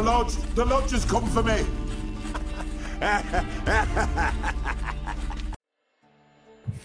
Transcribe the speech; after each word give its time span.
The 0.00 0.06
lodge, 0.06 0.36
the 0.54 0.64
lodge 0.64 0.92
has 0.94 1.04
come 1.04 1.26
for 1.26 1.42
me. 1.42 1.62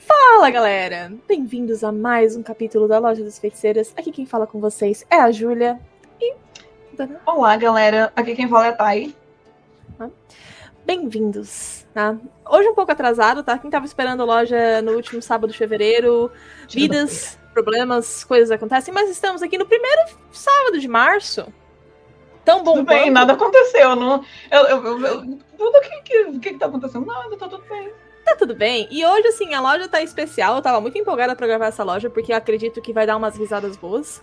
Fala 0.06 0.50
galera! 0.50 1.14
Bem-vindos 1.26 1.82
a 1.86 1.94
mais 1.94 2.36
um 2.36 2.44
capítulo 2.44 2.90
da 2.90 3.00
Loja 3.00 3.24
das 3.24 3.40
Feiticeiras. 3.40 3.94
Aqui 3.96 4.12
quem 4.12 4.26
fala 4.26 4.46
com 4.46 4.60
vocês 4.60 5.06
é 5.10 5.16
a 5.16 5.32
Júlia 5.32 5.80
e. 6.20 6.36
Olá 7.26 7.56
galera, 7.56 8.12
aqui 8.18 8.36
quem 8.36 8.50
fala 8.50 8.66
é 8.66 8.70
a 8.72 8.74
Thay. 8.74 9.16
Bem-vindos, 10.86 11.86
tá? 11.94 12.18
Hoje 12.50 12.68
um 12.68 12.76
pouco 12.76 12.92
atrasado, 12.92 13.44
tá? 13.44 13.58
Quem 13.58 13.72
tava 13.72 13.86
esperando 13.86 14.24
a 14.24 14.26
loja 14.26 14.82
no 14.82 14.92
último 14.92 15.22
sábado 15.22 15.54
de 15.54 15.58
fevereiro, 15.58 16.30
vidas, 16.70 17.40
problemas, 17.54 18.26
coisas 18.26 18.52
acontecem, 18.52 18.94
mas 18.94 19.10
estamos 19.10 19.42
aqui 19.42 19.58
no 19.58 19.66
primeiro 19.66 20.02
sábado 20.34 20.78
de 20.82 20.88
março. 20.90 21.46
Tão 22.46 22.64
bom 22.64 22.76
Tudo 22.76 22.86
bem, 22.86 23.10
nada 23.10 23.34
aconteceu. 23.34 23.96
Não, 23.96 24.24
eu, 24.52 24.62
eu, 24.68 25.02
eu, 25.02 25.40
tudo 25.58 25.82
que, 25.82 26.02
que, 26.04 26.40
que 26.40 26.54
tá 26.60 26.68
acontecendo? 26.68 27.06
Nada, 27.06 27.36
tá 27.36 27.50
tudo 27.50 27.64
bem. 27.68 27.92
Tá 28.24 28.36
tudo 28.36 28.56
bem. 28.56 28.88
E 28.92 29.06
hoje, 29.06 29.28
assim, 29.28 29.54
a 29.54 29.62
loja 29.62 29.88
tá 29.88 30.02
especial. 30.02 30.56
Eu 30.56 30.62
tava 30.62 30.80
muito 30.80 30.98
empolgada 30.98 31.36
pra 31.36 31.48
gravar 31.48 31.68
essa 31.68 31.84
loja, 31.84 32.10
porque 32.10 32.32
eu 32.32 32.38
acredito 32.38 32.82
que 32.82 32.94
vai 32.94 33.06
dar 33.06 33.18
umas 33.18 33.36
risadas 33.36 33.76
boas. 33.76 34.22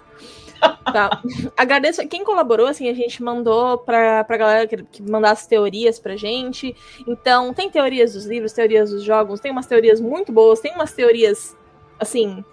Tá. 0.85 1.23
Agradeço 1.57 2.01
a 2.01 2.07
quem 2.07 2.25
colaborou, 2.25 2.67
assim, 2.69 2.89
a 2.89 2.95
gente 2.95 3.23
mandou 3.23 3.79
pra, 3.79 4.23
pra 4.25 4.37
galera 4.37 4.67
que, 4.67 4.83
que 4.85 5.03
mandasse 5.03 5.49
teorias 5.49 5.99
pra 5.99 6.17
gente. 6.17 6.75
Então, 7.07 7.53
tem 7.53 7.71
teorias 7.71 8.13
dos 8.13 8.27
livros, 8.27 8.53
teorias 8.53 8.91
dos 8.91 9.03
jogos, 9.03 9.41
tem 9.41 9.51
umas 9.51 9.67
teorias 9.67 10.01
muito 10.01 10.33
boas, 10.33 10.61
tem 10.61 10.75
umas 10.75 10.93
teorias, 10.93 11.57
assim. 11.99 12.45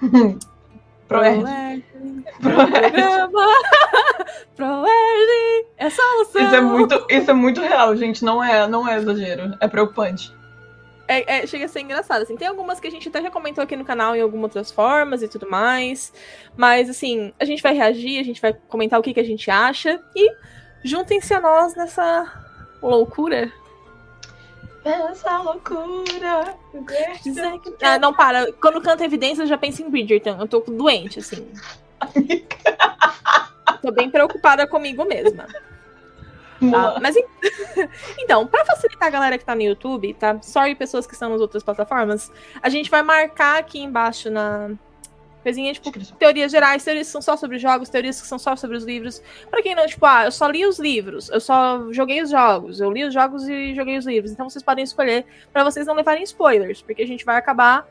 Proerd. 1.08 1.84
Programa. 2.40 3.46
Proerd. 4.56 5.66
É 5.76 5.90
solução. 5.90 6.42
Isso 6.42 6.54
é 6.54 6.60
muito, 6.60 7.06
isso 7.10 7.30
é 7.30 7.34
muito 7.34 7.60
real, 7.60 7.96
gente. 7.96 8.24
Não 8.24 8.42
é, 8.42 8.66
não 8.66 8.88
é 8.88 8.96
exagero. 8.96 9.54
É 9.60 9.68
preocupante. 9.68 10.32
É, 11.06 11.38
é, 11.38 11.46
chega 11.46 11.66
a 11.66 11.68
ser 11.68 11.80
engraçado, 11.80 12.22
assim. 12.22 12.36
Tem 12.36 12.48
algumas 12.48 12.80
que 12.80 12.88
a 12.88 12.90
gente 12.90 13.08
até 13.08 13.20
já 13.20 13.30
comentou 13.30 13.62
aqui 13.62 13.76
no 13.76 13.84
canal 13.84 14.16
em 14.16 14.22
algumas 14.22 14.44
outras 14.44 14.70
formas 14.70 15.22
e 15.22 15.28
tudo 15.28 15.48
mais. 15.48 16.12
Mas, 16.56 16.88
assim, 16.88 17.32
a 17.38 17.44
gente 17.44 17.62
vai 17.62 17.74
reagir, 17.74 18.18
a 18.18 18.24
gente 18.24 18.40
vai 18.40 18.54
comentar 18.68 18.98
o 18.98 19.02
que, 19.02 19.12
que 19.12 19.20
a 19.20 19.24
gente 19.24 19.50
acha. 19.50 20.00
E 20.16 20.32
juntem-se 20.82 21.34
a 21.34 21.40
nós 21.40 21.74
nessa 21.74 22.26
loucura. 22.82 23.52
Essa 24.84 25.38
loucura. 25.38 26.54
Que- 27.22 27.30
Ah, 27.82 27.98
não, 27.98 28.12
para. 28.12 28.52
Quando 28.54 28.80
canta 28.82 29.04
evidência, 29.04 29.42
eu 29.42 29.46
já 29.46 29.56
penso 29.56 29.82
em 29.82 29.88
Bridgerton. 29.90 30.36
Eu 30.38 30.46
tô 30.46 30.60
doente, 30.60 31.18
assim. 31.20 31.48
Tô 33.82 33.90
bem 33.92 34.10
preocupada 34.10 34.66
comigo 34.66 35.04
mesma. 35.04 35.46
Tá? 36.70 36.98
Mas 37.00 37.16
en- 37.16 37.24
então, 38.20 38.46
pra 38.46 38.64
facilitar 38.64 39.08
a 39.08 39.10
galera 39.10 39.36
que 39.38 39.44
tá 39.44 39.54
no 39.54 39.62
YouTube, 39.62 40.14
tá? 40.14 40.40
Sorry 40.42 40.74
pessoas 40.74 41.06
que 41.06 41.12
estão 41.14 41.30
nas 41.30 41.40
outras 41.40 41.62
plataformas, 41.62 42.30
a 42.62 42.68
gente 42.68 42.90
vai 42.90 43.02
marcar 43.02 43.58
aqui 43.58 43.80
embaixo 43.80 44.30
na 44.30 44.70
coisinha, 45.44 45.72
tipo, 45.74 45.92
teorias 46.16 46.50
gerais, 46.50 46.82
teorias 46.82 47.06
que 47.06 47.12
são 47.12 47.22
só 47.22 47.36
sobre 47.36 47.58
jogos, 47.58 47.90
teorias 47.90 48.20
que 48.20 48.26
são 48.26 48.38
só 48.38 48.56
sobre 48.56 48.78
os 48.78 48.84
livros. 48.84 49.22
Pra 49.50 49.62
quem 49.62 49.74
não, 49.74 49.86
tipo, 49.86 50.04
ah, 50.06 50.24
eu 50.24 50.32
só 50.32 50.48
li 50.48 50.66
os 50.66 50.78
livros, 50.78 51.28
eu 51.28 51.38
só 51.38 51.92
joguei 51.92 52.22
os 52.22 52.30
jogos, 52.30 52.80
eu 52.80 52.90
li 52.90 53.04
os 53.04 53.12
jogos 53.12 53.46
e 53.46 53.74
joguei 53.74 53.98
os 53.98 54.06
livros. 54.06 54.32
Então 54.32 54.48
vocês 54.48 54.64
podem 54.64 54.82
escolher 54.82 55.26
pra 55.52 55.62
vocês 55.62 55.86
não 55.86 55.94
levarem 55.94 56.24
spoilers, 56.24 56.80
porque 56.80 57.02
a 57.02 57.06
gente 57.06 57.26
vai 57.26 57.36
acabar 57.36 57.86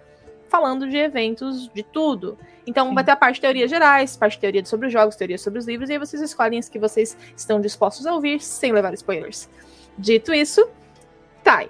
falando 0.50 0.90
de 0.90 0.98
eventos 0.98 1.70
de 1.70 1.84
tudo. 1.84 2.38
Então 2.66 2.90
Sim. 2.90 2.96
vai 2.96 3.04
ter 3.04 3.12
a 3.12 3.16
parte 3.16 3.36
de 3.36 3.42
teorias 3.42 3.70
gerais, 3.70 4.18
parte 4.18 4.34
de 4.34 4.40
teoria 4.40 4.66
sobre 4.66 4.88
os 4.88 4.94
jogos, 4.94 5.16
teoria 5.16 5.38
sobre 5.38 5.60
os 5.60 5.66
livros, 5.68 5.90
e 5.90 5.94
aí 5.94 6.00
vocês 6.00 6.22
escolhem 6.22 6.58
as 6.58 6.68
que 6.68 6.80
vocês 6.80 7.16
estão 7.38 7.62
dispostos 7.62 8.08
a 8.08 8.14
ouvir 8.14 8.42
sem 8.42 8.72
levar 8.72 8.94
spoilers. 8.96 9.48
Dito 9.96 10.34
isso, 10.34 10.68
tá. 11.44 11.64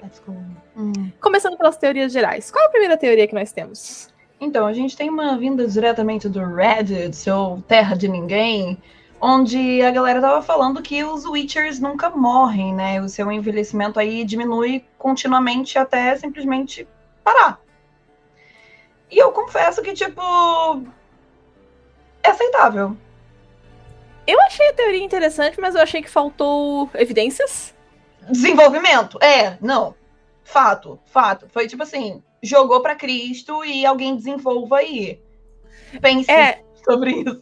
Hum. 0.78 1.12
Começando 1.20 1.58
pelas 1.58 1.76
teorias 1.76 2.14
gerais. 2.14 2.50
Qual 2.50 2.66
a 2.66 2.70
primeira 2.70 2.96
teoria 2.96 3.28
que 3.28 3.36
nós 3.36 3.52
temos? 3.52 4.13
Então, 4.44 4.68
a 4.68 4.74
gente 4.74 4.98
tem 4.98 5.10
uma 5.10 5.38
vinda 5.38 5.66
diretamente 5.66 6.28
do 6.28 6.44
Reddit, 6.44 7.30
ou 7.30 7.62
Terra 7.62 7.96
de 7.96 8.10
Ninguém, 8.10 8.78
onde 9.20 9.82
a 9.82 9.90
galera 9.90 10.20
tava 10.20 10.42
falando 10.42 10.82
que 10.82 11.02
os 11.02 11.26
Witchers 11.26 11.80
nunca 11.80 12.10
morrem, 12.10 12.74
né? 12.74 13.02
O 13.02 13.08
seu 13.08 13.32
envelhecimento 13.32 14.00
aí 14.00 14.26
diminui 14.26 14.84
continuamente 14.98 15.80
até 15.80 16.14
simplesmente 16.18 16.86
parar. 17.24 17.58
E 19.10 19.18
eu 19.18 19.32
confesso 19.32 19.82
que, 19.82 19.94
tipo. 19.94 20.22
É 22.22 22.30
aceitável. 22.30 22.98
Eu 24.28 24.42
achei 24.42 24.70
a 24.70 24.74
teoria 24.74 25.04
interessante, 25.04 25.60
mas 25.60 25.76
eu 25.76 25.82
achei 25.82 26.02
que 26.02 26.10
faltou 26.10 26.90
evidências. 26.96 27.74
Desenvolvimento. 28.30 29.18
É, 29.22 29.58
não. 29.62 29.96
Fato, 30.44 31.00
fato. 31.06 31.48
Foi 31.50 31.68
tipo 31.68 31.84
assim: 31.84 32.22
jogou 32.44 32.82
pra 32.82 32.96
Cristo 32.96 33.64
e 33.66 33.86
alguém 33.86 34.16
desenvolva 34.16 34.78
aí. 34.78 35.20
Pense 36.02 36.30
É, 36.30 36.62
sobre 36.86 37.12
isso. 37.12 37.42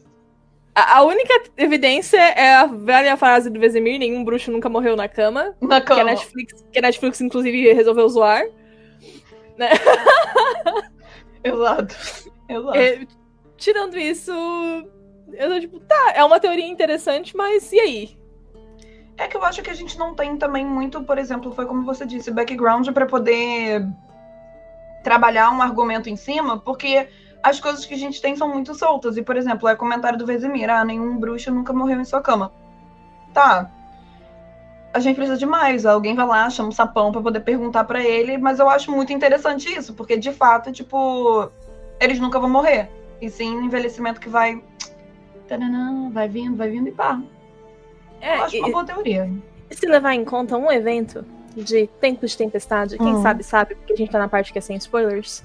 a, 0.75 0.97
a 0.99 1.03
única 1.03 1.33
evidência 1.57 2.17
é 2.17 2.53
a 2.55 2.65
velha 2.67 3.17
frase 3.17 3.49
do 3.49 3.59
Vesemir: 3.59 3.97
nenhum 3.99 4.23
bruxo 4.23 4.51
nunca 4.51 4.69
morreu 4.69 4.95
na 4.95 5.07
cama. 5.09 5.55
Na 5.59 5.81
Que 5.81 5.91
a 5.91 5.95
cama. 5.95 6.03
Netflix, 6.11 6.65
que 6.71 6.79
a 6.79 6.81
Netflix 6.83 7.19
inclusive, 7.19 7.73
resolveu 7.73 8.07
zoar. 8.07 8.43
Exato. 11.43 11.95
Exato. 12.47 12.77
É, 12.77 13.07
tirando 13.57 13.97
isso, 13.97 14.31
eu 15.33 15.49
tô 15.49 15.59
tipo, 15.59 15.79
tá, 15.81 16.13
é 16.15 16.23
uma 16.23 16.39
teoria 16.39 16.67
interessante, 16.67 17.35
mas 17.35 17.71
e 17.71 17.79
aí? 17.79 18.17
É 19.17 19.27
que 19.27 19.37
eu 19.37 19.43
acho 19.43 19.61
que 19.61 19.69
a 19.69 19.73
gente 19.73 19.97
não 19.97 20.15
tem 20.15 20.35
também 20.37 20.65
muito, 20.65 21.03
por 21.03 21.17
exemplo, 21.17 21.51
foi 21.53 21.65
como 21.65 21.83
você 21.85 22.05
disse, 22.05 22.31
background 22.31 22.89
pra 22.89 23.05
poder 23.05 23.85
trabalhar 25.03 25.51
um 25.51 25.61
argumento 25.61 26.09
em 26.09 26.15
cima, 26.15 26.57
porque 26.57 27.07
as 27.43 27.59
coisas 27.59 27.85
que 27.85 27.93
a 27.93 27.97
gente 27.97 28.21
tem 28.21 28.35
são 28.35 28.47
muito 28.47 28.73
soltas. 28.75 29.17
E, 29.17 29.21
por 29.21 29.35
exemplo, 29.35 29.67
é 29.67 29.75
comentário 29.75 30.17
do 30.17 30.25
Vesemir, 30.25 30.69
ah, 30.69 30.85
nenhum 30.85 31.17
bruxo 31.17 31.51
nunca 31.51 31.73
morreu 31.73 31.99
em 31.99 32.05
sua 32.05 32.21
cama. 32.21 32.51
Tá. 33.33 33.69
A 34.93 34.99
gente 34.99 35.15
precisa 35.15 35.37
de 35.37 35.45
mais. 35.45 35.85
Alguém 35.85 36.13
vai 36.15 36.25
lá, 36.25 36.49
chama 36.49 36.69
um 36.69 36.71
sapão 36.71 37.11
pra 37.11 37.21
poder 37.21 37.39
perguntar 37.39 37.83
pra 37.85 38.03
ele, 38.03 38.37
mas 38.37 38.59
eu 38.59 38.69
acho 38.69 38.91
muito 38.91 39.13
interessante 39.13 39.69
isso, 39.73 39.93
porque 39.93 40.17
de 40.17 40.31
fato, 40.31 40.71
tipo, 40.71 41.49
eles 41.99 42.19
nunca 42.19 42.39
vão 42.39 42.49
morrer. 42.49 42.89
E 43.21 43.29
sim, 43.29 43.63
envelhecimento 43.63 44.19
que 44.19 44.29
vai. 44.29 44.61
Tananã, 45.47 46.09
vai 46.11 46.27
vindo, 46.27 46.55
vai 46.57 46.69
vindo 46.69 46.87
e 46.89 46.91
pá. 46.91 47.19
É, 48.19 48.37
eu 48.37 48.43
acho 48.43 48.57
uma 48.57 48.69
e- 48.69 48.71
boa 48.71 48.85
teoria. 48.85 49.29
e 49.69 49.75
se 49.75 49.85
levar 49.85 50.13
em 50.13 50.23
conta 50.23 50.57
um 50.57 50.71
evento 50.71 51.25
de 51.55 51.87
tempo 51.99 52.25
de 52.25 52.37
tempestade, 52.37 52.97
quem 52.97 53.15
Hum. 53.15 53.21
sabe, 53.21 53.43
sabe, 53.43 53.75
porque 53.75 53.93
a 53.93 53.95
gente 53.95 54.11
tá 54.11 54.19
na 54.19 54.27
parte 54.27 54.51
que 54.51 54.57
é 54.57 54.61
sem 54.61 54.75
spoilers, 54.77 55.43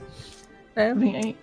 né? 0.74 0.94
Vem 0.94 1.16
aí. 1.16 1.36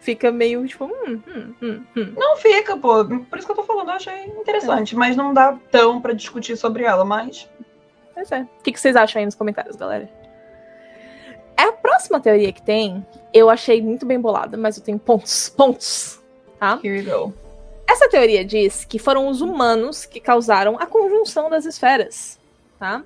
Fica 0.00 0.30
meio 0.30 0.66
tipo, 0.66 0.84
hum, 0.84 1.22
hum, 1.26 1.54
hum, 1.62 1.84
hum. 1.96 2.12
Não 2.16 2.36
fica, 2.36 2.76
pô. 2.76 3.04
Por 3.04 3.38
isso 3.38 3.46
que 3.46 3.52
eu 3.52 3.56
tô 3.56 3.62
falando, 3.62 3.88
eu 3.88 3.94
achei 3.94 4.26
interessante. 4.26 4.94
Mas 4.94 5.16
não 5.16 5.32
dá 5.32 5.58
tão 5.70 5.98
pra 6.00 6.12
discutir 6.12 6.56
sobre 6.58 6.84
ela, 6.84 7.04
mas. 7.06 7.48
Pois 8.12 8.30
é. 8.30 8.42
O 8.42 8.62
que, 8.62 8.72
que 8.72 8.78
vocês 8.78 8.96
acham 8.96 9.20
aí 9.20 9.24
nos 9.24 9.34
comentários, 9.34 9.76
galera? 9.76 10.08
A 11.56 11.72
próxima 11.72 12.20
teoria 12.20 12.52
que 12.52 12.60
tem, 12.60 13.04
eu 13.32 13.48
achei 13.48 13.80
muito 13.80 14.04
bem 14.04 14.20
bolada, 14.20 14.56
mas 14.58 14.76
eu 14.76 14.82
tenho 14.84 14.98
pontos, 14.98 15.48
pontos, 15.56 16.20
tá? 16.58 16.78
Here 16.84 16.98
you 16.98 17.04
go. 17.04 17.32
Essa 17.86 18.08
teoria 18.08 18.44
diz 18.44 18.84
que 18.84 18.98
foram 18.98 19.28
os 19.28 19.40
humanos 19.40 20.04
que 20.04 20.20
causaram 20.20 20.76
a 20.78 20.84
conjunção 20.86 21.48
das 21.48 21.64
esferas, 21.64 22.38
tá? 22.78 23.02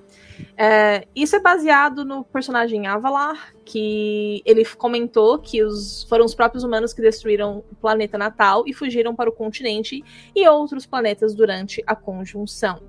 É, 0.57 1.07
isso 1.15 1.35
é 1.35 1.39
baseado 1.39 2.03
no 2.03 2.23
personagem 2.23 2.87
Avalar, 2.87 3.53
que 3.63 4.41
ele 4.45 4.65
comentou 4.65 5.39
que 5.39 5.63
os, 5.63 6.03
foram 6.09 6.25
os 6.25 6.35
próprios 6.35 6.63
humanos 6.63 6.93
que 6.93 7.01
destruíram 7.01 7.63
o 7.71 7.75
planeta 7.75 8.17
natal 8.17 8.63
e 8.65 8.73
fugiram 8.73 9.15
para 9.15 9.29
o 9.29 9.33
continente 9.33 10.03
e 10.35 10.47
outros 10.47 10.85
planetas 10.85 11.33
durante 11.33 11.83
a 11.87 11.95
conjunção. 11.95 12.81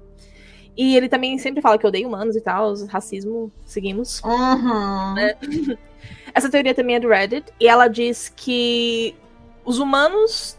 E 0.77 0.97
ele 0.97 1.09
também 1.09 1.37
sempre 1.39 1.61
fala 1.61 1.79
que 1.79 1.87
odeia 1.87 2.07
humanos 2.07 2.37
e 2.37 2.41
tal, 2.41 2.75
racismo, 2.87 3.53
seguimos. 3.65 4.23
Uhum. 4.25 5.15
Essa 6.35 6.51
teoria 6.51 6.75
também 6.75 6.97
é 6.97 7.01
do 7.01 7.09
Reddit, 7.09 7.53
e 7.61 7.69
ela 7.69 7.89
diz 7.89 8.33
que 8.35 9.15
os 9.65 9.79
humanos, 9.79 10.59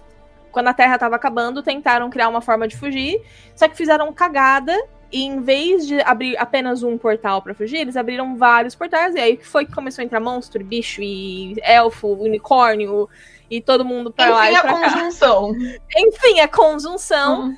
quando 0.52 0.68
a 0.68 0.74
Terra 0.74 0.96
estava 0.96 1.16
acabando, 1.16 1.64
tentaram 1.64 2.10
criar 2.10 2.30
uma 2.30 2.42
forma 2.42 2.68
de 2.68 2.78
fugir, 2.78 3.22
só 3.56 3.68
que 3.68 3.76
fizeram 3.76 4.12
cagada, 4.14 4.78
e 5.12 5.24
em 5.24 5.42
vez 5.42 5.86
de 5.88 6.00
abrir 6.02 6.38
apenas 6.38 6.84
um 6.84 6.98
portal 6.98 7.42
para 7.42 7.54
fugir, 7.54 7.78
eles 7.78 7.98
abriram 7.98 8.36
vários 8.38 8.76
portais, 8.76 9.16
e 9.16 9.20
aí 9.20 9.38
foi 9.38 9.66
que 9.66 9.74
começou 9.74 10.02
a 10.02 10.06
entrar 10.06 10.20
monstro, 10.20 10.64
bicho, 10.64 11.02
e 11.02 11.56
elfo, 11.62 12.08
unicórnio, 12.08 13.10
e 13.50 13.60
todo 13.62 13.84
mundo 13.84 14.12
pra 14.12 14.30
lá 14.30 14.52
e 14.52 14.56
a 14.56 14.62
pra 14.62 14.74
cá. 14.74 14.92
conjunção. 14.94 15.52
Enfim, 15.98 16.40
a 16.40 16.48
conjunção. 16.48 17.42
Uhum. 17.48 17.58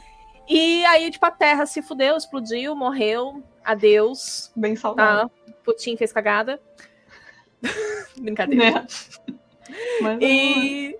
E 0.49 0.83
aí, 0.85 1.09
tipo, 1.11 1.25
a 1.25 1.31
Terra 1.31 1.65
se 1.65 1.81
fudeu, 1.81 2.17
explodiu, 2.17 2.75
morreu, 2.75 3.43
adeus, 3.63 4.51
Bem 4.55 4.75
saudável. 4.75 5.29
tá? 5.29 5.53
Putin 5.63 5.95
fez 5.95 6.11
cagada. 6.11 6.59
Brincadeira. 8.19 8.71
Né? 8.71 8.87
Mas, 10.01 10.17
E 10.21 10.97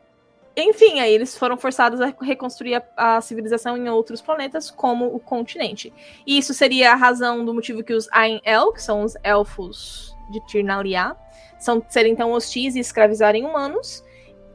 enfim, 0.55 0.99
aí 0.99 1.11
eles 1.13 1.35
foram 1.35 1.57
forçados 1.57 1.99
a 1.99 2.13
reconstruir 2.21 2.75
a, 2.75 3.17
a, 3.17 3.21
civilização 3.21 3.75
em 3.75 3.89
outros 3.89 4.21
planetas, 4.21 4.69
como 4.69 5.07
o 5.07 5.19
continente. 5.19 5.91
E 6.27 6.37
isso 6.37 6.53
seria 6.53 6.91
a 6.91 6.95
razão 6.95 7.43
do 7.43 7.53
motivo 7.53 7.83
que 7.83 7.93
os 7.93 8.07
Ain-El, 8.11 8.71
que 8.71 8.81
são 8.81 9.01
os 9.01 9.15
elfos 9.23 10.15
de 10.29 10.39
Tirnalia, 10.45 11.15
são 11.59 11.83
serem 11.89 12.15
tão 12.15 12.31
hostis 12.33 12.75
e 12.75 12.79
escravizarem 12.79 13.45
humanos, 13.45 14.03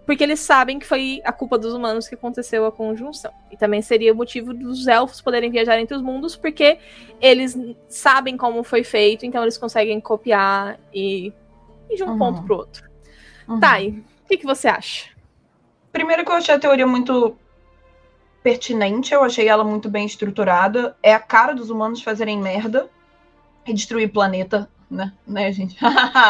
porque 0.06 0.22
eles 0.22 0.40
sabem 0.40 0.78
que 0.78 0.86
foi 0.86 1.20
a 1.24 1.32
culpa 1.32 1.58
dos 1.58 1.74
humanos 1.74 2.08
que 2.08 2.14
aconteceu 2.14 2.64
a 2.64 2.72
conjunção. 2.72 3.32
E 3.50 3.56
também 3.56 3.82
seria 3.82 4.12
o 4.12 4.16
motivo 4.16 4.54
dos 4.54 4.86
elfos 4.86 5.20
poderem 5.20 5.50
viajar 5.50 5.80
entre 5.80 5.96
os 5.96 6.02
mundos, 6.02 6.36
porque 6.36 6.78
eles 7.20 7.58
sabem 7.88 8.36
como 8.36 8.62
foi 8.62 8.84
feito, 8.84 9.26
então 9.26 9.42
eles 9.42 9.58
conseguem 9.58 10.00
copiar 10.00 10.78
e 10.94 11.32
ir 11.90 11.96
de 11.96 12.04
um 12.04 12.10
uhum. 12.10 12.18
ponto 12.18 12.42
pro 12.42 12.56
outro. 12.56 12.88
Uhum. 13.48 13.58
O 13.58 14.28
que, 14.28 14.36
que 14.36 14.46
você 14.46 14.68
acha? 14.68 15.17
Primeiro 15.98 16.24
que 16.24 16.30
eu 16.30 16.36
achei 16.36 16.54
a 16.54 16.60
teoria 16.60 16.86
muito 16.86 17.36
pertinente, 18.40 19.12
eu 19.12 19.24
achei 19.24 19.48
ela 19.48 19.64
muito 19.64 19.90
bem 19.90 20.06
estruturada. 20.06 20.96
É 21.02 21.12
a 21.12 21.18
cara 21.18 21.52
dos 21.52 21.70
humanos 21.70 22.00
fazerem 22.00 22.38
merda 22.38 22.88
e 23.66 23.74
destruir 23.74 24.12
planeta, 24.12 24.70
né, 24.88 25.12
né, 25.26 25.50
gente? 25.50 25.76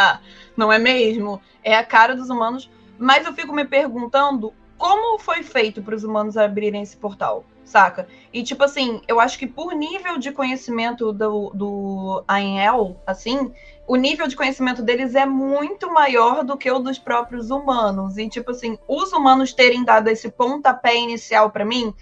Não 0.56 0.72
é 0.72 0.78
mesmo? 0.78 1.38
É 1.62 1.76
a 1.76 1.84
cara 1.84 2.16
dos 2.16 2.30
humanos. 2.30 2.70
Mas 2.98 3.26
eu 3.26 3.34
fico 3.34 3.52
me 3.52 3.62
perguntando 3.62 4.54
como 4.78 5.18
foi 5.18 5.42
feito 5.42 5.82
para 5.82 5.94
os 5.94 6.02
humanos 6.02 6.38
abrirem 6.38 6.80
esse 6.80 6.96
portal, 6.96 7.44
saca? 7.62 8.08
E 8.32 8.42
tipo 8.42 8.64
assim, 8.64 9.02
eu 9.06 9.20
acho 9.20 9.38
que 9.38 9.46
por 9.46 9.74
nível 9.74 10.16
de 10.16 10.32
conhecimento 10.32 11.12
do, 11.12 11.50
do 11.50 12.24
Ainel, 12.26 12.98
assim, 13.06 13.52
o 13.88 13.96
nível 13.96 14.28
de 14.28 14.36
conhecimento 14.36 14.82
deles 14.82 15.14
é 15.14 15.24
muito 15.24 15.90
maior 15.90 16.44
do 16.44 16.58
que 16.58 16.70
o 16.70 16.78
dos 16.78 16.98
próprios 16.98 17.50
humanos. 17.50 18.18
E, 18.18 18.28
tipo 18.28 18.50
assim, 18.50 18.78
os 18.86 19.14
humanos 19.14 19.54
terem 19.54 19.82
dado 19.82 20.08
esse 20.08 20.28
pontapé 20.30 20.94
inicial 20.94 21.50
para 21.50 21.64
mim, 21.64 21.94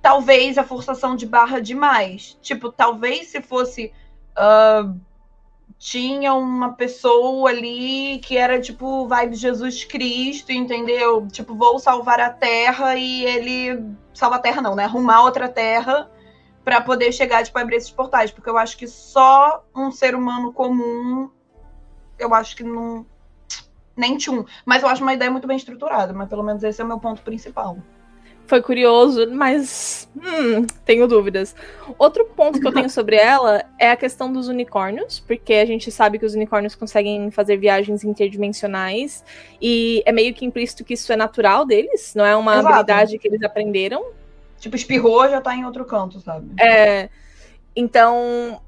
talvez 0.00 0.56
a 0.56 0.64
forçação 0.64 1.14
de 1.14 1.26
barra 1.26 1.60
demais. 1.60 2.38
Tipo, 2.40 2.72
talvez 2.72 3.28
se 3.28 3.42
fosse. 3.42 3.92
Uh, 4.30 4.98
tinha 5.78 6.32
uma 6.32 6.72
pessoa 6.72 7.50
ali 7.50 8.18
que 8.20 8.36
era 8.36 8.58
tipo 8.58 9.06
vibe 9.06 9.34
Jesus 9.36 9.84
Cristo, 9.84 10.52
entendeu? 10.52 11.28
Tipo, 11.28 11.54
vou 11.54 11.78
salvar 11.78 12.18
a 12.18 12.30
terra 12.30 12.96
e 12.96 13.26
ele. 13.26 13.84
Salva 14.14 14.36
a 14.36 14.40
terra, 14.40 14.62
não, 14.62 14.74
né? 14.74 14.84
Arrumar 14.84 15.22
outra 15.22 15.50
terra 15.50 16.10
para 16.70 16.80
poder 16.80 17.10
chegar, 17.10 17.42
tipo, 17.42 17.58
abrir 17.58 17.74
esses 17.74 17.90
portais. 17.90 18.30
Porque 18.30 18.48
eu 18.48 18.56
acho 18.56 18.78
que 18.78 18.86
só 18.86 19.64
um 19.74 19.90
ser 19.90 20.14
humano 20.14 20.52
comum, 20.52 21.28
eu 22.16 22.32
acho 22.32 22.54
que 22.54 22.62
não. 22.62 23.04
Nem 23.96 24.16
tchum. 24.16 24.44
Mas 24.64 24.84
eu 24.84 24.88
acho 24.88 25.02
uma 25.02 25.12
ideia 25.12 25.32
muito 25.32 25.48
bem 25.48 25.56
estruturada, 25.56 26.12
mas 26.12 26.28
pelo 26.28 26.44
menos 26.44 26.62
esse 26.62 26.80
é 26.80 26.84
o 26.84 26.86
meu 26.86 27.00
ponto 27.00 27.22
principal. 27.22 27.76
Foi 28.46 28.62
curioso, 28.62 29.28
mas 29.32 30.08
hum, 30.16 30.64
tenho 30.84 31.08
dúvidas. 31.08 31.56
Outro 31.98 32.24
ponto 32.24 32.60
que 32.60 32.66
eu 32.66 32.72
tenho 32.72 32.88
sobre 32.88 33.16
ela 33.16 33.64
é 33.76 33.90
a 33.90 33.96
questão 33.96 34.32
dos 34.32 34.46
unicórnios, 34.46 35.18
porque 35.18 35.54
a 35.54 35.64
gente 35.64 35.90
sabe 35.90 36.20
que 36.20 36.26
os 36.26 36.34
unicórnios 36.34 36.76
conseguem 36.76 37.32
fazer 37.32 37.56
viagens 37.56 38.04
interdimensionais 38.04 39.24
e 39.60 40.04
é 40.06 40.12
meio 40.12 40.32
que 40.32 40.44
implícito 40.44 40.84
que 40.84 40.94
isso 40.94 41.12
é 41.12 41.16
natural 41.16 41.66
deles, 41.66 42.14
não 42.14 42.24
é 42.24 42.34
uma 42.36 42.54
Exato. 42.54 42.68
habilidade 42.68 43.18
que 43.18 43.26
eles 43.26 43.42
aprenderam. 43.42 44.19
Tipo, 44.60 44.76
espirrou, 44.76 45.28
já 45.28 45.40
tá 45.40 45.56
em 45.56 45.64
outro 45.64 45.84
canto, 45.84 46.20
sabe? 46.20 46.52
É. 46.60 47.08
Então, 47.74 48.60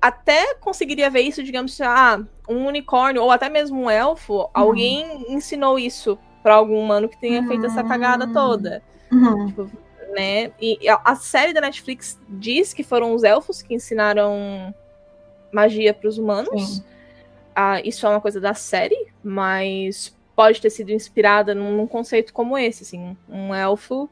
até 0.00 0.54
conseguiria 0.54 1.10
ver 1.10 1.22
isso, 1.22 1.42
digamos, 1.42 1.80
ah, 1.80 2.22
um 2.48 2.66
unicórnio, 2.66 3.22
ou 3.22 3.30
até 3.30 3.48
mesmo 3.48 3.82
um 3.82 3.90
elfo, 3.90 4.34
uhum. 4.34 4.48
alguém 4.54 5.32
ensinou 5.32 5.78
isso 5.78 6.18
para 6.42 6.54
algum 6.54 6.78
humano 6.78 7.08
que 7.08 7.20
tenha 7.20 7.40
uhum. 7.40 7.48
feito 7.48 7.66
essa 7.66 7.82
cagada 7.82 8.26
hum. 8.26 8.32
toda. 8.32 8.82
Uhum. 9.10 9.46
Tipo, 9.46 9.70
né? 10.12 10.52
E 10.60 10.78
a, 10.88 11.14
série 11.14 11.52
da 11.52 11.60
Netflix 11.60 12.18
diz 12.28 12.72
que 12.72 12.82
foram 12.82 13.14
os 13.14 13.24
elfos 13.24 13.62
que 13.62 13.74
ensinaram 13.74 14.74
magia 15.52 15.94
para 15.94 16.08
os 16.08 16.18
humanos. 16.18 16.82
Ah, 17.54 17.80
isso 17.80 18.06
é 18.06 18.10
uma 18.10 18.20
coisa 18.20 18.40
da 18.40 18.54
série, 18.54 19.08
mas 19.22 20.16
pode 20.34 20.60
ter 20.60 20.70
sido 20.70 20.90
inspirada 20.90 21.54
num, 21.54 21.76
num 21.76 21.86
conceito 21.86 22.32
como 22.32 22.56
esse, 22.56 22.82
assim, 22.82 23.16
um 23.28 23.54
elfo 23.54 24.08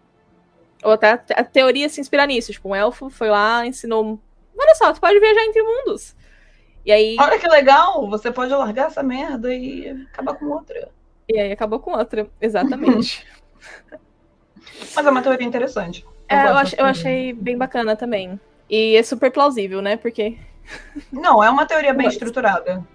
ou 0.83 0.93
até 0.93 1.11
a 1.11 1.45
teoria 1.45 1.89
se 1.89 2.01
inspira 2.01 2.27
nisso. 2.27 2.53
Tipo, 2.53 2.71
um 2.71 2.75
elfo 2.75 3.11
foi 3.11 3.29
lá, 3.29 3.67
ensinou. 3.67 4.19
Olha 4.59 4.75
só, 4.75 4.93
tu 4.93 5.01
pode 5.01 5.19
viajar 5.19 5.45
entre 5.45 5.63
mundos. 5.63 6.17
E 6.85 6.93
aí. 6.93 7.17
Olha 7.19 7.39
que 7.39 7.49
legal! 7.49 8.09
Você 8.09 8.31
pode 8.31 8.53
largar 8.53 8.87
essa 8.87 9.03
merda 9.03 9.55
e 9.55 9.91
acabar 10.13 10.35
com 10.35 10.47
outra. 10.47 10.91
E 11.29 11.39
aí 11.39 11.53
acabou 11.53 11.79
com 11.81 11.93
outra, 11.93 12.29
exatamente. 12.41 13.27
Mas 14.95 15.07
é 15.07 15.11
uma 15.11 15.23
teoria 15.23 15.47
interessante. 15.47 16.07
Eu, 16.29 16.37
é, 16.37 16.49
eu, 16.49 16.57
ach, 16.57 16.75
eu 16.79 16.85
achei 16.85 17.33
bem 17.33 17.57
bacana 17.57 17.97
também. 17.97 18.41
E 18.71 18.97
é 18.97 19.03
super 19.03 19.31
plausível, 19.31 19.83
né? 19.83 19.97
Porque. 19.97 20.39
Não, 21.13 21.43
é 21.43 21.51
uma 21.51 21.67
teoria 21.67 21.93
bem 21.93 22.07
Humanos. 22.07 22.15
estruturada. 22.15 22.87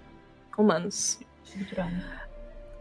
Humanos. 0.56 1.20
Estruturada. 1.44 2.14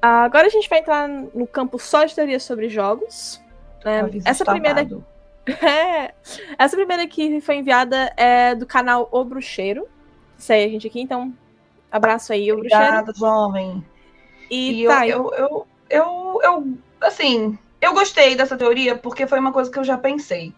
Agora 0.01 0.47
a 0.47 0.49
gente 0.49 0.67
vai 0.67 0.79
entrar 0.79 1.07
no 1.07 1.47
campo 1.47 1.79
só 1.79 2.03
de 2.03 2.13
teorias 2.13 2.43
sobre 2.43 2.69
jogos. 2.69 3.41
É, 3.85 4.29
essa 4.29 4.45
primeira. 4.45 4.87
É, 5.45 6.13
essa 6.57 6.77
primeira 6.77 7.05
que 7.05 7.41
foi 7.41 7.57
enviada 7.57 8.13
é 8.15 8.55
do 8.55 8.65
canal 8.65 9.09
O 9.11 9.25
Bruxeiro. 9.25 9.85
Segue 10.37 10.63
a 10.63 10.69
gente 10.69 10.87
aqui, 10.87 11.01
então. 11.01 11.33
Abraço 11.91 12.31
aí, 12.31 12.49
O 12.49 12.55
Bruxeiro. 12.55 12.81
Obrigada, 12.81 13.13
jovem. 13.13 13.85
E, 14.49 14.83
e 14.83 14.87
tá, 14.87 15.05
eu, 15.05 15.33
eu, 15.33 15.67
eu, 15.89 16.39
eu, 16.43 16.77
assim, 17.01 17.57
eu 17.81 17.93
gostei 17.93 18.35
dessa 18.35 18.55
teoria 18.55 18.95
porque 18.95 19.27
foi 19.27 19.37
uma 19.37 19.51
coisa 19.51 19.69
que 19.69 19.77
eu 19.77 19.83
já 19.83 19.97
pensei. 19.97 20.53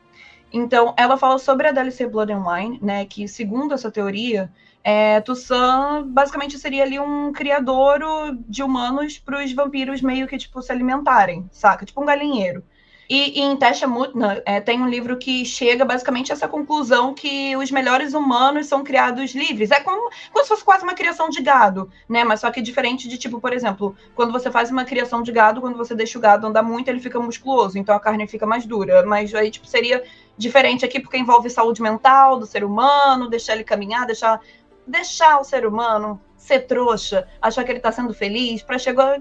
Então, 0.53 0.93
ela 0.95 1.17
fala 1.17 1.39
sobre 1.39 1.67
a 1.67 1.71
DLC 1.71 2.07
Blood 2.07 2.31
and 2.31 2.43
Wine, 2.47 2.79
né? 2.81 3.05
Que, 3.05 3.27
segundo 3.27 3.73
essa 3.73 3.89
teoria, 3.89 4.51
é, 4.83 5.19
Tussan 5.19 6.03
basicamente 6.07 6.59
seria 6.59 6.83
ali 6.83 6.99
um 6.99 7.33
criadouro 7.33 8.37
de 8.47 8.61
humanos 8.61 9.17
para 9.17 9.43
os 9.43 9.51
vampiros 9.51 10.01
meio 10.01 10.27
que, 10.27 10.37
tipo, 10.37 10.61
se 10.61 10.71
alimentarem, 10.71 11.49
saca? 11.51 11.85
Tipo 11.85 12.03
um 12.03 12.05
galinheiro. 12.05 12.63
E, 13.09 13.39
e 13.39 13.43
em 13.43 13.55
Tesha 13.55 13.87
Mutna 13.87 14.41
é, 14.45 14.59
tem 14.59 14.81
um 14.81 14.87
livro 14.87 15.17
que 15.17 15.45
chega 15.45 15.85
basicamente 15.85 16.31
a 16.31 16.35
essa 16.35 16.47
conclusão 16.47 17.13
que 17.13 17.55
os 17.55 17.69
melhores 17.71 18.13
humanos 18.13 18.67
são 18.67 18.83
criados 18.83 19.33
livres. 19.35 19.71
É 19.71 19.79
como, 19.79 20.09
como 20.31 20.43
se 20.43 20.49
fosse 20.49 20.63
quase 20.63 20.83
uma 20.83 20.93
criação 20.93 21.29
de 21.29 21.41
gado, 21.41 21.89
né? 22.09 22.23
Mas 22.23 22.41
só 22.41 22.51
que 22.51 22.61
diferente 22.61 23.07
de, 23.07 23.17
tipo, 23.17 23.39
por 23.39 23.53
exemplo, 23.53 23.95
quando 24.15 24.31
você 24.31 24.49
faz 24.49 24.71
uma 24.71 24.85
criação 24.85 25.21
de 25.21 25.31
gado, 25.31 25.61
quando 25.61 25.77
você 25.77 25.93
deixa 25.93 26.17
o 26.17 26.21
gado 26.21 26.47
andar 26.47 26.63
muito, 26.63 26.87
ele 26.87 26.99
fica 26.99 27.19
musculoso, 27.19 27.77
então 27.77 27.95
a 27.95 27.99
carne 27.99 28.27
fica 28.27 28.45
mais 28.45 28.65
dura. 28.65 29.05
Mas 29.05 29.33
aí, 29.35 29.51
tipo, 29.51 29.67
seria 29.67 30.03
diferente 30.37 30.83
aqui 30.83 30.99
porque 30.99 31.17
envolve 31.17 31.49
saúde 31.49 31.81
mental 31.81 32.39
do 32.39 32.45
ser 32.45 32.63
humano, 32.63 33.29
deixar 33.29 33.53
ele 33.53 33.63
caminhar, 33.63 34.05
deixar, 34.05 34.39
deixar 34.87 35.39
o 35.39 35.43
ser 35.43 35.65
humano 35.65 36.19
ser 36.45 36.59
trouxa, 36.61 37.27
achar 37.41 37.63
que 37.63 37.71
ele 37.71 37.79
tá 37.79 37.91
sendo 37.91 38.13
feliz, 38.13 38.61
para 38.61 38.77
chegar, 38.77 39.19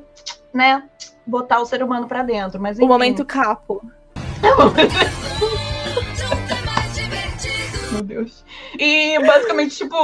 né? 0.54 0.88
botar 1.26 1.61
o 1.61 1.66
ser 1.66 1.82
humano 1.82 2.06
para 2.06 2.23
dentro. 2.23 2.61
Mas, 2.61 2.78
enfim. 2.78 2.84
O 2.84 2.88
momento 2.88 3.25
capo. 3.25 3.82
Meu 7.90 8.02
Deus. 8.02 8.44
E 8.78 9.18
basicamente, 9.20 9.76
tipo, 9.76 9.96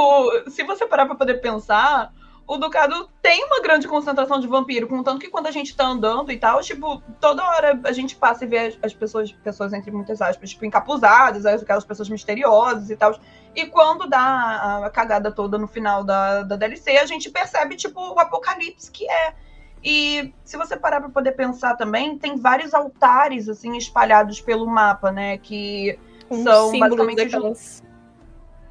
se 0.49 0.63
você 0.63 0.85
parar 0.85 1.05
pra 1.05 1.15
poder 1.15 1.35
pensar, 1.35 2.11
o 2.47 2.57
Ducado 2.57 3.09
tem 3.21 3.43
uma 3.45 3.61
grande 3.61 3.87
concentração 3.87 4.39
de 4.39 4.47
vampiro, 4.47 4.87
contanto 4.87 5.19
que 5.19 5.29
quando 5.29 5.47
a 5.47 5.51
gente 5.51 5.75
tá 5.75 5.85
andando 5.85 6.31
e 6.31 6.37
tal, 6.37 6.61
tipo, 6.61 7.01
toda 7.19 7.43
hora 7.43 7.79
a 7.83 7.91
gente 7.91 8.15
passa 8.15 8.45
e 8.45 8.47
vê 8.47 8.77
as, 8.81 8.93
pessoas, 8.93 9.31
pessoas 9.31 9.73
entre 9.73 9.91
muitas 9.91 10.21
aspas, 10.21 10.49
tipo, 10.49 10.65
encapuzadas, 10.65 11.45
aquelas 11.45 11.85
pessoas 11.85 12.09
misteriosas 12.09 12.89
e 12.89 12.95
tal. 12.95 13.17
E 13.55 13.65
quando 13.67 14.07
dá 14.07 14.83
a 14.85 14.89
cagada 14.89 15.31
toda 15.31 15.57
no 15.57 15.67
final 15.67 16.03
da, 16.03 16.43
da 16.43 16.55
DLC, 16.55 16.97
a 16.97 17.05
gente 17.05 17.29
percebe, 17.29 17.75
tipo, 17.75 17.99
o 17.99 18.19
apocalipse 18.19 18.89
que 18.89 19.09
é 19.09 19.33
e 19.83 20.33
se 20.43 20.57
você 20.57 20.77
parar 20.77 20.99
para 20.99 21.09
poder 21.09 21.31
pensar 21.31 21.75
também, 21.75 22.17
tem 22.17 22.37
vários 22.37 22.73
altares 22.73 23.49
assim 23.49 23.77
espalhados 23.77 24.39
pelo 24.39 24.65
mapa, 24.67 25.11
né? 25.11 25.37
Que 25.37 25.97
um 26.29 26.43
são 26.43 26.77
basicamente 26.77 27.17
daquelas... 27.17 27.83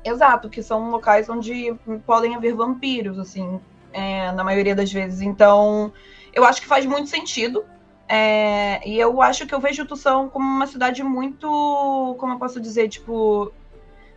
Exato, 0.05 0.49
que 0.49 0.63
são 0.63 0.91
locais 0.91 1.29
onde 1.29 1.75
podem 2.07 2.35
haver 2.35 2.55
vampiros, 2.55 3.19
assim, 3.19 3.61
é, 3.93 4.33
na 4.33 4.43
maioria 4.43 4.75
das 4.75 4.91
vezes. 4.91 5.21
Então, 5.21 5.93
eu 6.33 6.45
acho 6.45 6.63
que 6.63 6.67
faz 6.67 6.87
muito 6.87 7.09
sentido. 7.09 7.65
É, 8.09 8.81
e 8.89 8.99
eu 8.99 9.23
acho 9.23 9.47
que 9.47 9.55
eu 9.55 9.61
vejo 9.61 9.87
Tucson 9.87 10.29
como 10.29 10.45
uma 10.45 10.67
cidade 10.67 11.03
muito, 11.03 12.17
como 12.19 12.33
eu 12.33 12.39
posso 12.39 12.61
dizer, 12.61 12.89
tipo, 12.89 13.53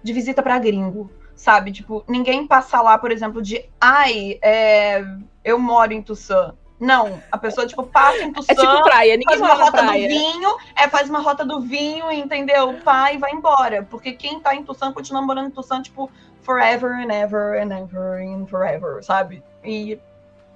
de 0.01 0.13
visita 0.13 0.41
para 0.41 0.57
gringo, 0.57 1.11
sabe? 1.35 1.71
Tipo, 1.71 2.03
ninguém 2.07 2.47
passa 2.47 2.81
lá, 2.81 2.97
por 2.97 3.11
exemplo, 3.11 3.39
de 3.41 3.69
ai, 3.79 4.39
é, 4.41 5.05
eu 5.43 5.59
moro 5.59 5.93
em 5.93 6.01
Tucson. 6.01 6.53
Não, 6.83 7.23
a 7.31 7.37
pessoa, 7.37 7.65
tipo, 7.65 7.83
passa 7.83 8.23
em 8.23 8.33
Tucson, 8.33 8.51
é 8.51 8.55
tipo 8.55 8.83
praia, 8.83 9.15
ninguém 9.15 9.37
faz 9.37 9.39
uma 9.39 9.63
rota 9.63 9.71
praia. 9.71 10.05
do 10.05 10.13
vinho, 10.13 10.57
é, 10.75 10.89
faz 10.89 11.09
uma 11.09 11.19
rota 11.19 11.45
do 11.45 11.61
vinho, 11.61 12.11
entendeu? 12.11 12.73
Pai, 12.83 13.17
vai 13.17 13.31
embora. 13.31 13.83
Porque 13.83 14.11
quem 14.11 14.41
tá 14.41 14.53
em 14.53 14.63
Tucson 14.63 14.91
continua 14.91 15.21
morando 15.21 15.47
em 15.47 15.51
Tucson, 15.51 15.81
tipo, 15.81 16.11
forever 16.41 16.91
and 16.91 17.09
ever 17.09 17.61
and 17.61 17.71
ever 17.71 18.21
and 18.21 18.47
forever, 18.47 19.01
sabe? 19.01 19.41
E 19.63 19.97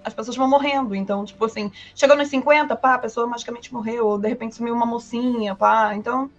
as 0.03 0.13
pessoas 0.13 0.35
vão 0.35 0.49
morrendo. 0.49 0.93
Então, 0.93 1.23
tipo 1.23 1.45
assim, 1.45 1.71
chegou 1.95 2.17
nos 2.17 2.27
50, 2.27 2.75
pá, 2.75 2.95
a 2.95 2.99
pessoa 2.99 3.25
magicamente 3.25 3.73
morreu, 3.73 4.07
ou 4.07 4.17
de 4.17 4.27
repente 4.27 4.55
sumiu 4.55 4.73
uma 4.73 4.85
mocinha, 4.85 5.55
pá. 5.55 5.95
Então, 5.95 6.29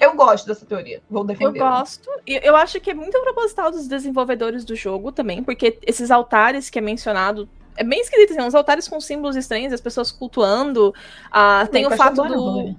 eu 0.00 0.14
gosto 0.14 0.46
dessa 0.46 0.64
teoria. 0.64 1.02
Vou 1.10 1.24
defender. 1.24 1.58
Eu 1.58 1.64
gosto. 1.64 2.08
E 2.24 2.40
eu 2.40 2.54
acho 2.54 2.80
que 2.80 2.90
é 2.90 2.94
muito 2.94 3.20
proposital 3.20 3.72
dos 3.72 3.88
desenvolvedores 3.88 4.64
do 4.64 4.76
jogo 4.76 5.10
também, 5.10 5.42
porque 5.42 5.76
esses 5.82 6.10
altares 6.10 6.70
que 6.70 6.78
é 6.78 6.82
mencionado. 6.82 7.48
É 7.76 7.84
bem 7.84 8.00
esquisito, 8.00 8.32
assim, 8.32 8.42
uns 8.42 8.54
altares 8.54 8.88
com 8.88 9.00
símbolos 9.00 9.36
estranhos, 9.36 9.72
as 9.72 9.80
pessoas 9.80 10.10
cultuando. 10.10 10.94
Ah, 11.30 11.68
tem 11.70 11.86
o 11.86 11.90
fato 11.90 12.22
do. 12.22 12.74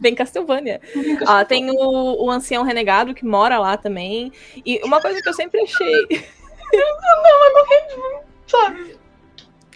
Bem 0.00 0.14
Castlevania. 0.14 0.80
Ah, 1.26 1.44
tem 1.44 1.70
o, 1.70 2.24
o 2.24 2.30
ancião 2.30 2.64
renegado 2.64 3.14
que 3.14 3.24
mora 3.24 3.58
lá 3.58 3.76
também. 3.76 4.32
E 4.64 4.80
uma 4.84 5.00
coisa 5.00 5.22
que 5.22 5.28
eu 5.28 5.34
sempre 5.34 5.60
achei. 5.60 6.06
Sabe? 8.46 8.96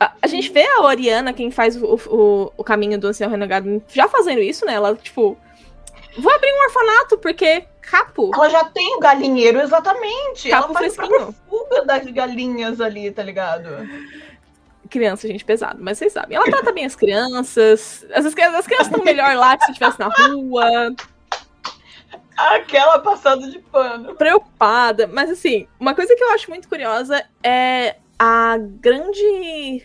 A, 0.00 0.12
a, 0.20 0.26
gente 0.26 0.50
vê 0.50 0.66
a 0.66 0.82
Oriana, 0.82 1.32
quem 1.32 1.50
faz 1.50 1.80
o, 1.80 1.94
o, 2.08 2.52
o 2.56 2.64
caminho 2.64 2.98
do 2.98 3.06
ancião 3.06 3.30
renegado, 3.30 3.82
já 3.88 4.08
fazendo 4.08 4.40
isso, 4.40 4.66
né? 4.66 4.74
Ela, 4.74 4.94
tipo, 4.96 5.38
Vou 6.18 6.32
abrir 6.32 6.50
um 6.50 6.64
orfanato, 6.64 7.18
porque 7.18 7.64
capo. 7.90 8.30
Ela 8.34 8.50
já 8.50 8.64
tem 8.64 8.96
o 8.96 9.00
galinheiro, 9.00 9.60
exatamente. 9.60 10.50
Capo 10.50 10.70
ela 10.70 10.80
faz 10.80 10.94
fresquinho. 10.94 11.34
fuga 11.48 11.84
das 11.84 12.04
galinhas 12.06 12.80
ali, 12.80 13.10
tá 13.10 13.22
ligado? 13.22 13.88
Criança, 14.90 15.26
gente, 15.26 15.44
pesado, 15.44 15.82
mas 15.82 15.98
vocês 15.98 16.12
sabem. 16.12 16.36
Ela 16.36 16.46
trata 16.46 16.72
bem 16.72 16.84
as 16.84 16.94
crianças. 16.94 18.06
As, 18.14 18.26
as 18.26 18.34
crianças 18.34 18.66
estão 18.86 19.02
melhor 19.02 19.34
lá 19.36 19.56
que 19.56 19.64
se 19.64 19.70
estivesse 19.72 19.98
na 19.98 20.08
rua. 20.08 20.94
Aquela 22.36 22.98
passada 22.98 23.50
de 23.50 23.58
pano. 23.58 24.14
Preocupada. 24.14 25.06
Mas 25.06 25.30
assim, 25.30 25.66
uma 25.80 25.94
coisa 25.94 26.14
que 26.14 26.22
eu 26.22 26.30
acho 26.30 26.50
muito 26.50 26.68
curiosa 26.68 27.24
é 27.42 27.96
a 28.18 28.56
grande 28.58 29.82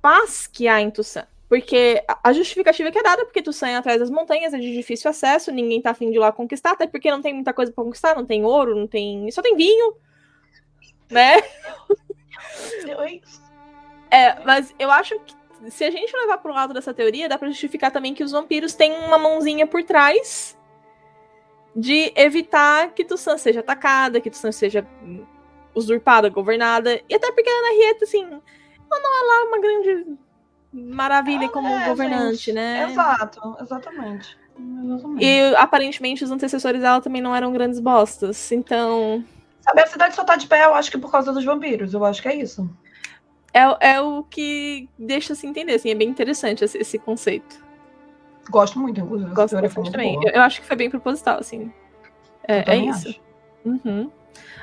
paz 0.00 0.46
que 0.46 0.68
há 0.68 0.80
em 0.80 0.90
Tussan. 0.90 1.26
Porque 1.52 2.02
a 2.24 2.32
justificativa 2.32 2.90
que 2.90 2.98
é 2.98 3.02
dada, 3.02 3.26
porque 3.26 3.42
tu 3.42 3.52
sai 3.52 3.74
atrás 3.74 4.00
das 4.00 4.08
montanhas, 4.08 4.54
é 4.54 4.58
de 4.58 4.72
difícil 4.72 5.10
acesso, 5.10 5.52
ninguém 5.52 5.82
tá 5.82 5.90
afim 5.90 6.10
de 6.10 6.16
ir 6.16 6.18
lá 6.18 6.32
conquistar, 6.32 6.70
até 6.70 6.86
porque 6.86 7.10
não 7.10 7.20
tem 7.20 7.34
muita 7.34 7.52
coisa 7.52 7.70
pra 7.70 7.84
conquistar, 7.84 8.16
não 8.16 8.24
tem 8.24 8.42
ouro, 8.42 8.74
não 8.74 8.86
tem. 8.86 9.30
Só 9.30 9.42
tem 9.42 9.54
vinho. 9.54 9.94
Né? 11.10 11.42
é, 14.10 14.42
mas 14.46 14.74
eu 14.78 14.90
acho 14.90 15.20
que 15.20 15.34
se 15.70 15.84
a 15.84 15.90
gente 15.90 16.16
levar 16.16 16.38
pro 16.38 16.54
lado 16.54 16.72
dessa 16.72 16.94
teoria, 16.94 17.28
dá 17.28 17.36
pra 17.36 17.48
justificar 17.48 17.90
também 17.90 18.14
que 18.14 18.24
os 18.24 18.32
vampiros 18.32 18.72
têm 18.72 18.90
uma 19.04 19.18
mãozinha 19.18 19.66
por 19.66 19.82
trás 19.84 20.58
de 21.76 22.14
evitar 22.16 22.94
que 22.94 23.04
Tussan 23.04 23.36
seja 23.36 23.60
atacada, 23.60 24.22
que 24.22 24.30
Tussan 24.30 24.52
seja 24.52 24.86
usurpada, 25.74 26.30
governada. 26.30 26.98
E 27.06 27.14
até 27.14 27.30
porque 27.30 27.50
a 27.50 27.58
Ana 27.58 27.72
Rieta, 27.74 28.04
assim, 28.06 28.24
ela 28.24 29.00
não 29.02 29.18
é 29.18 29.26
lá 29.26 29.48
uma 29.48 29.60
grande 29.60 30.16
maravilha 30.72 31.48
como 31.48 31.68
é, 31.68 31.88
governante, 31.88 32.36
gente, 32.36 32.52
né? 32.52 32.90
Exato, 32.90 33.56
exatamente. 33.60 34.38
exatamente. 34.84 35.24
E 35.24 35.54
aparentemente 35.56 36.24
os 36.24 36.30
antecessores 36.30 36.80
dela 36.80 37.00
também 37.00 37.20
não 37.20 37.34
eram 37.34 37.52
grandes 37.52 37.78
bostas, 37.78 38.50
então. 38.50 39.24
Sabe, 39.60 39.82
a 39.82 39.86
cidade 39.86 40.14
só 40.14 40.24
tá 40.24 40.36
de 40.36 40.46
pé, 40.46 40.64
eu 40.64 40.74
acho 40.74 40.90
que 40.90 40.98
por 40.98 41.10
causa 41.10 41.32
dos 41.32 41.44
vampiros, 41.44 41.94
eu 41.94 42.04
acho 42.04 42.22
que 42.22 42.28
é 42.28 42.36
isso. 42.36 42.68
É, 43.52 43.92
é 43.92 44.00
o 44.00 44.24
que 44.24 44.88
deixa 44.98 45.34
se 45.34 45.46
entender, 45.46 45.74
assim, 45.74 45.90
é 45.90 45.94
bem 45.94 46.08
interessante 46.08 46.64
esse, 46.64 46.78
esse 46.78 46.98
conceito. 46.98 47.62
Gosto 48.50 48.78
muito, 48.78 49.00
inclusive. 49.00 49.30
Gosto 49.34 49.60
bastante 49.60 49.92
também. 49.92 50.14
Eu, 50.24 50.32
eu, 50.32 50.42
acho 50.42 50.60
que 50.60 50.66
foi 50.66 50.76
bem 50.76 50.90
proposital, 50.90 51.38
assim. 51.38 51.72
É, 52.48 52.74
é 52.74 52.76
isso. 52.76 53.14
Uhum. 53.64 54.10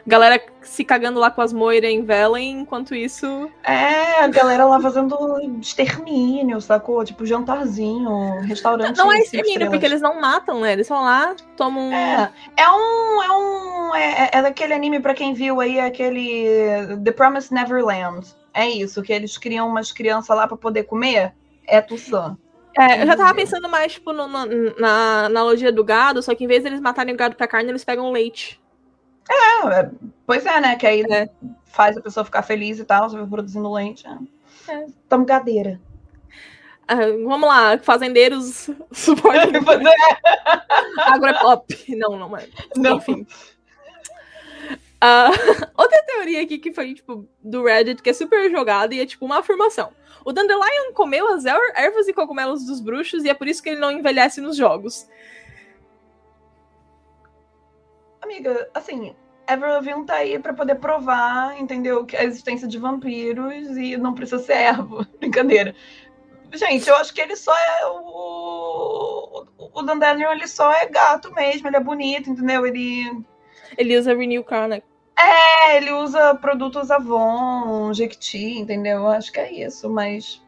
Galera 0.06 0.42
se 0.62 0.84
cagando 0.84 1.20
lá 1.20 1.30
com 1.30 1.42
as 1.42 1.54
moiras 1.54 1.92
em 1.92 2.04
Velen, 2.04 2.62
enquanto 2.62 2.96
isso. 2.96 3.52
É, 3.64 4.24
a 4.24 4.28
galera 4.28 4.66
lá 4.66 4.80
fazendo 4.80 5.40
extermínio, 5.60 6.60
sacou? 6.62 7.04
Tipo, 7.04 7.26
jantarzinho, 7.26 8.40
restaurante. 8.42 8.98
Não 8.98 9.12
é 9.12 9.20
extermínio, 9.20 9.70
porque 9.70 9.86
eles 9.86 10.02
não 10.02 10.20
matam, 10.20 10.62
né? 10.62 10.74
Eles 10.74 10.88
vão 10.88 11.04
lá, 11.04 11.36
tomam. 11.56 11.94
É, 11.94 12.32
é 12.58 12.70
um. 12.70 13.24
É 13.24 13.32
um. 13.32 13.96
É, 13.96 14.30
é 14.34 14.42
daquele 14.42 14.74
anime, 14.74 15.00
pra 15.00 15.14
quem 15.14 15.34
viu 15.34 15.60
aí, 15.60 15.80
aquele. 15.80 16.98
The 17.04 17.12
Promised 17.12 17.52
Neverland. 17.52 18.28
É 18.54 18.68
isso, 18.68 19.02
que 19.04 19.14
eles 19.14 19.38
criam 19.38 19.68
umas 19.68 19.92
crianças 19.92 20.36
lá 20.36 20.48
pra 20.48 20.58
poder 20.58 20.84
comer. 20.84 21.34
É 21.68 21.82
Tussan. 21.82 22.38
É, 22.78 23.02
eu 23.02 23.08
já 23.08 23.16
tava 23.16 23.34
pensando 23.34 23.68
mais, 23.68 23.94
tipo, 23.94 24.14
no, 24.14 24.28
no, 24.28 24.46
na 24.80 25.26
analogia 25.26 25.72
do 25.72 25.84
gado, 25.84 26.22
só 26.22 26.34
que 26.34 26.44
em 26.44 26.48
vez 26.48 26.64
deles 26.64 26.80
matarem 26.80 27.14
o 27.14 27.18
gado 27.18 27.36
pra 27.36 27.48
carne, 27.48 27.70
eles 27.70 27.84
pegam 27.84 28.12
leite. 28.12 28.60
É, 29.30 29.80
é, 29.80 29.92
pois 30.26 30.46
é, 30.46 30.60
né? 30.60 30.76
Que 30.76 30.88
aí 30.88 31.02
é. 31.02 31.30
faz 31.66 31.96
a 31.96 32.02
pessoa 32.02 32.26
ficar 32.26 32.42
feliz 32.42 32.80
e 32.80 32.86
tal, 32.86 33.10
você 33.10 33.26
produzindo 33.26 33.72
leite. 33.72 34.06
É. 34.08 34.74
é. 34.74 34.88
Tamo 35.08 35.26
gadeira. 35.26 35.80
Uh, 36.92 37.24
vamos 37.28 37.48
lá, 37.48 37.78
fazendeiros 37.78 38.70
suporte. 38.92 39.52
Agropop. 40.98 41.96
Não, 41.96 42.18
não 42.18 42.36
é. 42.36 42.48
Não. 42.76 42.98
Enfim. 42.98 43.28
Uh, 45.02 45.70
outra 45.78 46.04
teoria 46.04 46.42
aqui 46.42 46.58
que 46.58 46.74
foi, 46.74 46.94
tipo, 46.94 47.26
do 47.42 47.64
Reddit, 47.64 48.02
que 48.02 48.10
é 48.10 48.14
super 48.14 48.50
jogada 48.52 48.94
e 48.94 49.00
é, 49.00 49.06
tipo, 49.06 49.26
uma 49.26 49.40
afirmação. 49.40 49.92
O 50.26 50.34
Dandelion 50.34 50.92
comeu 50.94 51.28
as 51.34 51.46
er-, 51.46 51.74
ervas 51.76 52.08
e 52.08 52.14
cogumelos 52.14 52.66
dos 52.66 52.82
bruxos 52.82 53.24
e 53.24 53.30
é 53.30 53.34
por 53.34 53.48
isso 53.48 53.64
que 53.64 53.70
ele 53.70 53.80
não 53.80 53.92
envelhece 53.92 54.42
nos 54.42 54.58
jogos. 54.58 55.08
Amiga, 58.22 58.70
assim, 58.74 59.16
Everville 59.50 60.06
tá 60.06 60.16
aí 60.16 60.38
pra 60.38 60.54
poder 60.54 60.76
provar, 60.76 61.60
entendeu? 61.60 62.06
Que 62.06 62.16
a 62.16 62.24
existência 62.24 62.68
de 62.68 62.78
vampiros 62.78 63.76
e 63.78 63.98
não 63.98 64.14
precisa 64.14 64.40
ser 64.40 64.54
ervo. 64.54 65.06
Brincadeira. 65.20 65.76
Gente, 66.54 66.88
eu 66.88 66.96
acho 66.96 67.14
que 67.14 67.22
ele 67.22 67.36
só 67.36 67.56
é 67.56 67.86
o. 67.88 69.46
O 69.74 69.82
Dandelion, 69.84 70.32
ele 70.32 70.48
só 70.48 70.72
é 70.72 70.86
gato 70.88 71.34
mesmo, 71.34 71.68
ele 71.68 71.78
é 71.78 71.80
bonito, 71.80 72.30
entendeu? 72.30 72.66
Ele. 72.66 73.24
Ele 73.78 73.98
usa 73.98 74.16
Renew 74.16 74.44
Chronic. 74.44 74.84
É, 75.18 75.78
ele 75.78 75.92
usa 75.92 76.34
produtos 76.36 76.90
Avon, 76.90 77.94
Jequiti, 77.94 78.60
entendeu? 78.60 79.00
Eu 79.00 79.10
acho 79.10 79.32
que 79.32 79.40
é 79.40 79.52
isso, 79.52 79.90
mas. 79.90 80.42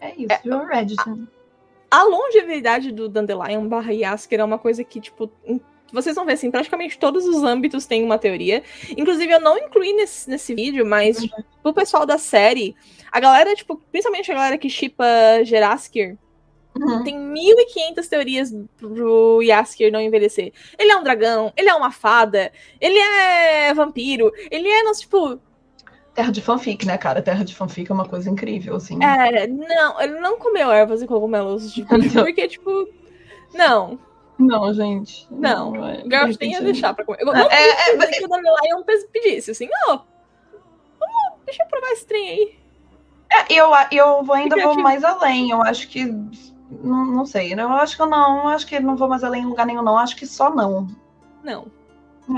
É 0.00 0.14
isso, 0.16 0.32
é, 0.32 0.54
o 0.54 0.66
Reddit. 0.66 1.02
A, 1.90 1.98
a 1.98 2.04
longevidade 2.04 2.92
do 2.92 3.08
Dandelion 3.08 3.66
barra 3.66 3.92
Yasker 3.92 4.40
é 4.40 4.44
uma 4.44 4.58
coisa 4.58 4.84
que, 4.84 5.00
tipo, 5.00 5.30
vocês 5.92 6.14
vão 6.14 6.26
ver, 6.26 6.34
assim, 6.34 6.50
praticamente 6.50 6.98
todos 6.98 7.26
os 7.26 7.42
âmbitos 7.42 7.86
têm 7.86 8.04
uma 8.04 8.18
teoria. 8.18 8.62
Inclusive, 8.96 9.32
eu 9.32 9.40
não 9.40 9.56
incluí 9.56 9.92
nesse, 9.92 10.28
nesse 10.28 10.54
vídeo, 10.54 10.86
mas 10.86 11.18
uhum. 11.18 11.28
pro 11.62 11.72
pessoal 11.72 12.04
da 12.04 12.18
série, 12.18 12.76
a 13.10 13.18
galera, 13.20 13.54
tipo, 13.54 13.76
principalmente 13.90 14.30
a 14.30 14.34
galera 14.34 14.58
que 14.58 14.68
chipa 14.68 15.04
Jeraskir, 15.44 16.16
uhum. 16.76 17.02
tem 17.02 17.16
1.500 17.16 18.08
teorias 18.08 18.54
pro 18.76 19.42
Yaskir 19.42 19.90
não 19.90 20.00
envelhecer. 20.00 20.52
Ele 20.78 20.92
é 20.92 20.96
um 20.96 21.02
dragão, 21.02 21.52
ele 21.56 21.68
é 21.68 21.74
uma 21.74 21.90
fada, 21.90 22.52
ele 22.80 22.98
é 22.98 23.72
vampiro, 23.74 24.32
ele 24.50 24.68
é, 24.68 24.82
nosso, 24.82 25.00
tipo... 25.00 25.40
Terra 26.14 26.32
de 26.32 26.40
fanfic, 26.40 26.84
né, 26.84 26.98
cara? 26.98 27.22
Terra 27.22 27.44
de 27.44 27.54
fanfic 27.54 27.90
é 27.90 27.94
uma 27.94 28.08
coisa 28.08 28.28
incrível, 28.28 28.74
assim. 28.74 28.98
É, 29.02 29.46
não, 29.46 30.00
ele 30.00 30.18
não 30.20 30.38
comeu 30.38 30.70
ervas 30.70 31.00
e 31.00 31.06
cogumelos, 31.06 31.72
tipo, 31.74 31.88
porque, 32.12 32.48
tipo, 32.48 32.88
não. 33.54 33.98
Não, 34.38 34.72
gente. 34.72 35.26
Não. 35.30 35.72
não 35.72 35.88
é, 35.88 36.04
ia 36.40 36.60
deixar 36.62 36.94
pra 36.94 37.04
comer. 37.04 37.18
Eu, 37.20 37.26
não 37.26 37.34
é, 37.34 37.48
é, 37.50 37.96
é, 37.96 38.06
que 38.06 38.24
o 38.24 38.28
Dandelion 38.28 38.82
pedisse 39.12 39.50
assim, 39.50 39.68
ó. 39.88 40.00
Oh, 41.00 41.38
deixa 41.44 41.62
eu 41.62 41.66
provar 41.66 41.90
esse 41.90 42.06
trem 42.06 42.28
aí. 42.28 42.58
É, 43.30 43.52
eu, 43.52 43.70
eu 43.90 44.32
ainda 44.32 44.56
vou 44.62 44.78
mais 44.78 45.02
além. 45.02 45.50
Eu 45.50 45.60
acho 45.62 45.88
que. 45.88 46.04
Não, 46.04 47.04
não 47.04 47.26
sei. 47.26 47.52
Eu 47.52 47.68
acho 47.72 47.96
que 47.96 48.02
eu 48.02 48.06
não. 48.06 48.44
Eu 48.44 48.48
acho 48.48 48.66
que 48.66 48.78
não 48.78 48.96
vou 48.96 49.08
mais 49.08 49.24
além 49.24 49.42
em 49.42 49.46
lugar 49.46 49.66
nenhum, 49.66 49.82
não. 49.82 49.94
Eu 49.94 49.98
acho 49.98 50.16
que 50.16 50.26
só 50.26 50.54
não. 50.54 50.86
Não. 51.42 51.66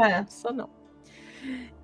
É. 0.03 0.25
Só 0.29 0.53
não. 0.53 0.71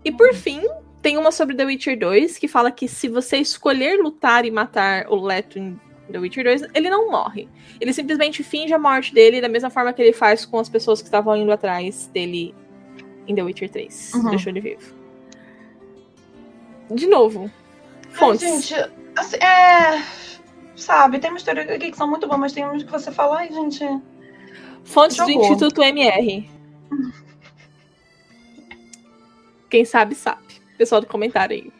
E 0.04 0.10
por 0.10 0.32
fim, 0.34 0.62
tem 1.02 1.18
uma 1.18 1.30
sobre 1.30 1.54
The 1.54 1.64
Witcher 1.64 1.98
2 1.98 2.38
que 2.38 2.48
fala 2.48 2.70
que 2.70 2.88
se 2.88 3.08
você 3.08 3.36
escolher 3.36 4.00
lutar 4.00 4.44
e 4.44 4.50
matar 4.50 5.06
o 5.08 5.16
Leto 5.16 5.58
em 5.58 5.78
The 6.10 6.18
Witcher 6.18 6.44
2, 6.44 6.62
ele 6.74 6.88
não 6.88 7.10
morre. 7.10 7.48
Ele 7.80 7.92
simplesmente 7.92 8.42
finge 8.42 8.72
a 8.72 8.78
morte 8.78 9.12
dele 9.12 9.40
da 9.40 9.48
mesma 9.48 9.70
forma 9.70 9.92
que 9.92 10.00
ele 10.00 10.12
faz 10.12 10.44
com 10.44 10.58
as 10.58 10.68
pessoas 10.68 11.00
que 11.00 11.08
estavam 11.08 11.36
indo 11.36 11.50
atrás 11.50 12.08
dele 12.12 12.54
em 13.26 13.34
The 13.34 13.42
Witcher 13.42 13.70
3. 13.70 14.14
Uhum. 14.14 14.30
Deixou 14.30 14.50
ele 14.50 14.60
vivo. 14.60 14.94
De 16.90 17.06
novo, 17.06 17.50
fontes. 18.10 18.44
Ai, 18.44 18.52
gente, 18.52 18.74
assim, 19.16 19.36
é. 19.36 20.02
Sabe, 20.76 21.18
tem 21.18 21.30
uma 21.30 21.38
história 21.38 21.62
aqui 21.62 21.90
que 21.90 21.96
são 21.96 22.06
muito 22.06 22.26
boas, 22.28 22.38
mas 22.38 22.52
tem 22.52 22.64
uns 22.66 22.82
que 22.82 22.92
você 22.92 23.10
fala, 23.10 23.38
ai, 23.38 23.50
gente. 23.50 23.84
Fontes 24.84 25.16
jogou. 25.16 25.34
do 25.34 25.40
Instituto 25.40 25.82
MR. 25.82 26.48
Quem 29.68 29.84
sabe, 29.84 30.14
sabe. 30.14 30.42
Pessoal 30.78 31.00
do 31.00 31.06
comentário 31.06 31.56
aí. 31.56 31.72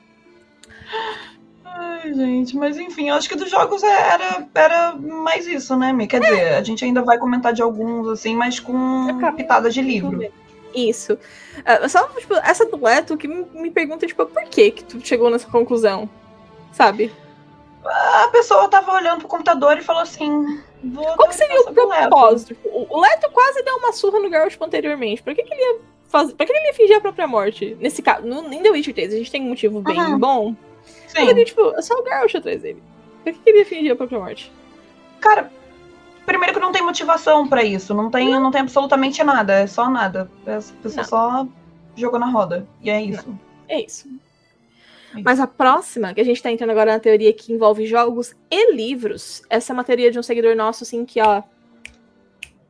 Ai, 2.06 2.14
gente, 2.14 2.56
mas 2.56 2.78
enfim, 2.78 3.08
eu 3.08 3.16
acho 3.16 3.28
que 3.28 3.34
dos 3.34 3.50
jogos 3.50 3.82
é, 3.82 3.88
era, 3.88 4.48
era 4.54 4.92
mais 4.94 5.46
isso, 5.46 5.76
né, 5.76 5.92
Mi? 5.92 6.06
Quer 6.06 6.20
dizer, 6.20 6.54
a 6.54 6.62
gente 6.62 6.84
ainda 6.84 7.02
vai 7.02 7.18
comentar 7.18 7.52
de 7.52 7.62
alguns, 7.62 8.08
assim, 8.08 8.36
mas 8.36 8.60
com 8.60 9.08
pitadas 9.36 9.74
de 9.74 9.82
livro. 9.82 10.32
Isso. 10.72 11.14
Uh, 11.14 11.88
só, 11.88 12.06
tipo, 12.10 12.34
essa 12.34 12.64
do 12.66 12.82
Leto 12.82 13.16
que 13.16 13.26
me, 13.26 13.44
me 13.54 13.70
pergunta, 13.70 14.06
tipo, 14.06 14.24
por 14.24 14.44
que 14.44 14.70
que 14.70 14.84
tu 14.84 15.04
chegou 15.04 15.30
nessa 15.30 15.48
conclusão? 15.48 16.08
Sabe? 16.72 17.12
A 17.84 18.28
pessoa 18.28 18.68
tava 18.68 18.92
olhando 18.92 19.20
pro 19.20 19.28
computador 19.28 19.76
e 19.78 19.82
falou 19.82 20.02
assim. 20.02 20.62
Qual 21.16 21.28
que 21.28 21.34
seria 21.34 21.60
o 21.62 21.72
propósito? 21.72 22.54
Tipo, 22.54 22.86
o 22.88 23.00
Leto 23.00 23.30
quase 23.32 23.62
deu 23.64 23.76
uma 23.76 23.92
surra 23.92 24.20
no 24.20 24.28
Geralt 24.28 24.56
anteriormente. 24.60 25.22
Por 25.22 25.34
que, 25.34 25.42
que 25.42 25.54
ele 25.54 25.62
ia 25.62 25.80
fazer. 26.08 26.34
Por 26.34 26.46
que 26.46 26.52
ele 26.52 26.66
ia 26.68 26.74
fingir 26.74 26.96
a 26.96 27.00
própria 27.00 27.26
morte? 27.26 27.76
Nesse 27.80 28.02
caso, 28.02 28.26
no, 28.26 28.52
em 28.52 28.62
The 28.62 28.70
Witcher 28.70 28.94
3, 28.94 29.14
a 29.14 29.16
gente 29.16 29.30
tem 29.30 29.42
um 29.42 29.48
motivo 29.48 29.80
bem 29.80 29.98
uhum. 29.98 30.18
bom. 30.18 30.56
Sim. 31.16 31.28
Ele, 31.28 31.44
tipo, 31.44 31.72
é 31.76 31.82
só 31.82 31.94
o 31.94 32.04
Geralt 32.04 32.34
atrás 32.34 32.62
dele. 32.62 32.82
Por 33.24 33.32
que, 33.32 33.50
ele 33.50 33.58
ia 33.58 33.66
fingir 33.66 33.92
a 33.92 33.96
própria 33.96 34.18
morte? 34.18 34.52
Cara, 35.20 35.50
primeiro 36.24 36.54
que 36.54 36.60
não 36.60 36.72
tem 36.72 36.82
motivação 36.82 37.48
para 37.48 37.64
isso. 37.64 37.94
Não 37.94 38.10
tem, 38.10 38.30
não. 38.30 38.40
não 38.40 38.50
tem 38.50 38.60
absolutamente 38.60 39.22
nada. 39.24 39.54
É 39.54 39.66
só 39.66 39.90
nada. 39.90 40.30
Essa 40.44 40.74
pessoa 40.82 41.02
não. 41.02 41.08
só 41.08 41.48
jogou 41.96 42.18
na 42.18 42.30
roda. 42.30 42.66
E 42.82 42.90
é 42.90 43.02
isso. 43.02 43.28
Não. 43.28 43.40
É 43.68 43.80
isso. 43.80 44.08
Mas 45.24 45.40
a 45.40 45.46
próxima, 45.46 46.12
que 46.12 46.20
a 46.20 46.24
gente 46.24 46.42
tá 46.42 46.50
entrando 46.50 46.70
agora 46.70 46.92
na 46.92 47.00
teoria 47.00 47.32
que 47.32 47.52
envolve 47.52 47.86
jogos 47.86 48.34
e 48.50 48.72
livros, 48.72 49.42
essa 49.48 49.72
é 49.72 49.74
uma 49.74 49.84
teoria 49.84 50.10
de 50.10 50.18
um 50.18 50.22
seguidor 50.22 50.54
nosso, 50.54 50.84
assim, 50.84 51.04
que, 51.04 51.20
ó, 51.20 51.42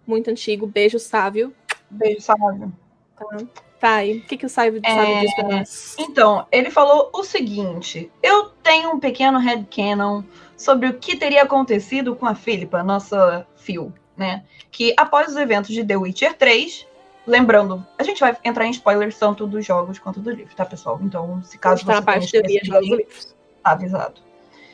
muito 0.07 0.31
antigo. 0.31 0.67
Beijo, 0.67 0.99
Sávio. 0.99 1.53
Beijo, 1.91 2.21
Sávio. 2.21 2.73
Tá. 3.17 3.39
Tá, 3.81 4.05
e 4.05 4.19
o 4.19 4.23
que, 4.23 4.37
que 4.37 4.47
o 4.47 4.49
Sávio 4.49 4.81
é... 4.85 5.21
diz 5.21 5.35
pra 5.35 5.49
nós? 5.49 5.97
Então, 5.99 6.47
ele 6.51 6.71
falou 6.71 7.11
o 7.13 7.23
seguinte: 7.23 8.11
eu 8.23 8.51
tenho 8.63 8.91
um 8.93 8.99
pequeno 8.99 9.39
headcanon 9.39 10.23
sobre 10.57 10.89
o 10.89 10.95
que 10.95 11.17
teria 11.17 11.43
acontecido 11.43 12.17
com 12.17 12.27
a 12.27 12.35
Philippa, 12.35 12.83
nossa 12.83 13.47
Phil, 13.57 13.93
né? 14.17 14.45
Que 14.71 14.95
após 14.97 15.29
os 15.29 15.37
eventos 15.37 15.75
de 15.75 15.85
The 15.85 15.97
Witcher 15.97 16.35
3, 16.35 16.87
Lembrando, 17.27 17.85
a 17.99 18.05
gente 18.05 18.21
vai 18.21 18.37
entrar 18.45 18.67
em 18.67 18.71
spoilers 18.71 19.19
tanto 19.19 19.49
dos 19.49 19.67
jogos 19.67 19.99
quanto 19.99 20.21
do 20.21 20.31
livro, 20.31 20.55
tá, 20.55 20.65
pessoal? 20.65 21.01
Então, 21.03 21.43
se 21.43 21.59
caso 21.59 21.85
você. 21.85 21.93
Na 21.93 22.01
parte 22.01 22.41
de. 22.41 22.61
Tá 23.63 23.73
avisado. 23.73 24.21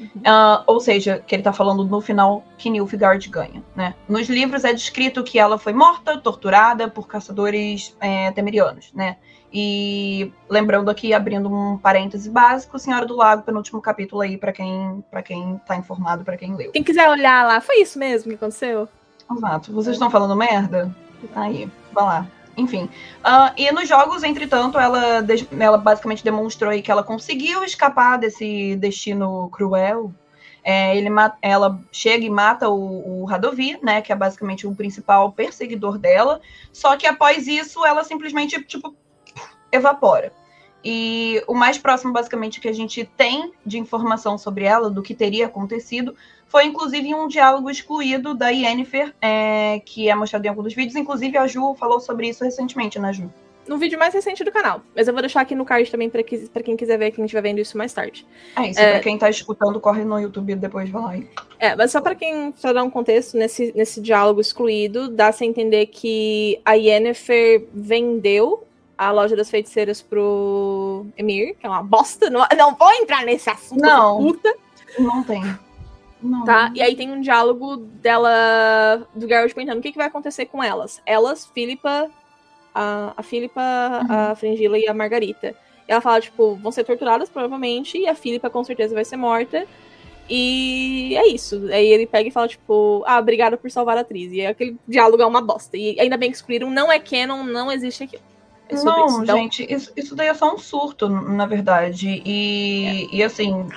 Uhum. 0.03 0.23
Uh, 0.23 0.65
ou 0.67 0.81
seja, 0.81 1.23
que 1.27 1.35
ele 1.35 1.43
tá 1.43 1.53
falando 1.53 1.85
no 1.85 2.01
final 2.01 2.45
que 2.59 2.69
Nilfgaard 2.69 3.29
ganha, 3.29 3.63
né? 3.75 3.95
Nos 4.09 4.29
livros 4.29 4.65
é 4.65 4.73
descrito 4.73 5.23
que 5.23 5.39
ela 5.39 5.59
foi 5.59 5.73
morta, 5.73 6.19
torturada 6.19 6.89
por 6.89 7.07
caçadores 7.07 7.97
é, 8.01 8.31
temerianos, 8.33 8.93
né? 8.93 9.17
E 9.53 10.33
lembrando 10.49 10.91
aqui, 10.91 11.13
abrindo 11.13 11.53
um 11.53 11.77
parêntese 11.77 12.31
básico, 12.31 12.79
Senhora 12.79 13.05
do 13.05 13.15
Lago, 13.15 13.43
penúltimo 13.43 13.83
capítulo 13.83 14.23
aí, 14.23 14.39
para 14.39 14.51
quem, 14.51 15.05
pra 15.11 15.23
quem 15.23 15.61
tá 15.67 15.77
informado, 15.77 16.25
para 16.25 16.39
quem 16.39 16.57
leu. 16.57 16.73
Quem 16.73 16.83
quiser 16.83 17.09
olhar 17.09 17.47
lá, 17.47 17.61
foi 17.61 17.83
isso 17.83 17.99
mesmo 17.99 18.31
que 18.31 18.37
aconteceu? 18.37 18.89
Exato. 19.31 19.73
Vocês 19.73 19.95
estão 19.95 20.11
falando 20.11 20.35
merda? 20.35 20.95
Aí, 21.35 21.71
vai 21.93 22.05
lá. 22.05 22.27
Enfim. 22.57 22.85
Uh, 22.85 23.53
e 23.57 23.71
nos 23.73 23.89
jogos, 23.89 24.23
entretanto, 24.23 24.79
ela, 24.79 25.25
ela 25.59 25.79
basicamente 25.79 26.23
demonstrou 26.23 26.71
que 26.83 26.91
ela 26.91 27.03
conseguiu 27.03 27.65
escapar 27.65 28.19
desse 28.19 28.77
destino 28.77 29.49
cruel. 29.51 30.13
É, 30.65 30.97
ele 30.97 31.09
ela 31.41 31.81
chega 31.91 32.25
e 32.25 32.31
mata 32.31 32.69
o, 32.69 33.23
o 33.23 33.25
Radovi, 33.25 33.79
né? 33.83 34.01
Que 34.01 34.13
é 34.13 34.15
basicamente 34.17 34.67
o 34.67 34.75
principal 34.75 35.33
perseguidor 35.33 35.99
dela. 35.99 36.41
Só 36.73 36.97
que 36.97 37.07
após 37.07 37.49
isso, 37.49 37.85
ela 37.85 38.05
simplesmente, 38.05 38.63
tipo, 38.63 38.95
evapora. 39.73 40.33
E 40.85 41.43
o 41.47 41.55
mais 41.55 41.79
próximo, 41.79 42.13
basicamente, 42.13 42.61
que 42.61 42.69
a 42.69 42.73
gente 42.73 43.05
tem 43.05 43.53
de 43.65 43.79
informação 43.79 44.37
sobre 44.37 44.65
ela, 44.65 44.91
do 44.91 45.03
que 45.03 45.15
teria 45.15 45.47
acontecido, 45.47 46.15
foi 46.53 46.67
inclusive 46.67 47.15
um 47.15 47.27
diálogo 47.27 47.71
excluído 47.71 48.35
da 48.35 48.51
Yennefer, 48.51 49.15
é, 49.23 49.81
que 49.87 50.11
é 50.11 50.15
mostrado 50.15 50.45
em 50.45 50.51
alguns 50.51 50.65
dos 50.65 50.75
vídeos. 50.75 50.95
Inclusive, 50.95 51.39
a 51.39 51.47
Ju 51.47 51.75
falou 51.81 51.99
sobre 51.99 52.29
isso 52.29 52.45
recentemente, 52.45 52.99
né, 52.99 53.11
Ju? 53.11 53.33
No 53.67 53.79
vídeo 53.79 53.99
mais 53.99 54.13
recente 54.13 54.45
do 54.45 54.53
canal. 54.53 54.83
Mas 54.95 55.09
eu 55.09 55.15
vou 55.15 55.23
deixar 55.23 55.41
aqui 55.41 55.55
no 55.55 55.65
card 55.65 55.91
também 55.91 56.11
para 56.11 56.23
que, 56.23 56.47
quem 56.63 56.77
quiser 56.77 56.99
ver, 56.99 57.11
quem 57.13 57.25
estiver 57.25 57.41
vendo 57.41 57.59
isso 57.59 57.79
mais 57.79 57.95
tarde. 57.95 58.27
É 58.55 58.69
isso, 58.69 58.79
é, 58.79 58.93
pra 58.93 59.01
quem 59.01 59.17
tá 59.17 59.31
escutando, 59.31 59.81
corre 59.81 60.05
no 60.05 60.21
YouTube 60.21 60.55
depois 60.57 60.91
vai 60.91 61.03
lá 61.03 61.11
aí. 61.13 61.27
É, 61.59 61.75
mas 61.75 61.91
só 61.91 62.03
para 62.03 62.15
quem 62.15 62.53
só 62.55 62.71
dar 62.71 62.83
um 62.83 62.91
contexto, 62.91 63.39
nesse, 63.39 63.73
nesse 63.75 64.03
diálogo 64.03 64.39
excluído, 64.39 65.09
dá-se 65.09 65.45
a 65.45 65.47
entender 65.47 65.87
que 65.87 66.61
a 66.67 66.75
Yennefer 66.75 67.67
vendeu 67.73 68.67
a 68.99 69.11
loja 69.11 69.35
das 69.35 69.49
feiticeiras 69.49 70.03
pro 70.03 71.07
Emir, 71.17 71.57
que 71.59 71.65
é 71.65 71.69
uma 71.71 71.83
bosta. 71.83 72.29
Não, 72.29 72.47
não 72.59 72.75
vou 72.75 72.93
entrar 72.93 73.25
nesse 73.25 73.49
assunto. 73.49 73.81
Não. 73.81 74.19
Puta. 74.19 74.55
Não 74.99 75.25
tem. 75.25 75.43
Não. 76.23 76.45
Tá? 76.45 76.71
E 76.75 76.81
aí 76.81 76.95
tem 76.95 77.11
um 77.11 77.21
diálogo 77.21 77.77
dela, 77.77 79.07
do 79.15 79.27
Geralt 79.27 79.53
perguntando 79.53 79.81
o 79.81 79.83
que, 79.83 79.93
que 79.93 79.99
vai 79.99 80.07
acontecer 80.07 80.47
com 80.47 80.63
elas. 80.63 81.03
Elas, 81.05 81.47
Filipa, 81.47 82.11
a, 82.75 83.13
a 83.17 83.23
Filipa, 83.23 83.61
uhum. 83.61 84.07
a 84.09 84.35
Fringila 84.35 84.79
e 84.79 84.89
a 84.89 84.95
Margarita. 84.95 85.55
E 85.89 85.93
ela 85.93 86.01
fala, 86.01 86.21
tipo, 86.21 86.55
vão 86.57 86.71
ser 86.71 86.85
torturadas 86.85 87.29
provavelmente, 87.29 87.99
e 87.99 88.09
a 88.09 88.15
Filipa 88.15 88.49
com 88.49 88.63
certeza 88.63 88.95
vai 88.95 89.05
ser 89.05 89.17
morta. 89.17 89.67
E 90.31 91.15
é 91.17 91.27
isso. 91.29 91.69
Aí 91.71 91.87
ele 91.89 92.07
pega 92.07 92.29
e 92.29 92.33
fala, 92.33 92.49
tipo, 92.49 93.03
ah, 93.07 93.19
obrigada 93.19 93.57
por 93.57 93.71
salvar 93.71 93.99
a 93.99 94.01
atriz. 94.01 94.33
E 94.33 94.47
aquele 94.47 94.77
diálogo 94.87 95.23
é 95.23 95.27
uma 95.27 95.43
bosta. 95.43 95.77
E 95.77 96.01
ainda 96.01 96.17
bem 96.17 96.31
que 96.31 96.37
excluíram, 96.37 96.71
não 96.71 96.91
é 96.91 96.99
canon, 96.99 97.43
não 97.43 97.71
existe 97.71 98.05
aquilo. 98.05 98.23
É 98.69 98.75
não, 98.83 99.07
isso. 99.07 99.23
Então... 99.23 99.37
gente, 99.37 99.67
isso, 99.71 99.93
isso 99.97 100.15
daí 100.15 100.29
é 100.29 100.35
só 100.35 100.55
um 100.55 100.59
surto, 100.59 101.09
na 101.09 101.45
verdade. 101.45 102.23
E, 102.25 103.09
é. 103.13 103.17
e 103.17 103.23
assim, 103.23 103.69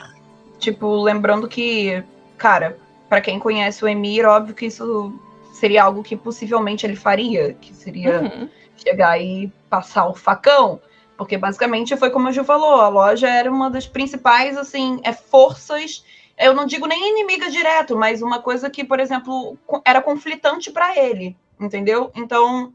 tipo, 0.59 1.01
lembrando 1.01 1.47
que, 1.47 2.03
cara, 2.37 2.77
para 3.09 3.21
quem 3.21 3.39
conhece 3.39 3.83
o 3.83 3.87
Emir, 3.87 4.25
óbvio 4.25 4.55
que 4.55 4.65
isso 4.65 5.13
seria 5.53 5.83
algo 5.83 6.03
que 6.03 6.15
possivelmente 6.15 6.85
ele 6.85 6.95
faria, 6.95 7.53
que 7.53 7.73
seria 7.73 8.21
uhum. 8.21 8.49
chegar 8.75 9.19
e 9.19 9.51
passar 9.69 10.05
o 10.07 10.13
facão. 10.13 10.79
Porque 11.17 11.37
basicamente 11.37 11.95
foi 11.95 12.09
como 12.09 12.27
a 12.27 12.31
Ju 12.31 12.43
falou, 12.43 12.81
a 12.81 12.89
loja 12.89 13.29
era 13.29 13.49
uma 13.49 13.69
das 13.69 13.87
principais, 13.87 14.57
assim, 14.57 14.99
é 15.03 15.13
forças. 15.13 16.03
Eu 16.37 16.53
não 16.53 16.65
digo 16.65 16.85
nem 16.85 17.11
inimiga 17.11 17.49
direto, 17.49 17.95
mas 17.95 18.21
uma 18.21 18.41
coisa 18.41 18.69
que, 18.69 18.83
por 18.83 18.99
exemplo, 18.99 19.57
era 19.85 20.01
conflitante 20.01 20.69
para 20.71 20.97
ele, 20.97 21.37
entendeu? 21.57 22.11
Então, 22.13 22.73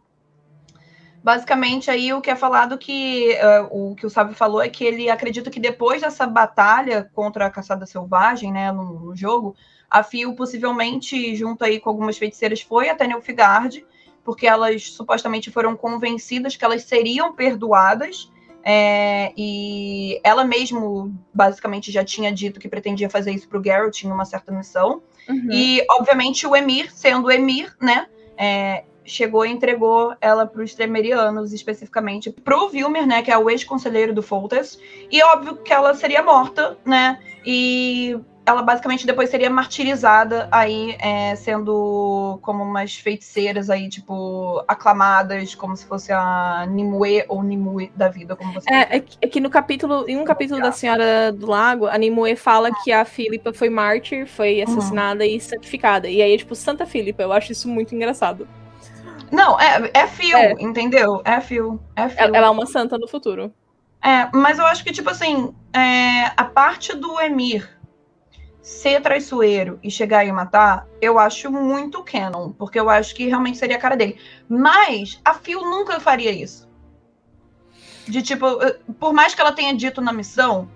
basicamente 1.23 1.91
aí 1.91 2.13
o 2.13 2.21
que 2.21 2.31
é 2.31 2.37
falado 2.37 2.79
que 2.79 3.35
uh, 3.35 3.91
o 3.91 3.95
que 3.95 4.07
o 4.07 4.11
Sábio 4.11 4.35
falou 4.35 4.63
é 4.63 4.69
que 4.69 4.85
ele 4.85 5.11
acredita 5.11 5.51
que 5.51 5.61
depois 5.61 6.01
dessa 6.01 6.27
batalha 6.27 7.11
contra 7.15 7.47
a 7.47 7.51
caçada 7.51 7.87
selvagem, 7.87 8.53
né, 8.53 8.73
no, 8.73 9.01
no 9.01 9.17
jogo, 9.17 9.55
a 9.91 10.03
Fio 10.03 10.35
possivelmente 10.35 11.35
junto 11.35 11.65
aí 11.65 11.81
com 11.81 11.91
algumas 11.91 12.17
feiticeiras 12.17 12.61
foi 12.61 12.89
até 12.89 13.07
Nilfgaard, 13.07 13.85
porque 14.25 14.47
elas 14.47 14.91
supostamente 14.91 15.51
foram 15.51 15.77
convencidas 15.77 16.57
que 16.57 16.65
elas 16.65 16.85
seriam 16.85 17.35
perdoadas. 17.35 18.31
É, 18.63 19.33
e 19.39 20.21
ela 20.23 20.45
mesmo 20.45 21.15
basicamente 21.33 21.91
já 21.91 22.05
tinha 22.05 22.31
dito 22.31 22.61
que 22.61 22.69
pretendia 22.69 23.09
fazer 23.09 23.33
isso 23.33 23.49
para 23.49 23.59
o 23.59 23.65
Geralt 23.65 24.03
em 24.03 24.13
uma 24.13 24.27
certa 24.27 24.53
missão. 24.53 25.03
Uhum. 25.27 25.49
E, 25.51 25.83
obviamente, 25.91 26.47
o 26.47 26.55
Emir, 26.55 26.93
sendo 26.93 27.29
o 27.29 27.31
Emir, 27.31 27.75
né? 27.81 28.07
É, 28.37 28.85
chegou 29.05 29.45
e 29.45 29.51
entregou 29.51 30.15
ela 30.21 30.47
para 30.47 30.63
os 30.63 30.75
Tremerianos, 30.75 31.53
especificamente 31.53 32.31
para 32.31 32.57
o 32.57 32.69
Wilmer, 32.69 33.07
né, 33.07 33.23
que 33.23 33.31
é 33.31 33.39
o 33.39 33.51
ex-conselheiro 33.51 34.15
do 34.15 34.23
Foltest, 34.23 34.79
e 35.11 35.23
óbvio 35.23 35.57
que 35.57 35.73
ela 35.73 35.95
seria 35.95 36.23
morta, 36.23 36.77
né, 36.85 37.19
e 37.45 38.19
ela 38.51 38.63
basicamente 38.63 39.07
depois 39.07 39.31
seria 39.31 39.51
martirizada 39.51 40.49
aí, 40.51 40.97
é, 40.99 41.35
sendo 41.37 42.39
como 42.43 42.63
umas 42.63 42.95
feiticeiras 42.95 43.71
aí, 43.71 43.89
tipo, 43.89 44.63
aclamadas, 44.67 45.55
como 45.55 45.77
se 45.77 45.87
fosse 45.87 46.13
a 46.13 46.67
Nimue 46.69 47.25
ou 47.29 47.43
Nimue 47.43 47.93
da 47.95 48.09
vida, 48.09 48.35
como 48.35 48.53
você 48.53 48.69
é, 48.73 48.97
é, 48.97 49.05
é, 49.21 49.29
que 49.29 49.41
no 49.41 49.51
capítulo, 49.51 50.05
em 50.09 50.17
um 50.17 50.25
capítulo 50.25 50.61
da 50.61 50.73
Senhora 50.73 51.33
do 51.33 51.47
Lago, 51.47 51.87
a 51.87 51.97
Nimue 51.97 52.35
fala 52.35 52.71
que 52.83 52.91
a 52.91 53.05
Filipa 53.05 53.53
foi 53.53 53.69
mártir, 53.69 54.27
foi 54.27 54.59
uhum. 54.59 54.65
assassinada 54.65 55.25
uhum. 55.25 55.31
e 55.31 55.41
santificada. 55.41 56.09
E 56.09 56.21
aí 56.21 56.35
é 56.35 56.37
tipo 56.37 56.55
Santa 56.55 56.87
Filipa, 56.87 57.23
eu 57.23 57.33
acho 57.33 57.53
isso 57.53 57.69
muito 57.69 57.95
engraçado. 57.95 58.49
Não, 59.31 59.59
é, 59.61 59.91
é 59.95 60.07
fio, 60.07 60.37
é. 60.37 60.53
entendeu? 60.59 61.23
É 61.25 61.41
fio, 61.41 61.81
é 61.95 62.09
fio. 62.09 62.35
Ela 62.35 62.47
é 62.47 62.51
uma 62.51 62.67
santa 62.67 62.99
no 62.99 63.09
futuro. 63.09 63.53
É, 64.03 64.29
mas 64.33 64.59
eu 64.59 64.67
acho 64.67 64.83
que, 64.83 64.93
tipo 64.93 65.11
assim, 65.11 65.55
é, 65.73 66.33
a 66.37 66.45
parte 66.45 66.97
do 66.97 67.21
Emir 67.21 67.79
ser 68.63 69.01
traiçoeiro 69.01 69.79
e 69.83 69.91
chegar 69.91 70.25
e 70.25 70.33
matar, 70.33 70.87
eu 71.01 71.19
acho 71.19 71.51
muito 71.51 72.03
canon, 72.03 72.53
porque 72.53 72.79
eu 72.79 72.89
acho 72.89 73.15
que 73.15 73.27
realmente 73.27 73.59
seria 73.59 73.77
a 73.77 73.81
cara 73.81 73.97
dele. 73.97 74.19
Mas 74.49 75.21
a 75.25 75.35
Phil 75.35 75.63
nunca 75.63 75.99
faria 76.01 76.31
isso. 76.31 76.69
De 78.07 78.23
tipo, 78.23 78.47
por 78.99 79.13
mais 79.13 79.35
que 79.35 79.41
ela 79.41 79.53
tenha 79.53 79.75
dito 79.75 80.01
na 80.01 80.13
missão, 80.13 80.69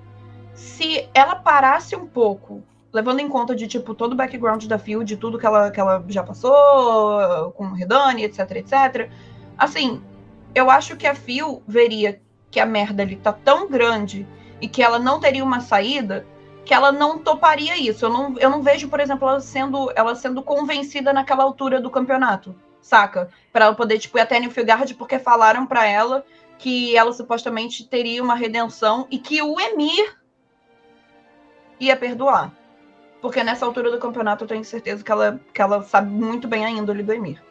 se 0.54 1.08
ela 1.14 1.36
parasse 1.36 1.96
um 1.96 2.06
pouco 2.06 2.62
levando 2.94 3.18
em 3.18 3.28
conta 3.28 3.56
de, 3.56 3.66
tipo, 3.66 3.92
todo 3.92 4.12
o 4.12 4.16
background 4.16 4.64
da 4.66 4.76
de 4.76 5.16
tudo 5.16 5.36
que 5.36 5.44
ela, 5.44 5.68
que 5.72 5.80
ela 5.80 6.04
já 6.08 6.22
passou, 6.22 7.50
com 7.56 7.64
o 7.64 7.74
Redani, 7.74 8.22
etc, 8.22 8.52
etc. 8.52 9.10
Assim, 9.58 10.00
eu 10.54 10.70
acho 10.70 10.96
que 10.96 11.04
a 11.04 11.14
Phil 11.14 11.60
veria 11.66 12.22
que 12.52 12.60
a 12.60 12.64
merda 12.64 13.02
ali 13.02 13.16
tá 13.16 13.32
tão 13.32 13.68
grande 13.68 14.24
e 14.60 14.68
que 14.68 14.80
ela 14.80 15.00
não 15.00 15.18
teria 15.18 15.42
uma 15.42 15.58
saída, 15.58 16.24
que 16.64 16.72
ela 16.72 16.92
não 16.92 17.18
toparia 17.18 17.76
isso. 17.76 18.04
Eu 18.04 18.10
não, 18.10 18.38
eu 18.38 18.48
não 18.48 18.62
vejo, 18.62 18.88
por 18.88 19.00
exemplo, 19.00 19.28
ela 19.28 19.40
sendo, 19.40 19.92
ela 19.96 20.14
sendo 20.14 20.40
convencida 20.40 21.12
naquela 21.12 21.42
altura 21.42 21.80
do 21.80 21.90
campeonato, 21.90 22.54
saca? 22.80 23.28
Pra 23.52 23.64
ela 23.64 23.74
poder, 23.74 23.98
tipo, 23.98 24.18
ir 24.18 24.20
até 24.20 24.38
Nilfgaard, 24.38 24.94
porque 24.94 25.18
falaram 25.18 25.66
pra 25.66 25.84
ela 25.84 26.24
que 26.58 26.96
ela 26.96 27.12
supostamente 27.12 27.88
teria 27.88 28.22
uma 28.22 28.36
redenção 28.36 29.08
e 29.10 29.18
que 29.18 29.42
o 29.42 29.60
Emir 29.60 30.16
ia 31.80 31.96
perdoar. 31.96 32.52
Porque 33.24 33.42
nessa 33.42 33.64
altura 33.64 33.90
do 33.90 33.96
campeonato 33.96 34.44
eu 34.44 34.48
tenho 34.48 34.62
certeza 34.62 35.02
que 35.02 35.10
ela, 35.10 35.40
que 35.54 35.62
ela 35.62 35.82
sabe 35.82 36.10
muito 36.10 36.46
bem 36.46 36.62
a 36.66 36.70
índole 36.70 37.02
do 37.02 37.10
Emir. 37.10 37.42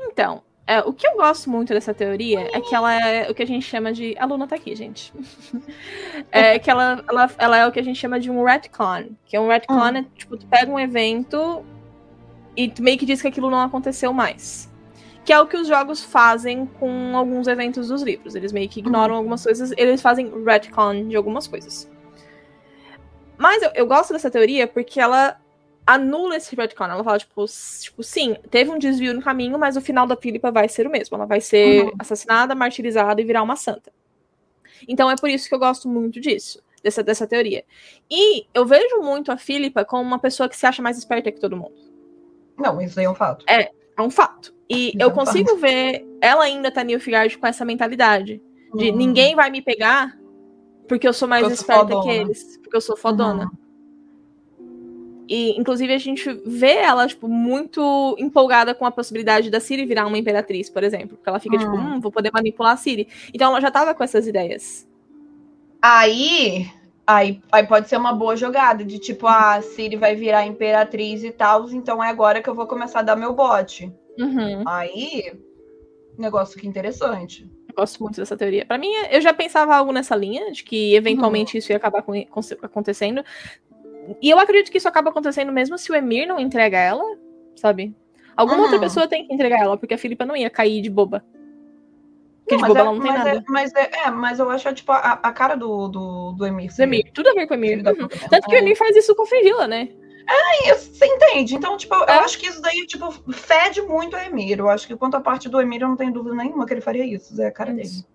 Então, 0.00 0.42
é, 0.66 0.80
o 0.80 0.92
que 0.92 1.06
eu 1.06 1.14
gosto 1.14 1.48
muito 1.48 1.72
dessa 1.72 1.94
teoria 1.94 2.50
é 2.52 2.60
que 2.60 2.74
ela 2.74 2.92
é 2.92 3.30
o 3.30 3.34
que 3.36 3.44
a 3.44 3.46
gente 3.46 3.64
chama 3.64 3.92
de. 3.92 4.16
A 4.18 4.24
Luna 4.24 4.48
tá 4.48 4.56
aqui, 4.56 4.74
gente. 4.74 5.14
é 6.32 6.58
que 6.58 6.68
ela, 6.68 7.04
ela, 7.08 7.30
ela 7.38 7.56
é 7.56 7.66
o 7.68 7.70
que 7.70 7.78
a 7.78 7.84
gente 7.84 7.96
chama 8.00 8.18
de 8.18 8.32
um 8.32 8.42
retcon. 8.42 9.10
Que 9.26 9.36
é 9.36 9.40
um 9.40 9.46
retcon 9.46 9.74
Hum. 9.74 9.96
é 9.98 10.04
tipo, 10.16 10.36
tu 10.36 10.44
pega 10.46 10.72
um 10.72 10.80
evento 10.80 11.64
e 12.56 12.68
tu 12.68 12.82
meio 12.82 12.98
que 12.98 13.06
diz 13.06 13.22
que 13.22 13.28
aquilo 13.28 13.48
não 13.48 13.60
aconteceu 13.60 14.12
mais. 14.12 14.68
Que 15.24 15.32
é 15.32 15.38
o 15.38 15.46
que 15.46 15.56
os 15.56 15.68
jogos 15.68 16.02
fazem 16.02 16.66
com 16.66 17.16
alguns 17.16 17.46
eventos 17.46 17.86
dos 17.86 18.02
livros. 18.02 18.34
Eles 18.34 18.50
meio 18.50 18.68
que 18.68 18.80
ignoram 18.80 19.14
algumas 19.14 19.44
coisas, 19.44 19.72
eles 19.76 20.02
fazem 20.02 20.32
retcon 20.44 21.06
de 21.06 21.14
algumas 21.14 21.46
coisas. 21.46 21.91
Mas 23.42 23.60
eu, 23.60 23.70
eu 23.74 23.86
gosto 23.88 24.12
dessa 24.12 24.30
teoria 24.30 24.68
porque 24.68 25.00
ela 25.00 25.36
anula 25.84 26.36
esse 26.36 26.54
retcon. 26.54 26.84
Ela 26.84 27.02
fala, 27.02 27.18
tipo, 27.18 27.44
tipo, 27.80 28.02
sim, 28.04 28.36
teve 28.52 28.70
um 28.70 28.78
desvio 28.78 29.12
no 29.12 29.20
caminho, 29.20 29.58
mas 29.58 29.76
o 29.76 29.80
final 29.80 30.06
da 30.06 30.16
Filipa 30.16 30.52
vai 30.52 30.68
ser 30.68 30.86
o 30.86 30.90
mesmo. 30.90 31.16
Ela 31.16 31.26
vai 31.26 31.40
ser 31.40 31.86
Uhum. 31.86 31.90
assassinada, 31.98 32.54
martirizada 32.54 33.20
e 33.20 33.24
virar 33.24 33.42
uma 33.42 33.56
santa. 33.56 33.92
Então 34.86 35.10
é 35.10 35.16
por 35.16 35.28
isso 35.28 35.48
que 35.48 35.54
eu 35.56 35.58
gosto 35.58 35.88
muito 35.88 36.20
disso, 36.20 36.62
dessa, 36.84 37.02
dessa 37.02 37.26
teoria. 37.26 37.64
E 38.08 38.46
eu 38.54 38.64
vejo 38.64 39.00
muito 39.00 39.32
a 39.32 39.36
Filipa 39.36 39.84
como 39.84 40.04
uma 40.04 40.20
pessoa 40.20 40.48
que 40.48 40.56
se 40.56 40.64
acha 40.64 40.80
mais 40.80 40.96
esperta 40.96 41.32
que 41.32 41.40
todo 41.40 41.56
mundo. 41.56 41.74
Não, 42.56 42.80
isso 42.80 43.00
aí 43.00 43.06
é 43.06 43.10
um 43.10 43.14
fato. 43.16 43.44
É 43.48 43.72
um 43.98 44.08
fato. 44.10 44.54
E 44.70 44.90
Isso 44.90 44.96
eu 45.00 45.08
é 45.08 45.12
um 45.12 45.14
consigo 45.14 45.56
ver 45.56 46.06
ela 46.20 46.44
ainda 46.44 46.70
tá 46.70 46.84
Nilfgaard 46.84 47.36
com 47.38 47.46
essa 47.48 47.64
mentalidade 47.64 48.40
de 48.74 48.90
Uhum. 48.90 48.96
ninguém 48.96 49.34
vai 49.34 49.50
me 49.50 49.60
pegar 49.60 50.16
porque 50.92 51.08
eu 51.08 51.12
sou 51.14 51.26
mais 51.26 51.42
eu 51.42 51.48
sou 51.48 51.54
esperta 51.54 52.02
que 52.02 52.08
eles, 52.10 52.58
porque 52.58 52.76
eu 52.76 52.80
sou 52.82 52.94
fodona. 52.94 53.50
Uhum. 54.58 55.24
E, 55.26 55.58
inclusive, 55.58 55.90
a 55.90 55.96
gente 55.96 56.30
vê 56.44 56.74
ela, 56.74 57.08
tipo, 57.08 57.26
muito 57.28 58.14
empolgada 58.18 58.74
com 58.74 58.84
a 58.84 58.90
possibilidade 58.90 59.48
da 59.48 59.58
Ciri 59.58 59.86
virar 59.86 60.06
uma 60.06 60.18
imperatriz, 60.18 60.68
por 60.68 60.84
exemplo. 60.84 61.16
Porque 61.16 61.30
ela 61.30 61.40
fica, 61.40 61.56
tipo, 61.56 61.70
Hum. 61.70 61.94
hum, 61.94 62.00
vou 62.00 62.12
poder 62.12 62.30
manipular 62.30 62.74
a 62.74 62.76
Ciri. 62.76 63.08
Então 63.32 63.48
ela 63.48 63.58
já 63.58 63.70
tava 63.70 63.94
com 63.94 64.04
essas 64.04 64.26
ideias. 64.26 64.86
Aí, 65.80 66.66
aí, 67.06 67.40
aí 67.50 67.66
pode 67.66 67.88
ser 67.88 67.96
uma 67.96 68.12
boa 68.12 68.36
jogada 68.36 68.84
de 68.84 68.98
tipo, 68.98 69.26
ah, 69.26 69.54
a 69.54 69.62
Siri 69.62 69.96
vai 69.96 70.14
virar 70.14 70.46
imperatriz 70.46 71.24
e 71.24 71.32
tal, 71.32 71.70
então 71.70 72.04
é 72.04 72.10
agora 72.10 72.42
que 72.42 72.50
eu 72.50 72.54
vou 72.54 72.66
começar 72.66 72.98
a 72.98 73.02
dar 73.02 73.16
meu 73.16 73.32
bote. 73.32 73.90
Uhum. 74.18 74.62
Aí, 74.66 75.32
negócio 76.18 76.60
que 76.60 76.68
interessante. 76.68 77.50
Gosto 77.76 78.02
muito 78.02 78.16
dessa 78.16 78.36
teoria. 78.36 78.64
Pra 78.66 78.76
mim, 78.78 78.90
eu 79.10 79.20
já 79.20 79.32
pensava 79.32 79.74
algo 79.74 79.92
nessa 79.92 80.14
linha, 80.14 80.50
de 80.52 80.62
que 80.62 80.90
Uhum. 80.92 80.96
eventualmente 80.98 81.56
isso 81.58 81.72
ia 81.72 81.76
acabar 81.76 82.02
com- 82.02 82.24
com- 82.26 82.40
acontecendo. 82.62 83.24
E 84.20 84.28
eu 84.30 84.38
acredito 84.38 84.70
que 84.70 84.78
isso 84.78 84.88
acaba 84.88 85.10
acontecendo 85.10 85.52
mesmo 85.52 85.78
se 85.78 85.90
o 85.90 85.94
Emir 85.94 86.26
não 86.26 86.38
entrega 86.40 86.78
ela, 86.78 87.04
sabe? 87.56 87.94
Alguma 88.36 88.58
Uhum. 88.58 88.64
outra 88.64 88.80
pessoa 88.80 89.06
tem 89.08 89.26
que 89.26 89.32
entregar 89.34 89.60
ela, 89.60 89.76
porque 89.76 89.94
a 89.94 89.98
Filipa 89.98 90.24
não 90.26 90.36
ia 90.36 90.50
cair 90.50 90.80
de 90.82 90.90
boba. 90.90 91.24
Porque 92.40 92.56
de 92.56 92.62
mas 92.62 92.68
boba 92.68 92.80
é- 92.80 92.82
ela 92.82 92.92
não 92.92 93.00
tem 93.00 93.10
mas 93.12 93.18
nada. 93.24 93.38
É, 93.38 93.42
mas 93.48 93.74
é, 93.74 93.90
é, 94.06 94.10
mas 94.10 94.38
eu 94.40 94.50
acho 94.50 94.74
tipo 94.74 94.90
a, 94.90 94.98
a 95.22 95.32
cara 95.32 95.54
do, 95.54 95.86
do, 95.88 96.32
do 96.32 96.46
Emir. 96.46 96.74
Do 96.74 96.82
Emir, 96.82 97.10
tudo 97.12 97.28
a 97.28 97.34
ver 97.34 97.46
com 97.46 97.54
o 97.54 97.56
Emir. 97.56 97.78
Uhum. 97.78 98.08
Tanto 98.28 98.48
que 98.48 98.54
o 98.54 98.58
É. 98.58 98.58
Emir 98.58 98.76
faz 98.76 98.96
isso 98.96 99.14
com 99.14 99.24
Frigila, 99.26 99.66
né? 99.68 99.88
Isso, 100.66 100.94
Você 100.94 101.06
entende? 101.06 101.54
Então, 101.56 101.76
tipo, 101.76 101.94
eu 101.94 102.04
É. 102.04 102.18
acho 102.18 102.38
que 102.38 102.46
isso 102.46 102.60
daí, 102.62 102.86
tipo, 102.86 103.10
fede 103.32 103.82
muito 103.82 104.14
a 104.16 104.24
Emir. 104.24 104.58
Eu 104.58 104.68
acho 104.68 104.86
que 104.86 104.96
quanto 104.96 105.16
à 105.16 105.20
parte 105.20 105.48
do 105.48 105.60
Emir, 105.60 105.82
eu 105.82 105.88
não 105.88 105.96
tenho 105.96 106.12
dúvida 106.12 106.34
nenhuma 106.36 106.64
que 106.66 106.72
ele 106.74 106.80
faria 106.80 107.04
isso. 107.04 107.40
É 107.40 107.46
a 107.46 107.52
cara 107.52 107.72
Isso. 107.72 108.06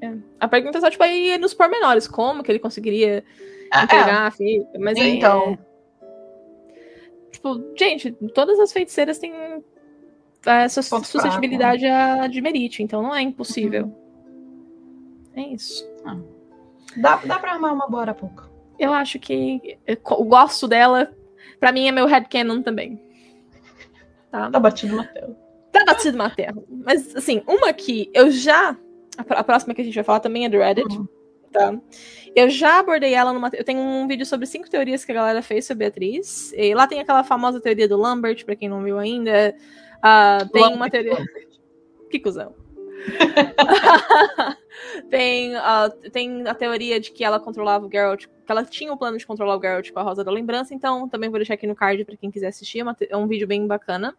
dele. 0.00 0.14
É. 0.14 0.18
A 0.40 0.48
pergunta 0.48 0.76
é 0.78 0.80
só, 0.80 0.90
tipo, 0.90 1.02
aí 1.02 1.38
nos 1.38 1.54
pormenores, 1.54 2.06
como 2.06 2.42
que 2.42 2.52
ele 2.52 2.58
conseguiria 2.58 3.24
Ah, 3.70 3.84
entregar 3.84 4.26
a 4.26 4.30
Filipa. 4.30 4.70
Mas 4.78 4.98
Então. 4.98 5.58
é- 5.70 5.74
Tipo, 7.32 7.60
gente, 7.76 8.12
todas 8.34 8.58
as 8.60 8.72
feiticeiras 8.72 9.18
têm 9.18 9.32
é, 10.46 10.68
sus- 10.68 10.88
Ponto 10.88 11.06
suscetibilidade 11.06 11.86
a 11.86 12.26
de 12.26 12.40
merite, 12.40 12.82
então 12.82 13.02
não 13.02 13.14
é 13.14 13.22
impossível. 13.22 13.90
É 15.34 15.40
isso. 15.40 15.84
Dá, 16.96 17.16
dá 17.16 17.38
pra 17.38 17.52
armar 17.54 17.72
uma 17.74 17.88
boa 17.88 18.02
arapuca. 18.02 18.48
Eu 18.78 18.92
acho 18.92 19.18
que 19.18 19.78
eu 19.86 19.96
gosto 20.24 20.68
dela. 20.68 21.12
Pra 21.60 21.72
mim 21.72 21.88
é 21.88 21.92
meu 21.92 22.06
headcanon 22.06 22.62
também. 22.62 23.00
Tá? 24.30 24.50
Tá 24.50 24.60
batido 24.60 24.96
na 24.96 25.04
tela. 25.04 25.36
Tá 25.72 25.84
batido 25.84 26.16
materno. 26.16 26.64
Mas, 26.68 27.14
assim, 27.16 27.42
uma 27.46 27.72
que 27.72 28.10
eu 28.14 28.30
já. 28.30 28.76
A, 29.16 29.24
pró- 29.24 29.36
a 29.38 29.44
próxima 29.44 29.74
que 29.74 29.80
a 29.80 29.84
gente 29.84 29.94
vai 29.94 30.04
falar 30.04 30.20
também 30.20 30.44
é 30.44 30.48
do 30.48 30.58
Reddit. 30.58 30.96
Uhum. 30.96 31.06
Tá? 31.52 31.74
Eu 32.34 32.50
já 32.50 32.78
abordei 32.78 33.14
ela 33.14 33.32
numa. 33.32 33.50
Eu 33.52 33.64
tenho 33.64 33.80
um 33.80 34.06
vídeo 34.06 34.26
sobre 34.26 34.46
cinco 34.46 34.68
teorias 34.70 35.04
que 35.04 35.12
a 35.12 35.14
galera 35.14 35.42
fez 35.42 35.66
sobre 35.66 35.84
a 35.84 35.88
atriz. 35.88 36.52
E 36.56 36.74
lá 36.74 36.86
tem 36.86 37.00
aquela 37.00 37.24
famosa 37.24 37.60
teoria 37.60 37.88
do 37.88 37.96
Lambert, 37.96 38.44
pra 38.44 38.56
quem 38.56 38.68
não 38.68 38.82
viu 38.82 38.98
ainda. 38.98 39.54
Ah, 40.02 40.38
tem 40.52 40.62
uma 40.62 40.70
Lambert, 40.70 40.90
teoria. 40.90 41.24
Que 42.10 42.20
cuzão. 42.20 42.54
tem, 45.10 45.56
ah, 45.56 45.90
tem 46.12 46.46
a 46.46 46.54
teoria 46.54 47.00
de 47.00 47.10
que 47.10 47.24
ela 47.24 47.40
controlava 47.40 47.86
o 47.86 47.90
Geralt, 47.90 48.26
que 48.44 48.52
ela 48.52 48.64
tinha 48.64 48.92
o 48.92 48.96
plano 48.96 49.16
de 49.18 49.26
controlar 49.26 49.56
o 49.56 49.60
Geralt 49.60 49.90
com 49.90 49.98
a 50.00 50.02
Rosa 50.02 50.22
da 50.22 50.30
Lembrança, 50.30 50.74
então 50.74 51.08
também 51.08 51.30
vou 51.30 51.38
deixar 51.38 51.54
aqui 51.54 51.66
no 51.66 51.74
card 51.74 52.04
pra 52.04 52.16
quem 52.16 52.30
quiser 52.30 52.48
assistir, 52.48 52.80
é, 52.80 52.82
uma 52.82 52.96
é 53.10 53.16
um 53.16 53.26
vídeo 53.26 53.46
bem 53.46 53.66
bacana. 53.66 54.14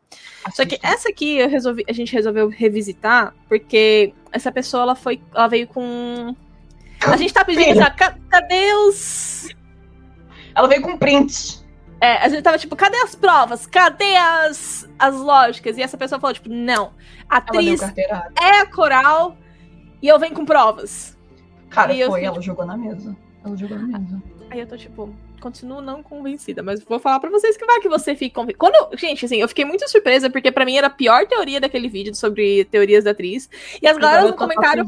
Só 0.53 0.65
que 0.65 0.79
essa 0.81 1.09
aqui 1.09 1.37
eu 1.37 1.47
resolvi, 1.49 1.83
a 1.87 1.93
gente 1.93 2.11
resolveu 2.13 2.49
revisitar, 2.49 3.33
porque 3.47 4.13
essa 4.31 4.51
pessoa 4.51 4.83
ela 4.83 4.95
foi, 4.95 5.21
ela 5.33 5.47
veio 5.47 5.67
com 5.67 6.35
a 7.05 7.17
gente 7.17 7.33
tá 7.33 7.45
pedindo 7.45 7.79
"Ca- 7.95 8.17
cadê 8.29 8.73
os 8.73 9.49
Ela 10.55 10.67
veio 10.67 10.81
com 10.81 10.97
print. 10.97 11.63
é, 12.01 12.17
a 12.17 12.29
gente 12.29 12.41
tava 12.41 12.57
tipo, 12.57 12.75
cadê 12.75 12.97
as 12.97 13.13
provas? 13.15 13.67
Cadê 13.67 14.15
as, 14.15 14.89
as 14.97 15.15
lógicas? 15.15 15.77
E 15.77 15.81
essa 15.83 15.97
pessoa 15.97 16.19
falou, 16.19 16.33
tipo, 16.33 16.49
não. 16.49 16.93
A 17.29 17.37
atriz 17.37 17.81
é 17.81 18.59
a 18.61 18.65
coral 18.71 19.37
e 20.01 20.07
eu 20.07 20.17
venho 20.17 20.33
com 20.33 20.45
provas. 20.45 21.15
Cara, 21.69 21.93
E 21.93 21.99
eu 21.99 22.07
foi, 22.09 22.21
fiquei, 22.21 22.33
ela 22.33 22.41
jogou 22.41 22.65
na 22.65 22.77
mesa. 22.77 23.15
Ela 23.45 23.55
jogou 23.55 23.77
mesa. 23.77 24.23
Aí 24.49 24.59
eu 24.59 24.67
tô 24.67 24.77
tipo, 24.77 25.15
continuo 25.39 25.81
não 25.81 26.01
convencida, 26.01 26.63
mas 26.63 26.83
vou 26.83 26.99
falar 26.99 27.19
pra 27.19 27.29
vocês 27.29 27.55
que 27.55 27.65
vai 27.65 27.79
que 27.79 27.89
você 27.89 28.15
fique 28.15 28.33
convencida. 28.33 28.59
Quando, 28.59 28.97
gente, 28.97 29.25
assim, 29.25 29.37
eu 29.37 29.47
fiquei 29.47 29.65
muito 29.65 29.89
surpresa 29.89 30.29
porque 30.29 30.51
pra 30.51 30.65
mim 30.65 30.77
era 30.77 30.87
a 30.87 30.89
pior 30.89 31.27
teoria 31.27 31.59
daquele 31.59 31.87
vídeo 31.87 32.15
sobre 32.15 32.65
teorias 32.65 33.03
da 33.03 33.11
atriz. 33.11 33.49
E 33.81 33.87
as 33.87 33.97
galera 33.97 34.23
no 34.23 34.31
tá 34.31 34.37
comentário, 34.37 34.83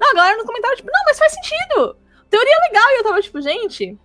não, 0.00 0.10
a 0.10 0.14
galera 0.14 0.36
no 0.36 0.44
comentário 0.44 0.76
tipo, 0.76 0.90
não, 0.92 1.02
mas 1.06 1.18
faz 1.18 1.32
sentido. 1.32 1.96
Teoria 2.30 2.58
legal 2.68 2.84
e 2.88 2.98
eu 2.98 3.04
tava 3.04 3.20
tipo, 3.20 3.40
gente, 3.40 3.98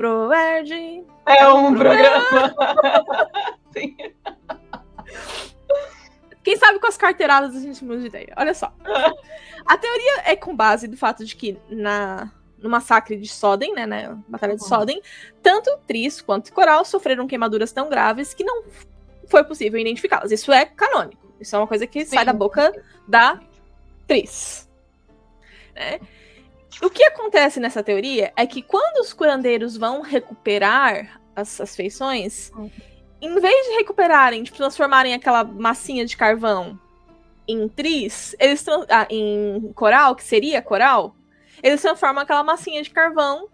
Proerd. 0.00 1.04
É 1.26 1.48
um 1.48 1.74
programa. 1.74 2.54
Sim. 3.70 3.94
Quem 6.42 6.56
sabe 6.56 6.78
com 6.78 6.86
as 6.86 6.96
carteiradas 6.96 7.54
a 7.54 7.60
gente 7.60 7.84
muda 7.84 8.00
de 8.00 8.06
ideia. 8.06 8.32
Olha 8.38 8.54
só. 8.54 8.72
A 9.66 9.76
teoria 9.76 10.22
é 10.24 10.34
com 10.34 10.56
base 10.56 10.88
do 10.88 10.96
fato 10.96 11.22
de 11.22 11.36
que 11.36 11.58
na 11.68 12.32
no 12.62 12.68
massacre 12.70 13.16
de 13.16 13.28
Soden, 13.28 13.74
né, 13.74 13.86
na 13.86 14.18
Batalha 14.28 14.54
de 14.56 14.62
Uhum. 14.62 14.68
Soden, 14.68 15.02
tanto 15.42 15.70
Tris 15.86 16.20
quanto 16.20 16.52
Coral 16.52 16.84
sofreram 16.84 17.26
queimaduras 17.26 17.72
tão 17.72 17.88
graves 17.88 18.34
que 18.34 18.44
não 18.44 18.64
foi 19.26 19.44
possível 19.44 19.78
identificá-las. 19.80 20.30
Isso 20.32 20.52
é 20.52 20.64
canônico. 20.64 21.32
Isso 21.40 21.54
é 21.56 21.58
uma 21.58 21.66
coisa 21.66 21.86
que 21.86 22.04
sai 22.04 22.20
Sim. 22.20 22.24
da 22.26 22.32
boca 22.32 22.72
da 23.08 23.40
Tris. 24.06 24.68
né? 25.74 26.00
O 26.82 26.88
que 26.88 27.02
acontece 27.04 27.60
nessa 27.60 27.82
teoria 27.82 28.32
é 28.36 28.46
que 28.46 28.62
quando 28.62 29.00
os 29.00 29.12
curandeiros 29.12 29.76
vão 29.76 30.00
recuperar 30.02 31.20
as, 31.34 31.60
as 31.60 31.74
feições, 31.76 32.50
Uhum. 32.56 32.70
em 33.20 33.40
vez 33.40 33.66
de 33.66 33.72
recuperarem, 33.76 34.42
de 34.42 34.52
transformarem 34.52 35.12
aquela 35.14 35.44
massinha 35.44 36.04
de 36.06 36.16
carvão 36.16 36.78
em 37.46 37.68
tris, 37.68 38.34
eles 38.38 38.64
ah, 38.88 39.06
em 39.10 39.72
coral, 39.74 40.14
que 40.14 40.22
seria 40.22 40.62
coral, 40.62 41.14
eles 41.62 41.82
transformam 41.82 42.22
aquela 42.22 42.42
massinha 42.42 42.82
de 42.82 42.90
carvão 42.90 43.48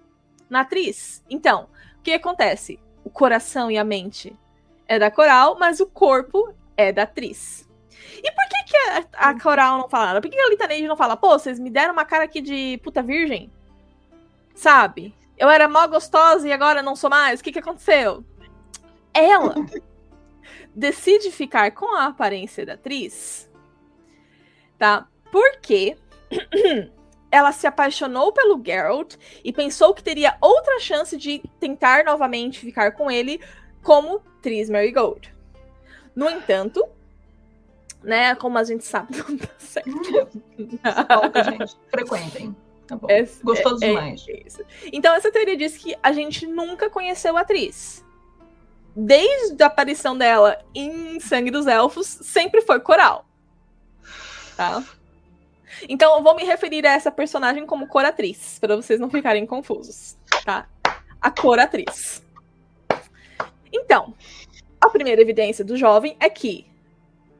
na 0.48 0.64
tris. 0.64 1.24
Então, 1.28 1.68
o 1.98 2.02
que 2.02 2.12
acontece? 2.12 2.78
O 3.04 3.10
coração 3.10 3.70
e 3.70 3.78
a 3.78 3.84
mente 3.84 4.36
é 4.86 4.98
da 4.98 5.10
coral, 5.10 5.56
mas 5.58 5.80
o 5.80 5.86
corpo 5.86 6.54
é 6.76 6.92
da 6.92 7.06
tris. 7.06 7.68
E 8.22 8.32
por 8.32 8.48
que, 8.48 8.64
que 8.64 8.76
a, 8.76 9.30
a 9.30 9.40
coral 9.40 9.78
não 9.78 9.88
fala 9.88 10.06
nada? 10.06 10.20
Por 10.20 10.30
que, 10.30 10.36
que 10.36 10.42
a 10.42 10.48
Litaneide 10.48 10.88
não 10.88 10.96
fala, 10.96 11.16
pô, 11.16 11.38
vocês 11.38 11.58
me 11.58 11.70
deram 11.70 11.92
uma 11.92 12.04
cara 12.04 12.24
aqui 12.24 12.40
de 12.40 12.78
puta 12.82 13.02
virgem? 13.02 13.50
Sabe? 14.54 15.14
Eu 15.36 15.50
era 15.50 15.68
mó 15.68 15.86
gostosa 15.86 16.48
e 16.48 16.52
agora 16.52 16.82
não 16.82 16.96
sou 16.96 17.10
mais. 17.10 17.40
O 17.40 17.44
que, 17.44 17.52
que 17.52 17.58
aconteceu? 17.58 18.24
Ela 19.12 19.54
decide 20.74 21.30
ficar 21.30 21.70
com 21.72 21.94
a 21.94 22.06
aparência 22.06 22.64
da 22.64 22.74
atriz, 22.74 23.50
tá? 24.78 25.06
Porque 25.30 25.96
ela 27.36 27.52
se 27.52 27.66
apaixonou 27.66 28.32
pelo 28.32 28.60
Geralt 28.64 29.14
e 29.44 29.52
pensou 29.52 29.92
que 29.94 30.02
teria 30.02 30.36
outra 30.40 30.80
chance 30.80 31.16
de 31.16 31.42
tentar 31.60 32.04
novamente 32.04 32.58
ficar 32.60 32.92
com 32.92 33.10
ele 33.10 33.40
como 33.82 34.20
Tris 34.42 34.70
Marigold. 34.70 35.34
No 36.14 36.28
entanto, 36.30 36.82
né? 38.02 38.34
Como 38.36 38.56
a 38.56 38.64
gente 38.64 38.84
sabe, 38.84 39.16
não 39.28 39.36
dá 39.36 39.48
certo. 39.58 40.42
Volta, 41.08 41.44
gente. 41.44 41.76
Frequentem. 41.90 42.56
Tá 42.86 42.96
bom. 42.96 43.06
É- 43.10 43.26
Gostoso 43.42 43.84
é- 43.84 43.88
é 43.88 43.90
demais. 43.90 44.24
isso. 44.46 44.62
Então, 44.92 45.14
essa 45.14 45.30
teoria 45.30 45.56
diz 45.56 45.76
que 45.76 45.94
a 46.02 46.12
gente 46.12 46.46
nunca 46.46 46.88
conheceu 46.88 47.36
a 47.36 47.40
atriz. 47.40 48.04
Desde 48.94 49.62
a 49.62 49.66
aparição 49.66 50.16
dela 50.16 50.58
em 50.74 51.20
Sangue 51.20 51.50
dos 51.50 51.66
Elfos, 51.66 52.06
sempre 52.06 52.62
foi 52.62 52.80
coral. 52.80 53.26
Tá? 54.56 54.82
Então, 55.88 56.16
eu 56.16 56.22
vou 56.22 56.34
me 56.34 56.44
referir 56.44 56.86
a 56.86 56.92
essa 56.92 57.10
personagem 57.10 57.66
como 57.66 57.86
coratriz, 57.86 58.58
para 58.58 58.76
vocês 58.76 58.98
não 59.00 59.10
ficarem 59.10 59.44
confusos. 59.46 60.16
Tá? 60.44 60.66
A 61.20 61.30
coratriz. 61.30 62.22
Então, 63.72 64.14
a 64.80 64.88
primeira 64.88 65.20
evidência 65.20 65.64
do 65.64 65.76
jovem 65.76 66.16
é 66.20 66.30
que, 66.30 66.66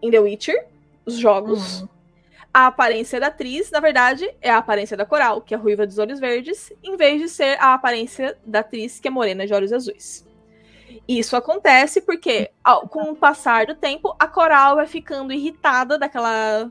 em 0.03 0.11
The 0.11 0.21
Witcher, 0.21 0.67
os 1.05 1.17
jogos, 1.17 1.83
Hum. 1.83 1.89
a 2.53 2.67
aparência 2.67 3.21
da 3.21 3.29
atriz, 3.29 3.71
na 3.71 3.81
verdade, 3.81 4.29
é 4.41 4.51
a 4.51 4.59
aparência 4.59 4.97
da 4.97 5.07
Coral, 5.07 5.41
que 5.41 5.55
é 5.55 5.57
ruiva 5.57 5.87
dos 5.87 5.99
olhos 5.99 6.19
verdes, 6.19 6.73
em 6.83 6.97
vez 6.97 7.21
de 7.21 7.29
ser 7.29 7.59
a 7.61 7.75
aparência 7.75 8.37
da 8.45 8.61
atriz, 8.61 8.99
que 8.99 9.09
é 9.09 9.11
morena 9.11 9.47
de 9.47 9.55
olhos 9.55 9.73
azuis. 9.73 10.27
Isso 11.07 11.37
acontece 11.37 12.01
porque, 12.01 12.51
ao- 12.65 12.89
com 12.89 13.11
o 13.11 13.17
passar 13.17 13.67
do 13.67 13.75
tempo, 13.75 14.15
a 14.19 14.27
Coral 14.27 14.77
vai 14.77 14.87
ficando 14.87 15.33
irritada 15.33 15.99
daquela 15.99 16.71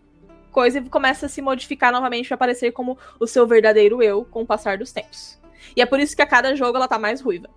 coisa 0.56 0.80
e 0.80 0.90
começa 0.90 1.26
a 1.26 1.30
se 1.30 1.42
modificar 1.42 1.92
novamente 1.92 2.30
para 2.30 2.38
parecer 2.38 2.72
como 2.72 2.98
o 3.20 3.28
seu 3.28 3.46
verdadeiro 3.46 4.02
eu 4.02 4.24
com 4.24 4.44
o 4.44 4.46
passar 4.46 4.78
dos 4.78 4.94
tempos. 4.94 5.38
E 5.76 5.82
é 5.82 5.86
por 5.86 6.00
isso 6.00 6.16
que 6.16 6.22
a 6.22 6.26
cada 6.26 6.56
jogo 6.56 6.78
ela 6.78 6.88
tá 6.88 6.98
mais 6.98 7.20
ruiva. 7.20 7.50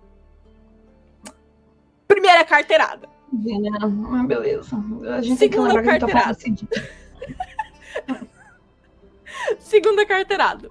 Primeira 2.05 2.43
carteirada. 2.43 3.07
Ah, 4.11 4.23
beleza. 4.27 4.75
A 5.15 5.21
gente 5.21 5.39
tem 5.39 5.49
que 5.49 5.57
lembrar 5.57 5.97
que 5.97 6.11
tá 6.11 6.29
assim. 6.29 6.57
Segunda 9.59 10.05
carteirada. 10.05 10.67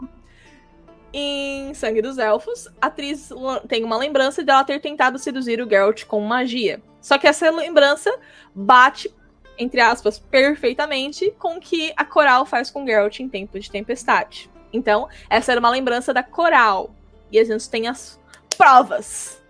Em 1.11 1.73
Sangue 1.73 2.03
dos 2.03 2.19
Elfos, 2.19 2.69
a 2.79 2.89
atriz 2.89 3.31
tem 3.67 3.83
uma 3.83 3.97
lembrança 3.97 4.45
dela 4.45 4.65
ter 4.65 4.79
tentado 4.81 5.19
seduzir 5.19 5.63
o 5.63 5.69
Geralt 5.69 6.05
com 6.05 6.21
magia. 6.21 6.83
Só 7.01 7.17
que 7.17 7.27
essa 7.27 7.51
lembrança 7.51 8.15
bate, 8.55 9.11
entre 9.59 9.81
aspas, 9.81 10.19
perfeitamente 10.19 11.31
com 11.39 11.57
o 11.57 11.61
que 11.61 11.93
a 11.97 12.05
Coral 12.05 12.47
faz 12.47 12.71
com 12.71 12.83
o 12.85 12.87
Geralt 12.87 13.19
em 13.21 13.29
Tempo 13.29 13.59
de 13.59 13.71
Tempestade. 13.71 14.49
Então, 14.73 15.09
essa 15.29 15.51
era 15.53 15.59
uma 15.61 15.71
lembrança 15.71 16.13
da 16.15 16.23
Coral. 16.23 16.91
E 17.33 17.39
a 17.39 17.45
gente 17.45 17.69
tem 17.69 17.89
as 17.89 18.19
provas. 18.57 19.43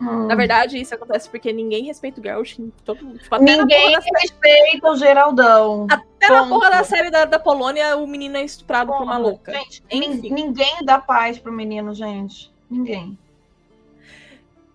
Hum. 0.00 0.26
Na 0.26 0.34
verdade, 0.34 0.76
isso 0.80 0.92
acontece 0.94 1.28
porque 1.30 1.52
ninguém 1.52 1.84
respeita 1.84 2.20
o 2.20 2.22
Geralt. 2.24 2.58
Todo, 2.84 3.16
tipo, 3.18 3.30
na 3.38 3.38
Ninguém 3.38 3.96
respeita 4.20 4.90
o 4.90 4.96
Geraldão. 4.96 5.86
Até 5.90 6.28
na 6.28 6.40
Ponto. 6.40 6.48
porra 6.50 6.70
da 6.70 6.82
série 6.84 7.10
da, 7.10 7.24
da 7.24 7.38
Polônia, 7.38 7.96
o 7.96 8.06
menino 8.06 8.36
é 8.36 8.42
estuprado 8.44 8.92
por 8.92 9.02
uma 9.02 9.16
louca. 9.18 9.52
Gente, 9.52 9.84
Enfim. 9.90 10.16
nin- 10.20 10.30
ninguém 10.30 10.84
dá 10.84 10.98
paz 10.98 11.38
pro 11.38 11.52
menino, 11.52 11.94
gente. 11.94 12.52
Ninguém. 12.68 13.16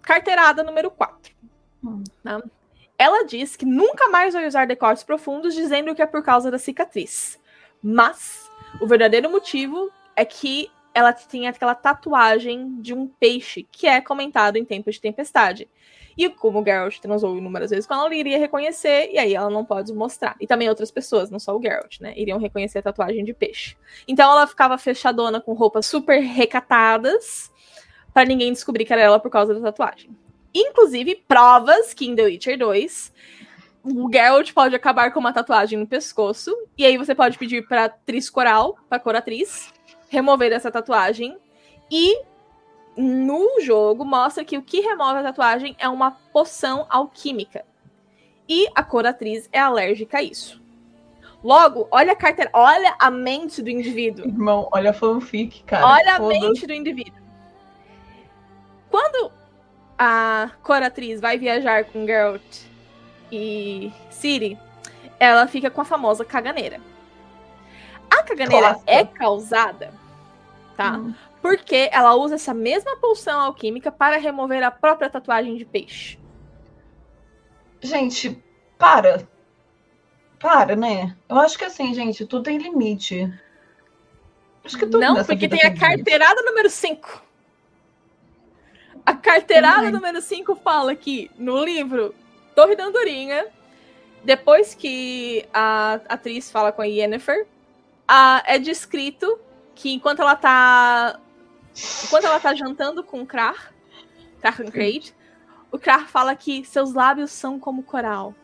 Carteirada 0.02 0.64
número 0.64 0.90
4. 0.90 1.34
Hum. 1.84 2.04
Ela 3.00 3.24
diz 3.24 3.56
que 3.56 3.66
nunca 3.66 4.10
mais 4.10 4.34
vai 4.34 4.46
usar 4.46 4.68
decotes 4.68 5.04
profundos, 5.04 5.56
dizendo 5.56 5.96
que 5.96 6.02
é 6.02 6.06
por 6.06 6.22
causa 6.22 6.52
da 6.52 6.60
cicatriz. 6.60 7.40
Mas 7.82 8.52
o 8.82 8.86
verdadeiro 8.86 9.30
motivo 9.32 9.90
é 10.18 10.26
que 10.26 10.70
ela 10.94 11.14
tem 11.14 11.48
aquela 11.48 11.74
tatuagem 11.74 12.82
de 12.82 12.94
um 12.94 13.08
peixe, 13.08 13.66
que 13.72 13.88
é 13.88 14.02
comentado 14.02 14.58
em 14.58 14.66
Tempo 14.66 14.92
de 14.92 15.00
Tempestade. 15.00 15.70
E 16.18 16.28
como 16.28 16.60
o 16.60 16.66
Geralt 16.66 17.00
transou 17.00 17.38
inúmeras 17.38 17.70
vezes 17.70 17.88
com 17.88 17.94
ela, 17.94 18.08
ela 18.08 18.16
iria 18.16 18.38
reconhecer, 18.38 19.10
e 19.10 19.18
aí 19.18 19.34
ela 19.34 19.50
não 19.50 19.64
pode 19.64 19.94
mostrar. 19.94 20.36
E 20.38 20.46
também 20.46 20.68
outras 20.68 20.92
pessoas, 20.92 21.32
não 21.32 21.40
só 21.40 21.56
o 21.56 21.62
Geralt, 21.62 22.02
né? 22.02 22.14
Iriam 22.18 22.38
reconhecer 22.38 22.80
a 22.80 22.82
tatuagem 22.82 23.24
de 23.24 23.34
peixe. 23.34 23.78
Então 24.06 24.30
ela 24.30 24.46
ficava 24.46 24.78
fechadona 24.78 25.40
com 25.40 25.54
roupas 25.54 25.86
super 25.86 26.20
recatadas, 26.20 27.50
para 28.14 28.26
ninguém 28.26 28.52
descobrir 28.52 28.84
que 28.84 28.92
era 28.92 29.02
ela 29.02 29.20
por 29.22 29.32
causa 29.32 29.54
da 29.54 29.62
tatuagem. 29.62 30.10
Inclusive, 30.54 31.24
provas 31.28 31.94
que 31.94 32.08
em 32.08 32.16
The 32.16 32.24
Witcher 32.24 32.58
2 32.58 33.14
o 33.84 34.12
Geralt 34.12 34.52
pode 34.54 34.76
acabar 34.76 35.12
com 35.12 35.20
uma 35.20 35.34
tatuagem 35.34 35.78
no 35.78 35.88
pescoço. 35.88 36.56
E 36.78 36.86
aí 36.86 36.98
você 36.98 37.16
pode 37.16 37.38
pedir 37.38 37.68
pra 37.68 37.86
atriz 37.86 38.30
coral, 38.30 38.78
pra 38.88 39.00
cor 39.00 39.16
atriz, 39.16 39.74
remover 40.10 40.52
essa 40.52 40.72
tatuagem. 40.72 41.38
E 41.90 42.22
no 42.98 43.62
jogo 43.62 44.04
mostra 44.04 44.44
que 44.44 44.58
o 44.58 44.62
que 44.62 44.82
remove 44.82 45.20
a 45.20 45.24
tatuagem 45.24 45.76
é 45.80 45.88
uma 45.88 46.12
poção 46.12 46.86
alquímica. 46.90 47.66
E 48.48 48.68
a 48.76 48.84
cor 48.84 49.06
atriz 49.06 49.48
é 49.52 49.60
alérgica 49.60 50.18
a 50.18 50.24
isso. 50.24 50.60
Logo, 51.42 51.88
olha 51.90 52.12
a 52.12 52.16
carteira, 52.16 52.50
olha 52.54 52.96
a 53.00 53.10
mente 53.10 53.62
do 53.62 53.70
indivíduo. 53.70 54.28
Irmão, 54.28 54.68
olha 54.74 54.90
a 54.90 54.94
fanfic, 54.94 55.64
cara. 55.64 55.88
Olha 55.88 56.16
a 56.16 56.20
mente 56.20 56.68
do 56.68 56.74
indivíduo. 56.74 57.22
Quando 58.90 59.32
a 60.02 60.52
coratriz 60.64 61.20
vai 61.20 61.38
viajar 61.38 61.84
com 61.84 62.06
Geralt 62.06 62.42
e 63.30 63.92
Ciri, 64.10 64.58
ela 65.20 65.46
fica 65.46 65.70
com 65.70 65.82
a 65.82 65.86
famosa 65.86 66.24
caganeira. 66.24 66.80
A 68.10 68.24
caganeira 68.24 68.80
é 68.88 69.04
causada, 69.04 69.94
tá? 70.78 70.94
Hum. 70.94 71.14
Porque 71.42 71.90
ela 71.92 72.16
usa 72.16 72.36
essa 72.36 72.54
mesma 72.54 72.96
poção 72.98 73.42
alquímica 73.42 73.92
para 73.92 74.18
remover 74.18 74.64
a 74.64 74.72
própria 74.72 75.10
tatuagem 75.10 75.58
de 75.58 75.66
peixe. 75.66 76.18
Gente, 77.82 78.42
para. 78.78 79.28
Para, 80.40 80.78
né? 80.78 81.16
Eu 81.28 81.38
acho 81.40 81.58
que 81.58 81.66
assim, 81.66 81.94
gente, 81.94 82.26
tudo 82.26 82.44
tem 82.44 82.58
limite. 82.58 83.32
Acho 84.64 84.78
que 84.78 84.86
tudo 84.86 85.00
Não, 85.00 85.16
porque 85.16 85.48
vida 85.48 85.58
tem 85.58 85.66
a 85.66 85.70
limite. 85.70 85.86
carteirada 85.86 86.42
número 86.42 86.70
5. 86.70 87.29
A 89.10 89.14
carteirada 89.16 89.86
Ai. 89.88 89.92
número 89.92 90.22
5 90.22 90.56
fala 90.58 90.96
que 90.96 91.32
no 91.36 91.66
livro 91.66 92.14
Torre 92.54 92.76
da 92.76 92.86
Andorinha, 92.86 93.48
depois 94.24 94.76
que 94.76 95.44
a 95.52 95.94
atriz 96.08 96.52
fala 96.52 96.72
com 96.72 96.84
a 96.84 96.86
Yennefer, 96.86 97.48
a- 98.08 98.44
é 98.46 98.60
descrito 98.60 99.40
que 99.74 99.92
enquanto 99.92 100.22
ela 100.22 100.36
tá. 100.36 101.20
Enquanto 102.04 102.26
ela 102.26 102.40
tá 102.40 102.54
jantando 102.54 103.04
com 103.04 103.24
o 103.24 103.26
Krar, 103.26 103.74
Krakencrade, 104.42 105.16
o 105.72 105.80
Krar 105.80 106.08
fala 106.08 106.36
que 106.36 106.64
seus 106.64 106.94
lábios 106.94 107.32
são 107.32 107.60
como 107.60 107.82
coral. 107.82 108.36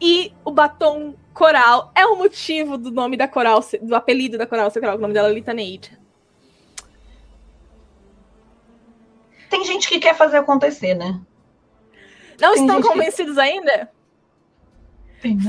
E 0.00 0.32
o 0.42 0.50
batom 0.50 1.14
coral 1.34 1.92
é 1.94 2.06
o 2.06 2.16
motivo 2.16 2.78
do 2.78 2.90
nome 2.90 3.14
da 3.14 3.28
coral, 3.28 3.60
do 3.82 3.94
apelido 3.94 4.38
da 4.38 4.46
coral 4.46 4.70
ser 4.70 4.80
coral, 4.80 4.96
o 4.96 5.00
nome 5.00 5.12
dela 5.12 5.28
é 5.28 5.34
Litaneide. 5.34 5.99
Tem 9.50 9.64
gente 9.64 9.88
que 9.88 9.98
quer 9.98 10.14
fazer 10.16 10.38
acontecer, 10.38 10.94
né? 10.94 11.20
Não 12.40 12.54
Tem 12.54 12.62
estão 12.62 12.76
gente 12.76 12.86
que- 12.86 12.92
convencidos 12.92 13.36
ainda? 13.36 13.90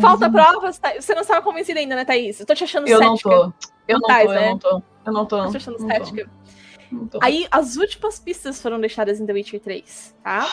Falta 0.01 0.29
provas? 0.29 0.81
Você 0.99 1.13
não 1.15 1.21
estava 1.21 1.41
convencida 1.41 1.79
ainda, 1.79 1.95
né, 1.95 2.03
Thaís? 2.03 2.39
Eu 2.39 2.45
tô 2.45 2.53
te 2.53 2.63
achando 2.65 2.87
Eu 2.89 2.99
não 2.99 3.15
cética. 3.15 3.29
tô. 3.29 3.53
Eu 3.87 3.99
não 3.99 4.07
Tais, 4.07 4.25
tô, 4.27 4.33
eu 4.33 4.39
né? 4.41 4.49
não 4.49 4.57
tô. 4.59 4.83
Eu 5.05 5.13
não 5.13 5.25
tô. 5.25 5.35
Achando 5.37 5.79
Não 5.79 5.87
tô. 5.87 5.93
cética. 6.05 6.29
Não 6.91 7.07
tô. 7.07 7.19
Aí, 7.21 7.47
as 7.49 7.77
últimas 7.77 8.19
pistas 8.19 8.61
foram 8.61 8.79
deixadas 8.81 9.21
em 9.21 9.25
The 9.25 9.31
Witcher 9.31 9.61
3, 9.61 10.13
tá? 10.21 10.45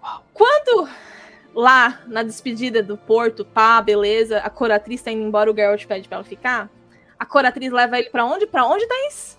Quando 0.32 0.88
lá 1.54 2.00
na 2.06 2.22
despedida 2.22 2.82
do 2.82 2.96
porto, 2.96 3.44
pá, 3.44 3.80
beleza, 3.82 4.38
a 4.38 4.48
coratriz 4.48 5.02
tá 5.02 5.10
indo 5.10 5.22
embora, 5.22 5.50
o 5.52 5.54
Geralt 5.54 5.84
pede 5.86 6.08
pra 6.08 6.16
ela 6.16 6.24
ficar. 6.24 6.70
A 7.18 7.26
coratriz 7.26 7.70
leva 7.72 7.98
ele 7.98 8.08
pra 8.10 8.24
onde? 8.24 8.46
Pra 8.46 8.66
onde, 8.66 8.86
Thaís? 8.86 9.38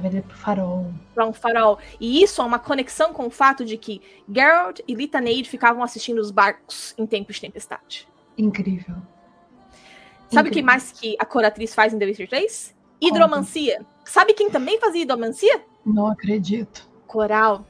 Deve 0.00 0.18
ir 0.18 0.22
pro 0.22 0.36
farol. 0.36 0.92
Pra 1.14 1.26
um 1.26 1.32
farol. 1.32 1.78
E 2.00 2.22
isso 2.22 2.40
é 2.40 2.44
uma 2.44 2.58
conexão 2.58 3.12
com 3.12 3.26
o 3.26 3.30
fato 3.30 3.64
de 3.64 3.76
que 3.76 4.00
Geralt 4.32 4.80
e 4.86 4.94
Litaneide 4.94 5.48
ficavam 5.48 5.82
assistindo 5.82 6.18
os 6.18 6.30
barcos 6.30 6.94
em 6.96 7.06
tempos 7.06 7.36
de 7.36 7.42
tempestade. 7.42 8.08
Incrível. 8.36 8.96
Sabe 10.28 10.50
o 10.50 10.52
que 10.52 10.62
mais 10.62 10.92
que 10.92 11.16
a 11.18 11.24
coratriz 11.24 11.74
faz 11.74 11.92
em 11.92 11.98
The 11.98 12.04
Witcher 12.04 12.28
3? 12.28 12.76
Hidromancia. 13.00 13.84
Sabe 14.04 14.34
quem 14.34 14.50
também 14.50 14.78
fazia 14.78 15.02
hidromancia? 15.02 15.62
Não 15.84 16.06
acredito. 16.06 16.88
Coral. 17.06 17.66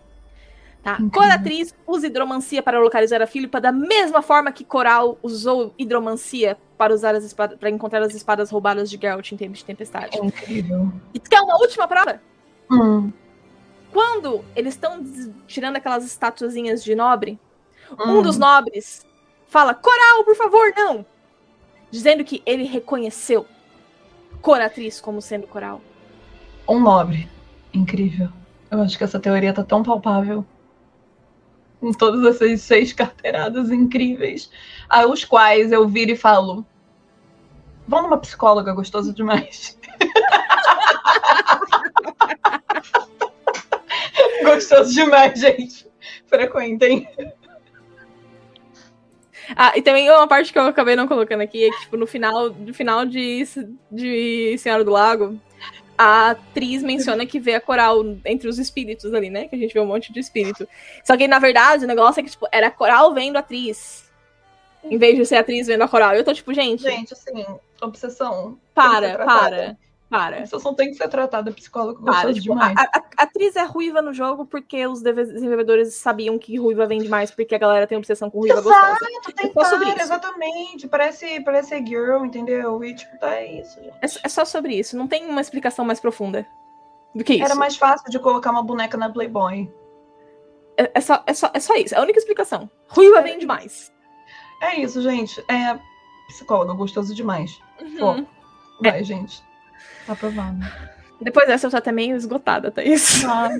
Tá? 0.88 0.94
Incrível. 0.94 1.10
Coratriz 1.10 1.74
usa 1.86 2.06
hidromancia 2.06 2.62
para 2.62 2.78
localizar 2.80 3.20
a 3.20 3.26
Filipa 3.26 3.60
da 3.60 3.70
mesma 3.70 4.22
forma 4.22 4.50
que 4.50 4.64
Coral 4.64 5.18
usou 5.22 5.74
hidromancia 5.76 6.56
para 6.78 6.94
usar 6.94 7.14
as 7.14 7.24
espadas, 7.24 7.58
para 7.58 7.68
encontrar 7.68 8.00
as 8.00 8.14
espadas 8.14 8.48
roubadas 8.50 8.88
de 8.88 8.96
Geralt 8.96 9.30
em 9.30 9.36
tempos 9.36 9.58
de 9.58 9.66
tempestade. 9.66 10.16
É 10.18 10.24
incrível. 10.24 10.90
E 11.12 11.20
quer 11.20 11.42
uma 11.42 11.58
última 11.58 11.86
prova? 11.86 12.22
Hum. 12.70 13.12
Quando 13.92 14.42
eles 14.56 14.74
estão 14.74 15.04
tirando 15.46 15.76
aquelas 15.76 16.06
estatuazinhas 16.06 16.82
de 16.82 16.94
nobre, 16.94 17.38
um 18.06 18.18
Hum. 18.18 18.22
dos 18.22 18.38
nobres 18.38 19.06
fala: 19.46 19.74
Coral, 19.74 20.24
por 20.24 20.36
favor, 20.36 20.72
não! 20.74 21.04
Dizendo 21.90 22.24
que 22.24 22.42
ele 22.46 22.64
reconheceu 22.64 23.44
Coratriz 24.40 25.02
como 25.02 25.20
sendo 25.20 25.46
Coral. 25.46 25.82
Um 26.66 26.80
nobre. 26.80 27.28
Incrível. 27.74 28.28
Eu 28.70 28.80
acho 28.80 28.96
que 28.96 29.04
essa 29.04 29.18
teoria 29.20 29.52
tá 29.52 29.62
tão 29.62 29.82
palpável. 29.82 30.46
Com 31.80 31.92
todas 31.92 32.24
essas 32.24 32.62
seis 32.62 32.92
carteiradas 32.92 33.70
incríveis, 33.70 34.50
aos 34.88 35.24
quais 35.24 35.70
eu 35.72 35.88
viro 35.88 36.12
e 36.12 36.16
falo: 36.16 36.64
Vão 37.86 38.02
numa 38.02 38.18
psicóloga 38.18 38.72
gostoso 38.72 39.14
demais. 39.14 39.78
gostoso 44.44 44.92
demais, 44.92 45.40
gente. 45.40 45.86
Frequentem. 46.26 47.08
Ah, 49.56 49.72
e 49.74 49.82
também 49.82 50.10
uma 50.10 50.26
parte 50.26 50.52
que 50.52 50.58
eu 50.58 50.66
acabei 50.66 50.94
não 50.94 51.08
colocando 51.08 51.40
aqui 51.40 51.64
é 51.64 51.70
que, 51.70 51.80
tipo, 51.80 51.96
no 51.96 52.06
final, 52.06 52.50
no 52.50 52.74
final 52.74 53.06
de, 53.06 53.42
de 53.90 54.58
Senhora 54.58 54.84
do 54.84 54.90
Lago, 54.90 55.40
a 55.98 56.30
atriz 56.30 56.82
menciona 56.82 57.26
que 57.26 57.40
vê 57.40 57.56
a 57.56 57.60
coral 57.60 58.04
entre 58.24 58.48
os 58.48 58.56
espíritos 58.56 59.12
ali, 59.12 59.28
né? 59.28 59.48
Que 59.48 59.56
a 59.56 59.58
gente 59.58 59.74
vê 59.74 59.80
um 59.80 59.86
monte 59.86 60.12
de 60.12 60.20
espírito. 60.20 60.66
Só 61.04 61.16
que, 61.16 61.26
na 61.26 61.40
verdade, 61.40 61.84
o 61.84 61.88
negócio 61.88 62.20
é 62.20 62.22
que, 62.22 62.30
tipo, 62.30 62.46
era 62.52 62.68
a 62.68 62.70
coral 62.70 63.12
vendo 63.12 63.36
a 63.36 63.40
atriz. 63.40 64.08
Em 64.84 64.96
vez 64.96 65.16
de 65.16 65.26
ser 65.26 65.34
a 65.34 65.40
atriz 65.40 65.66
vendo 65.66 65.82
a 65.82 65.88
coral. 65.88 66.14
Eu 66.14 66.24
tô, 66.24 66.32
tipo, 66.32 66.54
gente. 66.54 66.84
Gente, 66.84 67.12
assim, 67.12 67.44
obsessão. 67.82 68.56
Para, 68.72 69.18
para. 69.18 69.76
Para. 70.08 70.38
Essa 70.38 70.58
não 70.58 70.74
tem 70.74 70.90
que 70.90 70.94
ser 70.94 71.08
tratada 71.08 71.52
psicólogo 71.52 72.02
Para, 72.02 72.32
tipo, 72.32 72.40
demais. 72.40 72.74
A, 72.78 72.82
a, 72.82 73.02
a, 73.18 73.22
atriz 73.24 73.54
é 73.56 73.64
ruiva 73.64 74.00
no 74.00 74.12
jogo 74.12 74.46
porque 74.46 74.86
os 74.86 75.02
desenvolvedores 75.02 75.94
sabiam 75.94 76.38
que 76.38 76.58
ruiva 76.58 76.86
vende 76.86 77.08
mais 77.08 77.30
porque 77.30 77.54
a 77.54 77.58
galera 77.58 77.86
tem 77.86 77.98
obsessão 77.98 78.30
com 78.30 78.38
ruiva 78.38 78.58
Exato, 78.58 78.68
gostosa. 78.68 79.34
Tem 79.36 79.52
é 79.54 79.64
sobre 79.64 79.88
isso. 79.90 80.00
exatamente. 80.00 80.88
Parece, 80.88 81.40
parece 81.40 81.84
girl, 81.84 82.24
entendeu? 82.24 82.82
E 82.82 82.94
tipo, 82.94 83.18
tá 83.18 83.42
isso. 83.42 83.78
É, 83.80 84.06
é, 84.24 84.28
só 84.28 84.44
sobre 84.46 84.74
isso. 84.74 84.96
Não 84.96 85.06
tem 85.06 85.26
uma 85.26 85.42
explicação 85.42 85.84
mais 85.84 86.00
profunda 86.00 86.46
do 87.14 87.22
que 87.22 87.34
isso. 87.34 87.44
Era 87.44 87.54
mais 87.54 87.76
fácil 87.76 88.10
de 88.10 88.18
colocar 88.18 88.50
uma 88.50 88.62
boneca 88.62 88.96
na 88.96 89.10
Playboy. 89.10 89.70
É, 90.78 90.90
é, 90.94 91.00
só, 91.02 91.22
é, 91.26 91.34
só, 91.34 91.50
é 91.52 91.60
só 91.60 91.74
isso. 91.74 91.94
É 91.94 91.98
a 91.98 92.02
única 92.02 92.18
explicação. 92.18 92.70
Ruiva 92.88 93.18
é. 93.18 93.22
vende 93.22 93.44
mais. 93.44 93.92
É 94.62 94.80
isso, 94.80 95.02
gente. 95.02 95.44
É 95.48 95.78
psicóloga, 96.28 96.72
gostoso 96.72 97.14
demais. 97.14 97.60
Uhum. 97.80 98.24
Pô, 98.24 98.26
vai, 98.82 99.02
gente. 99.04 99.42
Tá 100.08 100.14
aprovado. 100.14 100.58
Depois 101.20 101.46
dessa 101.46 101.66
eu 101.66 101.70
tô 101.70 101.76
até 101.76 101.92
meio 101.92 102.16
esgotada, 102.16 102.70
tá 102.70 102.82
isso? 102.82 103.28
Ah. 103.28 103.50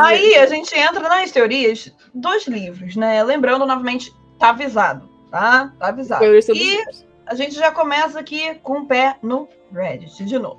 Aí 0.00 0.34
a 0.34 0.46
gente 0.46 0.74
entra 0.74 1.08
nas 1.08 1.30
teorias 1.30 1.94
dos 2.12 2.48
livros, 2.48 2.96
né? 2.96 3.22
Lembrando 3.22 3.64
novamente, 3.64 4.12
tá 4.40 4.48
avisado, 4.48 5.08
tá? 5.30 5.72
Tá 5.78 5.86
avisado. 5.86 6.24
E 6.24 6.84
a 7.24 7.34
gente 7.36 7.54
já 7.54 7.70
começa 7.70 8.18
aqui 8.18 8.56
com 8.56 8.80
o 8.80 8.86
pé 8.86 9.16
no 9.22 9.48
Reddit 9.72 10.24
de 10.24 10.36
novo. 10.36 10.58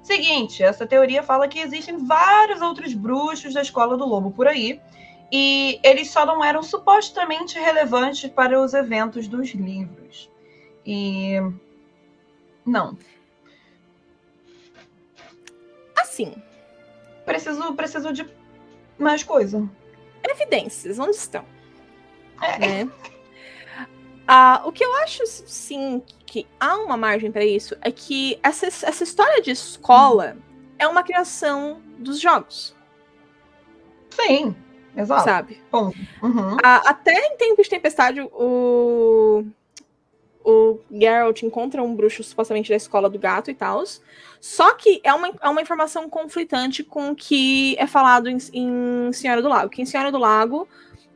Seguinte, 0.00 0.62
essa 0.62 0.86
teoria 0.86 1.24
fala 1.24 1.48
que 1.48 1.58
existem 1.58 1.96
vários 1.96 2.60
outros 2.60 2.94
bruxos 2.94 3.54
da 3.54 3.62
escola 3.62 3.96
do 3.96 4.06
lobo 4.06 4.30
por 4.30 4.46
aí, 4.46 4.80
e 5.32 5.80
eles 5.82 6.08
só 6.08 6.24
não 6.24 6.44
eram 6.44 6.62
supostamente 6.62 7.58
relevantes 7.58 8.30
para 8.30 8.60
os 8.60 8.74
eventos 8.74 9.26
dos 9.26 9.50
livros. 9.50 10.30
E 10.86 11.40
não, 12.64 12.96
assim. 16.12 16.34
Preciso, 17.24 17.74
preciso 17.74 18.12
de 18.12 18.28
mais 18.98 19.22
coisa. 19.22 19.68
Evidências, 20.22 20.98
onde 20.98 21.16
estão? 21.16 21.44
É. 22.40 22.58
Né? 22.58 22.90
Ah, 24.26 24.62
o 24.64 24.72
que 24.72 24.84
eu 24.84 24.94
acho, 24.96 25.22
sim, 25.26 26.02
que 26.26 26.46
há 26.60 26.76
uma 26.76 26.96
margem 26.96 27.32
para 27.32 27.44
isso 27.44 27.76
é 27.80 27.90
que 27.90 28.38
essa, 28.42 28.66
essa 28.66 29.02
história 29.02 29.42
de 29.42 29.50
escola 29.50 30.36
é 30.78 30.86
uma 30.86 31.02
criação 31.02 31.80
dos 31.98 32.20
jogos. 32.20 32.74
Sim, 34.10 34.54
exato. 34.96 35.24
Sabe? 35.24 35.62
Bom, 35.70 35.92
uhum. 36.22 36.56
ah, 36.62 36.82
até 36.86 37.12
em 37.12 37.36
Tempo 37.36 37.62
de 37.62 37.68
Tempestade, 37.68 38.20
o 38.20 39.44
o 40.44 40.78
Geralt 40.90 41.42
encontra 41.42 41.82
um 41.82 41.94
bruxo 41.94 42.22
supostamente 42.22 42.70
da 42.70 42.76
escola 42.76 43.08
do 43.08 43.18
gato 43.18 43.50
e 43.50 43.54
tal. 43.54 43.82
Só 44.40 44.74
que 44.74 45.00
é 45.04 45.12
uma, 45.14 45.32
é 45.40 45.48
uma 45.48 45.62
informação 45.62 46.08
conflitante 46.08 46.82
com 46.82 47.10
o 47.10 47.14
que 47.14 47.76
é 47.78 47.86
falado 47.86 48.28
em, 48.28 48.38
em 48.52 49.12
Senhora 49.12 49.40
do 49.40 49.48
Lago. 49.48 49.70
Que 49.70 49.82
em 49.82 49.86
Senhora 49.86 50.10
do 50.10 50.18
Lago 50.18 50.66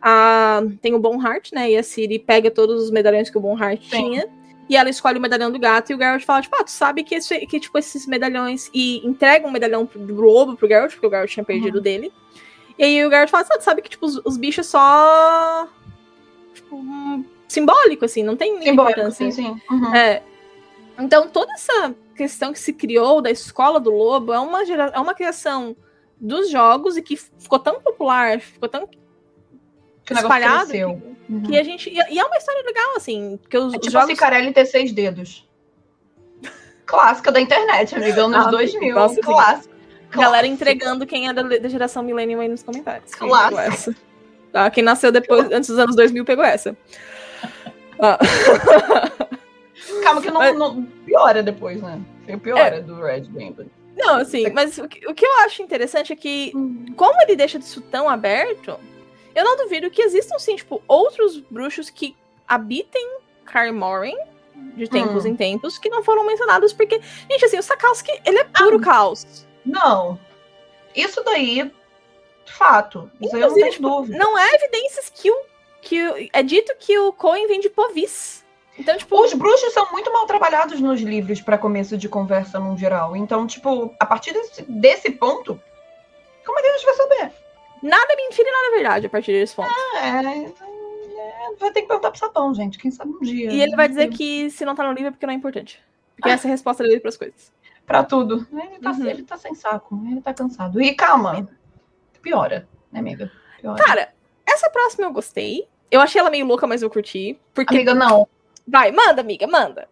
a, 0.01 0.62
tem 0.81 0.95
o 0.95 0.99
Bonhart, 0.99 1.51
né? 1.53 1.71
E 1.71 1.77
a 1.77 1.83
Ciri 1.83 2.19
pega 2.19 2.51
todos 2.51 2.85
os 2.85 2.91
medalhões 2.91 3.29
que 3.29 3.37
o 3.37 3.41
Bonhart 3.41 3.81
tinha. 3.81 4.29
E 4.69 4.77
ela 4.77 4.91
escolhe 4.91 5.19
o 5.19 5.21
medalhão 5.21 5.51
do 5.51 5.59
gato 5.59 5.91
e 5.91 5.95
o 5.95 5.99
Geralt 5.99 6.25
fala, 6.25 6.43
tipo, 6.43 6.57
ah, 6.59 6.65
tu 6.65 6.71
sabe 6.73 7.05
que, 7.05 7.15
esse, 7.15 7.47
que 7.47 7.61
tipo, 7.61 7.79
esses 7.79 8.05
medalhões... 8.07 8.69
E 8.75 9.07
entrega 9.07 9.47
um 9.47 9.51
medalhão 9.53 9.87
pro, 9.87 10.01
pro 10.01 10.15
lobo 10.15 10.57
pro 10.57 10.67
Geralt, 10.67 10.93
porque 10.93 11.07
o 11.07 11.11
Geralt 11.11 11.31
tinha 11.31 11.45
perdido 11.45 11.77
uhum. 11.77 11.83
dele. 11.83 12.12
E 12.77 12.85
aí 12.85 13.07
o 13.07 13.11
Geralt 13.11 13.31
fala, 13.31 13.45
ah, 13.49 13.59
tu 13.59 13.62
sabe 13.62 13.81
que, 13.81 13.91
tipo, 13.91 14.05
os, 14.07 14.21
os 14.25 14.37
bichos 14.37 14.67
só... 14.67 15.69
Tipo, 16.53 16.83
simbólico, 17.57 18.05
assim, 18.05 18.23
não 18.23 18.37
tem 18.37 18.62
simbólico, 18.62 19.01
importância. 19.01 19.31
Sim, 19.31 19.42
sim. 19.42 19.61
Uhum. 19.71 19.95
É. 19.95 20.23
Então, 20.99 21.29
toda 21.29 21.53
essa 21.53 21.95
questão 22.14 22.53
que 22.53 22.59
se 22.59 22.73
criou 22.73 23.21
da 23.21 23.31
escola 23.31 23.81
do 23.81 23.90
lobo 23.90 24.33
é 24.33 24.38
uma, 24.38 24.64
gera... 24.64 24.90
é 24.95 24.99
uma 24.99 25.14
criação 25.14 25.77
dos 26.19 26.51
jogos 26.51 26.97
e 26.97 27.03
que 27.03 27.16
ficou 27.16 27.59
tão 27.59 27.81
popular, 27.81 28.40
ficou 28.40 28.69
tão 28.69 28.88
que 30.05 30.14
espalhado 30.14 30.71
que, 30.71 30.85
uhum. 30.85 31.42
que, 31.45 31.59
a 31.59 31.62
gente. 31.62 31.90
E 31.90 32.19
é 32.19 32.25
uma 32.25 32.37
história 32.37 32.62
legal, 32.62 32.97
assim. 32.97 33.38
Porque 33.42 33.59
os, 33.59 33.75
é 33.75 33.79
tipo 33.79 33.90
jogos... 33.90 34.09
a 34.09 34.12
Cicarelli 34.12 34.53
ter 34.53 34.64
seis 34.66 34.92
dedos. 34.92 35.47
Clássica 36.87 37.33
da 37.33 37.40
internet, 37.40 37.95
amiga, 37.95 38.25
anos 38.25 38.47
ah, 38.47 38.51
2000. 38.51 38.95
Nossa, 38.95 39.21
clássico. 39.21 39.75
Galera 40.11 40.47
entregando 40.47 41.05
quem 41.05 41.29
é 41.29 41.33
da, 41.33 41.42
da 41.42 41.69
geração 41.69 42.03
Millennium 42.03 42.40
aí 42.40 42.49
nos 42.49 42.62
comentários. 42.62 43.12
Clássico. 43.14 43.99
Tá? 44.53 44.71
Quem 44.71 44.83
nasceu 44.83 45.11
depois, 45.11 45.51
antes 45.51 45.69
dos 45.69 45.79
anos 45.79 45.97
2000 45.97 46.25
pegou 46.25 46.45
essa. 46.45 46.77
Ah. 47.98 48.18
Calma 50.02 50.22
que 50.22 50.30
não, 50.30 50.40
mas... 50.40 50.56
não, 50.56 50.85
piora 51.04 51.42
depois, 51.42 51.80
né? 51.82 52.00
Piora 52.42 52.76
é. 52.76 52.80
do 52.80 52.96
Red 53.02 53.24
Rainbow. 53.35 53.66
Não, 53.96 54.16
assim, 54.16 54.50
mas 54.50 54.76
o 54.78 54.87
que, 54.87 55.06
o 55.09 55.14
que 55.14 55.24
eu 55.24 55.40
acho 55.40 55.62
interessante 55.62 56.12
é 56.12 56.16
que, 56.16 56.52
hum. 56.54 56.87
como 56.96 57.20
ele 57.22 57.35
deixa 57.35 57.59
isso 57.59 57.80
tão 57.80 58.09
aberto, 58.09 58.78
eu 59.35 59.44
não 59.44 59.56
duvido 59.56 59.90
que 59.90 60.02
existam, 60.02 60.38
sim, 60.38 60.56
tipo, 60.56 60.82
outros 60.87 61.38
bruxos 61.40 61.88
que 61.88 62.14
habitem 62.46 63.18
Carmorin 63.44 64.16
de 64.76 64.88
tempos 64.88 65.24
hum. 65.24 65.28
em 65.28 65.37
tempos 65.37 65.78
que 65.78 65.88
não 65.88 66.02
foram 66.02 66.26
mencionados, 66.26 66.72
porque, 66.72 67.00
gente, 67.30 67.44
assim, 67.44 67.59
o 67.59 67.62
Sakowski, 67.62 68.12
ele 68.24 68.38
é 68.38 68.44
puro 68.44 68.76
ah, 68.78 68.82
caos. 68.82 69.46
Não. 69.64 70.18
Isso 70.94 71.22
daí, 71.24 71.70
fato. 72.46 73.11
Isso 73.20 73.35
aí 73.35 73.42
eu 73.42 73.48
não 73.48 73.54
tenho 73.54 73.70
tipo, 73.70 73.88
dúvida. 73.88 74.18
Não 74.18 74.38
é 74.38 74.54
evidências 74.54 75.11
que 75.14 75.30
o 75.30 75.42
que 75.87 76.31
é 76.33 76.42
dito 76.42 76.75
que 76.79 76.99
o 76.99 77.12
Cohen 77.12 77.46
vem 77.46 77.61
de 77.61 77.70
Povis. 77.70 78.44
Então, 78.79 78.96
tipo. 78.96 79.18
Os 79.22 79.33
bruxos 79.33 79.72
são 79.72 79.90
muito 79.92 80.12
mal 80.12 80.27
trabalhados 80.27 80.81
nos 80.81 81.01
livros 81.01 81.40
para 81.40 81.57
começo 81.57 81.96
de 81.96 82.09
conversa 82.09 82.59
no 82.59 82.77
geral. 82.77 83.16
Então, 83.16 83.46
tipo, 83.46 83.94
a 83.99 84.05
partir 84.05 84.33
desse, 84.33 84.62
desse 84.62 85.11
ponto, 85.12 85.61
como 86.44 86.59
é 86.59 86.62
que 86.62 86.68
a 86.68 86.72
gente 86.72 86.85
vai 86.85 86.94
saber? 86.94 87.33
Nada 87.83 88.12
é 88.12 88.16
mentira 88.16 88.49
e 88.49 88.53
nada 88.53 88.66
é 88.66 88.70
verdade 88.70 89.07
a 89.07 89.11
partir 89.11 89.33
desse 89.33 89.55
ponto. 89.55 89.70
Ah, 89.70 90.22
é, 90.22 90.44
é, 90.44 90.53
vai 91.59 91.70
ter 91.70 91.83
que 91.83 91.88
perguntar 91.88 92.11
pro 92.11 92.18
sapão, 92.18 92.53
gente. 92.53 92.79
Quem 92.79 92.90
sabe 92.90 93.12
um 93.12 93.20
dia. 93.20 93.53
E 93.53 93.62
ele 93.62 93.77
vai 93.77 93.88
dizer 93.88 94.09
que 94.11 94.51
se 94.51 94.64
não 94.64 94.75
tá 94.75 94.85
no 94.85 94.92
livro 94.92 95.09
é 95.09 95.11
porque 95.11 95.27
não 95.27 95.33
é 95.33 95.37
importante. 95.37 95.81
Porque 96.16 96.29
ah. 96.29 96.33
essa 96.33 96.46
é 96.46 96.49
a 96.49 96.53
resposta 96.53 96.83
dele 96.83 97.01
pras 97.01 97.16
coisas. 97.16 97.53
Pra 97.87 98.03
tudo. 98.03 98.46
Ele 98.53 98.81
tá, 98.81 98.90
uhum. 98.90 99.07
ele 99.07 99.22
tá 99.22 99.37
sem 99.37 99.55
saco, 99.55 100.03
ele 100.11 100.20
tá 100.20 100.35
cansado. 100.35 100.83
E 100.83 100.94
calma, 100.94 101.49
piora, 102.20 102.68
né, 102.90 102.99
amiga? 102.99 103.31
Piora. 103.61 103.83
Cara, 103.83 104.12
essa 104.44 104.68
próxima 104.68 105.07
eu 105.07 105.12
gostei. 105.12 105.68
Eu 105.90 106.01
achei 106.01 106.20
ela 106.20 106.31
meio 106.31 106.46
louca, 106.46 106.66
mas 106.66 106.83
eu 106.83 106.90
curti. 106.90 107.38
Porque... 107.55 107.75
Amiga, 107.75 107.94
não. 107.94 108.29
Vai, 108.66 108.90
manda, 108.90 109.20
amiga, 109.20 109.46
manda. 109.46 109.88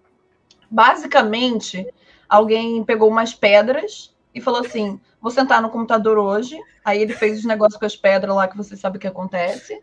Basicamente, 0.70 1.87
alguém 2.28 2.83
pegou 2.85 3.09
umas 3.09 3.33
pedras 3.33 4.14
e 4.35 4.40
falou 4.40 4.61
assim: 4.61 5.00
vou 5.20 5.30
sentar 5.30 5.62
no 5.62 5.70
computador 5.70 6.18
hoje. 6.18 6.59
Aí 6.85 7.00
ele 7.00 7.14
fez 7.14 7.38
os 7.38 7.44
negócios 7.44 7.78
com 7.78 7.87
as 7.87 7.96
pedras 7.96 8.35
lá 8.35 8.48
que 8.48 8.57
você 8.57 8.76
sabe 8.76 8.96
o 8.96 9.00
que 9.00 9.07
acontece. 9.07 9.80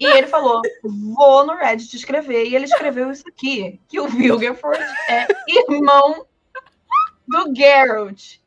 E 0.00 0.06
ele 0.06 0.26
falou: 0.26 0.62
vou 0.82 1.46
no 1.46 1.54
Reddit 1.54 1.94
escrever. 1.94 2.46
E 2.46 2.54
ele 2.54 2.64
escreveu 2.64 3.10
isso 3.10 3.24
aqui: 3.28 3.80
que 3.88 4.00
o 4.00 4.08
Vilgerford 4.08 4.82
é 5.08 5.26
irmão 5.46 6.24
do 7.28 7.54
Geralt. 7.54 8.38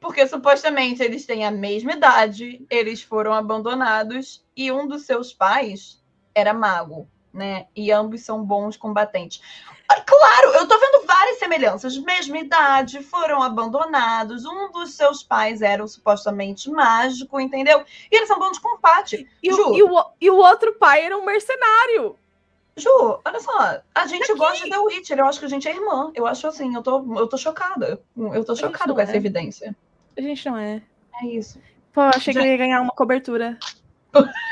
Porque 0.00 0.26
supostamente 0.26 1.00
eles 1.00 1.24
têm 1.24 1.46
a 1.46 1.50
mesma 1.52 1.92
idade, 1.92 2.66
eles 2.68 3.02
foram 3.02 3.32
abandonados 3.32 4.44
e 4.56 4.72
um 4.72 4.88
dos 4.88 5.06
seus 5.06 5.32
pais 5.32 6.01
era 6.34 6.52
mago, 6.52 7.08
né? 7.32 7.66
E 7.74 7.90
ambos 7.90 8.22
são 8.22 8.44
bons 8.44 8.76
combatentes. 8.76 9.40
Ah, 9.88 10.00
claro, 10.00 10.54
eu 10.54 10.66
tô 10.66 10.78
vendo 10.78 11.06
várias 11.06 11.38
semelhanças. 11.38 11.98
Mesma 11.98 12.38
idade, 12.38 13.02
foram 13.02 13.42
abandonados. 13.42 14.44
Um 14.44 14.70
dos 14.70 14.94
seus 14.94 15.22
pais 15.22 15.60
era 15.60 15.86
supostamente 15.86 16.70
mágico, 16.70 17.38
entendeu? 17.40 17.84
E 18.10 18.16
eles 18.16 18.28
são 18.28 18.38
bons 18.38 18.52
de 18.52 18.60
combate. 18.60 19.28
E, 19.42 19.50
Ju, 19.50 19.74
e, 19.74 19.82
o, 19.82 20.04
e 20.20 20.30
o 20.30 20.36
outro 20.36 20.74
pai 20.74 21.02
era 21.02 21.16
um 21.16 21.24
mercenário. 21.24 22.16
Ju, 22.76 23.20
olha 23.22 23.40
só, 23.40 23.82
a 23.94 24.06
gente 24.06 24.30
Aqui. 24.30 24.38
gosta 24.38 24.64
de 24.64 24.70
The 24.70 24.78
Witcher, 24.78 25.18
eu 25.18 25.26
acho 25.26 25.38
que 25.38 25.44
a 25.44 25.48
gente 25.48 25.68
é 25.68 25.74
irmã. 25.74 26.10
Eu 26.14 26.26
acho 26.26 26.46
assim, 26.46 26.74
eu 26.74 26.82
tô, 26.82 27.18
eu 27.18 27.26
tô 27.26 27.36
chocada. 27.36 28.00
Eu 28.16 28.44
tô 28.44 28.56
chocada 28.56 28.94
com 28.94 29.00
essa 29.00 29.12
é. 29.12 29.16
evidência. 29.16 29.76
A 30.16 30.20
gente 30.20 30.48
não 30.48 30.56
é. 30.56 30.82
É 31.20 31.26
isso. 31.26 31.60
Pô, 31.92 32.00
achei 32.00 32.32
Já... 32.32 32.40
que 32.40 32.46
eu 32.46 32.50
ia 32.50 32.56
ganhar 32.56 32.80
uma 32.80 32.92
cobertura. 32.92 33.58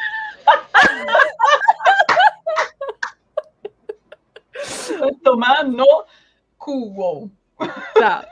tomar 5.22 5.64
no 5.64 6.04
cu. 6.58 7.30
Tá. 7.94 8.28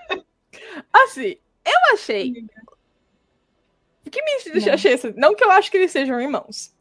Assim, 0.93 1.37
eu 1.65 1.95
achei. 1.95 2.33
Que 4.11 4.23
me 4.23 4.61
Não. 4.65 4.73
achei 4.73 4.95
assim, 4.95 5.13
Não 5.17 5.35
que 5.35 5.45
eu 5.45 5.51
acho 5.51 5.71
que 5.71 5.77
eles 5.77 5.91
sejam 5.93 6.21
irmãos. 6.21 6.75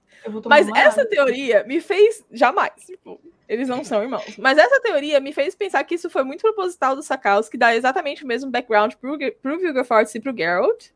Mas 0.46 0.68
essa 0.70 1.02
água. 1.02 1.10
teoria 1.10 1.64
me 1.64 1.80
fez. 1.82 2.26
Jamais. 2.32 2.86
Tipo, 2.86 3.20
eles 3.48 3.68
não 3.68 3.84
são 3.84 4.02
irmãos. 4.02 4.38
Mas 4.38 4.58
essa 4.58 4.80
teoria 4.82 5.20
me 5.20 5.32
fez 5.32 5.56
pensar 5.56 5.84
que 5.84 5.96
isso 5.96 6.10
foi 6.10 6.24
muito 6.24 6.42
proposital 6.42 6.96
do 6.96 7.04
Sakaus, 7.04 7.48
que 7.50 7.58
dá 7.58 7.76
exatamente 7.76 8.24
o 8.24 8.28
mesmo 8.28 8.52
background 8.52 8.94
pro, 8.96 9.18
pro 9.42 9.60
Vilgefortz 9.60 10.16
e 10.16 10.20
pro 10.20 10.36
Geralt. 10.36 10.90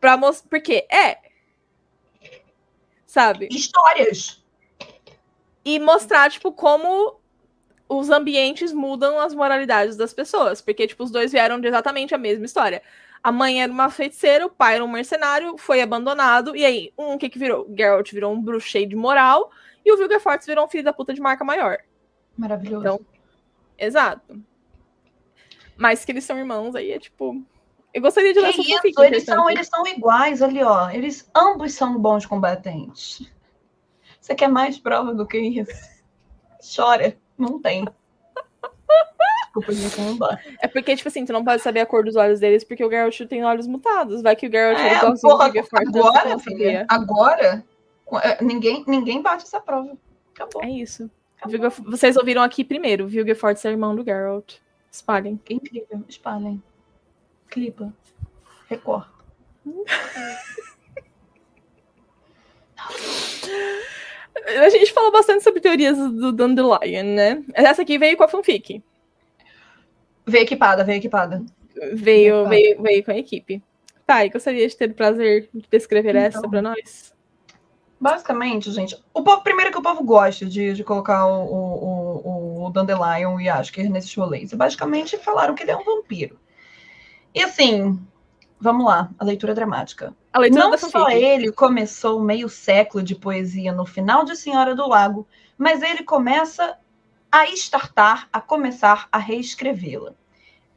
Pra 0.00 0.16
mostrar. 0.16 0.48
Porque 0.48 0.86
é. 0.90 1.18
Sabe? 3.06 3.48
Histórias. 3.50 4.42
E 5.64 5.78
mostrar, 5.78 6.30
tipo, 6.30 6.52
como 6.52 7.20
os 7.98 8.10
ambientes 8.10 8.72
mudam 8.72 9.18
as 9.18 9.34
moralidades 9.34 9.96
das 9.96 10.12
pessoas. 10.12 10.60
Porque, 10.60 10.86
tipo, 10.86 11.04
os 11.04 11.10
dois 11.10 11.32
vieram 11.32 11.60
de 11.60 11.68
exatamente 11.68 12.14
a 12.14 12.18
mesma 12.18 12.44
história. 12.44 12.82
A 13.22 13.30
mãe 13.30 13.62
era 13.62 13.70
uma 13.70 13.90
feiticeira, 13.90 14.46
o 14.46 14.50
pai 14.50 14.76
era 14.76 14.84
um 14.84 14.88
mercenário, 14.88 15.56
foi 15.56 15.80
abandonado. 15.80 16.56
E 16.56 16.64
aí, 16.64 16.92
um, 16.98 17.14
o 17.14 17.18
que 17.18 17.28
que 17.28 17.38
virou? 17.38 17.66
Geralt 17.76 18.10
virou 18.12 18.32
um 18.32 18.42
bruxo 18.42 18.68
cheio 18.68 18.88
de 18.88 18.96
moral. 18.96 19.50
E 19.84 19.92
o 19.92 19.96
Vilgefortz 19.96 20.46
virou 20.46 20.64
um 20.64 20.68
filho 20.68 20.84
da 20.84 20.92
puta 20.92 21.12
de 21.12 21.20
marca 21.20 21.44
maior. 21.44 21.78
Maravilhoso. 22.36 22.80
Então, 22.80 23.00
Exato. 23.82 24.40
Mas 25.76 26.04
que 26.04 26.12
eles 26.12 26.22
são 26.22 26.38
irmãos 26.38 26.76
aí 26.76 26.92
é 26.92 26.98
tipo. 27.00 27.42
Eu 27.92 28.00
gostaria 28.00 28.32
de 28.32 28.40
ler 28.40 28.50
essa 28.50 28.62
fanfic, 28.62 28.98
eles 29.02 29.24
são, 29.24 29.50
eles 29.50 29.68
são 29.68 29.86
iguais 29.86 30.40
ali, 30.40 30.62
ó. 30.62 30.88
Eles 30.88 31.28
ambos 31.34 31.74
são 31.74 31.98
bons 31.98 32.24
combatentes. 32.24 33.30
Você 34.20 34.34
quer 34.34 34.48
mais 34.48 34.78
prova 34.78 35.12
do 35.12 35.26
que 35.26 35.36
isso? 35.36 36.02
Chora. 36.74 37.16
Não 37.36 37.60
tem. 37.60 37.84
Desculpa, 39.42 39.72
gente, 39.72 40.00
não 40.00 40.16
dá. 40.16 40.38
É 40.60 40.68
porque, 40.68 40.96
tipo 40.96 41.08
assim, 41.08 41.24
tu 41.24 41.32
não 41.32 41.44
pode 41.44 41.62
saber 41.62 41.80
a 41.80 41.86
cor 41.86 42.04
dos 42.04 42.16
olhos 42.16 42.40
deles 42.40 42.64
porque 42.64 42.84
o 42.84 42.90
Geralt 42.90 43.20
tem 43.28 43.44
olhos 43.44 43.66
mutados. 43.66 44.22
Vai 44.22 44.34
que 44.34 44.46
o 44.46 44.50
Geralt 44.50 44.78
É, 44.78 44.96
igualzinho 44.96 45.32
porra, 45.32 45.46
agora, 45.46 46.38
filha, 46.38 46.86
agora, 46.88 47.64
é, 48.22 48.42
ninguém, 48.42 48.84
ninguém 48.86 49.20
bate 49.20 49.44
essa 49.44 49.60
prova. 49.60 49.96
Acabou. 50.34 50.64
É 50.64 50.70
isso. 50.70 51.10
acabou. 51.40 51.70
Vocês 51.90 52.16
ouviram 52.16 52.42
aqui 52.42 52.64
primeiro. 52.64 53.06
Vilgefortz 53.06 53.64
é 53.64 53.70
irmão 53.70 53.94
do 53.94 54.04
Geralt. 54.04 54.54
Espalhem. 54.90 55.38
Que 55.44 55.54
incrível. 55.54 56.02
Espalhem. 56.08 56.62
Clipa. 57.48 57.92
Recorta. 58.68 59.12
A 64.34 64.68
gente 64.70 64.92
falou 64.92 65.12
bastante 65.12 65.44
sobre 65.44 65.60
teorias 65.60 65.96
do 65.96 66.32
Dandelion, 66.32 67.04
né? 67.14 67.42
Essa 67.54 67.82
aqui 67.82 67.98
veio 67.98 68.16
com 68.16 68.24
a 68.24 68.28
fanfic. 68.28 68.82
Veio 70.26 70.42
equipada, 70.42 70.84
veio 70.84 70.98
equipada. 70.98 71.42
Veio, 71.92 72.40
Epa. 72.40 72.48
veio, 72.48 72.82
veio 72.82 73.04
com 73.04 73.10
a 73.10 73.16
equipe. 73.16 73.62
Tá, 74.06 74.24
e 74.24 74.30
gostaria 74.30 74.66
de 74.66 74.76
ter 74.76 74.90
o 74.90 74.94
prazer 74.94 75.48
de 75.54 75.64
descrever 75.70 76.16
essa 76.16 76.38
Então. 76.38 76.50
pra 76.50 76.62
nós? 76.62 77.12
Basicamente, 78.00 78.70
gente, 78.72 79.00
o 79.14 79.22
povo, 79.22 79.42
primeiro 79.42 79.70
que 79.70 79.78
o 79.78 79.82
povo 79.82 80.02
gosta 80.02 80.44
de, 80.44 80.72
de 80.74 80.82
colocar 80.82 81.24
o, 81.24 81.44
o, 81.44 82.28
o, 82.28 82.66
o 82.66 82.70
Dandelion 82.70 83.38
e 83.38 83.48
Asker 83.48 83.88
nesses 83.88 84.12
rolês. 84.14 84.52
Basicamente 84.52 85.16
falaram 85.18 85.54
que 85.54 85.62
ele 85.62 85.70
é 85.70 85.76
um 85.76 85.84
vampiro. 85.84 86.36
E 87.32 87.40
assim, 87.42 87.98
vamos 88.62 88.86
lá, 88.86 89.10
a 89.18 89.24
leitura 89.24 89.54
dramática. 89.54 90.14
A 90.32 90.38
leitura 90.38 90.68
Não 90.68 90.78
só 90.78 91.10
ele 91.10 91.50
começou 91.50 92.22
meio 92.22 92.48
século 92.48 93.02
de 93.02 93.16
poesia 93.16 93.72
no 93.72 93.84
final 93.84 94.24
de 94.24 94.36
Senhora 94.36 94.72
do 94.72 94.88
Lago, 94.88 95.26
mas 95.58 95.82
ele 95.82 96.04
começa 96.04 96.78
a 97.30 97.46
estartar, 97.48 98.28
a 98.32 98.40
começar 98.40 99.08
a 99.10 99.18
reescrevê-la. 99.18 100.12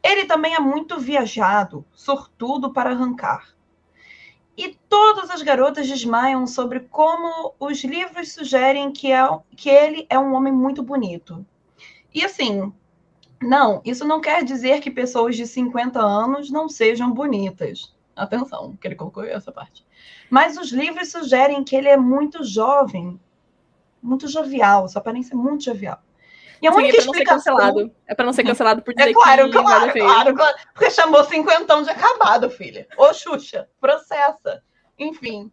Ele 0.01 0.25
também 0.25 0.55
é 0.55 0.59
muito 0.59 0.99
viajado, 0.99 1.85
sortudo 1.93 2.73
para 2.73 2.89
arrancar. 2.89 3.53
E 4.57 4.75
todas 4.89 5.29
as 5.29 5.43
garotas 5.43 5.87
desmaiam 5.87 6.47
sobre 6.47 6.79
como 6.79 7.53
os 7.59 7.83
livros 7.83 8.31
sugerem 8.31 8.91
que, 8.91 9.11
é, 9.11 9.29
que 9.55 9.69
ele 9.69 10.07
é 10.09 10.17
um 10.17 10.33
homem 10.33 10.51
muito 10.51 10.81
bonito. 10.81 11.45
E 12.11 12.25
assim, 12.25 12.73
não, 13.41 13.81
isso 13.85 14.05
não 14.05 14.21
quer 14.21 14.43
dizer 14.43 14.79
que 14.81 14.89
pessoas 14.89 15.35
de 15.35 15.45
50 15.45 15.99
anos 15.99 16.49
não 16.49 16.67
sejam 16.69 17.11
bonitas. 17.11 17.93
Atenção, 18.15 18.77
que 18.77 18.87
ele 18.87 18.95
colocou 18.95 19.23
essa 19.25 19.51
parte. 19.51 19.85
Mas 20.29 20.57
os 20.57 20.71
livros 20.71 21.11
sugerem 21.11 21.63
que 21.63 21.75
ele 21.75 21.89
é 21.89 21.97
muito 21.97 22.43
jovem, 22.43 23.19
muito 24.01 24.27
jovial, 24.27 24.87
sua 24.87 25.01
aparência 25.01 25.33
é 25.33 25.37
muito 25.37 25.65
jovial. 25.65 25.99
E 26.61 26.67
a 26.67 26.71
Sim, 26.71 26.77
é 26.77 26.81
única 26.81 26.95
pra 26.95 27.05
não 27.05 27.13
ser 27.13 27.19
explicação... 27.19 27.55
cancelado. 27.57 27.95
É 28.07 28.15
pra 28.15 28.25
não 28.25 28.33
ser 28.33 28.43
cancelado 28.43 28.81
por 28.81 28.93
dizer 28.93 29.09
É 29.09 29.13
claro, 29.13 29.45
que 29.51 29.57
claro, 29.57 29.91
claro, 29.91 30.35
claro. 30.35 30.57
Porque 30.73 30.89
chamou 30.89 31.23
cinquentão 31.25 31.83
de 31.83 31.89
acabado, 31.89 32.49
filha. 32.49 32.87
Ô, 32.97 33.13
Xuxa, 33.13 33.67
processa. 33.79 34.63
Enfim. 34.97 35.51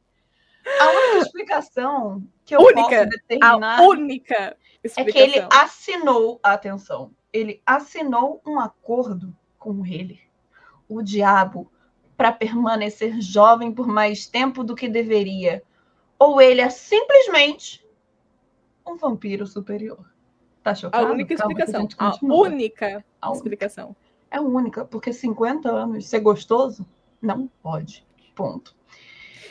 A 0.80 0.89
única 0.91 1.18
explicação 1.26 2.22
que 2.45 2.55
eu 2.55 2.61
Única. 2.61 2.83
posso 2.83 3.09
determinar 3.09 3.80
A 3.80 3.83
única 3.83 4.35
é 4.35 4.57
explicação. 4.85 5.12
que 5.12 5.18
ele 5.18 5.47
assinou, 5.51 6.39
atenção, 6.41 7.11
ele 7.33 7.61
assinou 7.64 8.41
um 8.47 8.59
acordo 8.61 9.35
com 9.59 9.85
ele, 9.87 10.20
o 10.89 11.03
diabo, 11.03 11.70
para 12.16 12.33
permanecer 12.33 13.20
jovem 13.20 13.72
por 13.72 13.87
mais 13.87 14.26
tempo 14.26 14.62
do 14.62 14.74
que 14.74 14.89
deveria. 14.89 15.62
Ou 16.18 16.41
ele 16.41 16.61
é 16.61 16.68
simplesmente 16.70 17.85
um 18.87 18.97
vampiro 18.97 19.47
superior. 19.47 20.05
Tá 20.62 20.70
A 20.72 20.74
chocado? 20.74 21.12
única 21.12 21.35
Calma 21.37 21.53
explicação. 21.53 21.89
A 21.99 22.11
continua. 22.12 22.37
única 22.49 23.05
A 23.20 23.28
única. 23.28 23.37
explicação. 23.39 23.97
É 24.30 24.41
única, 24.41 24.85
porque 24.85 25.12
50 25.12 25.68
anos 25.70 26.07
ser 26.07 26.20
gostoso 26.20 26.87
não 27.20 27.49
pode. 27.62 28.07
Ponto. 28.35 28.74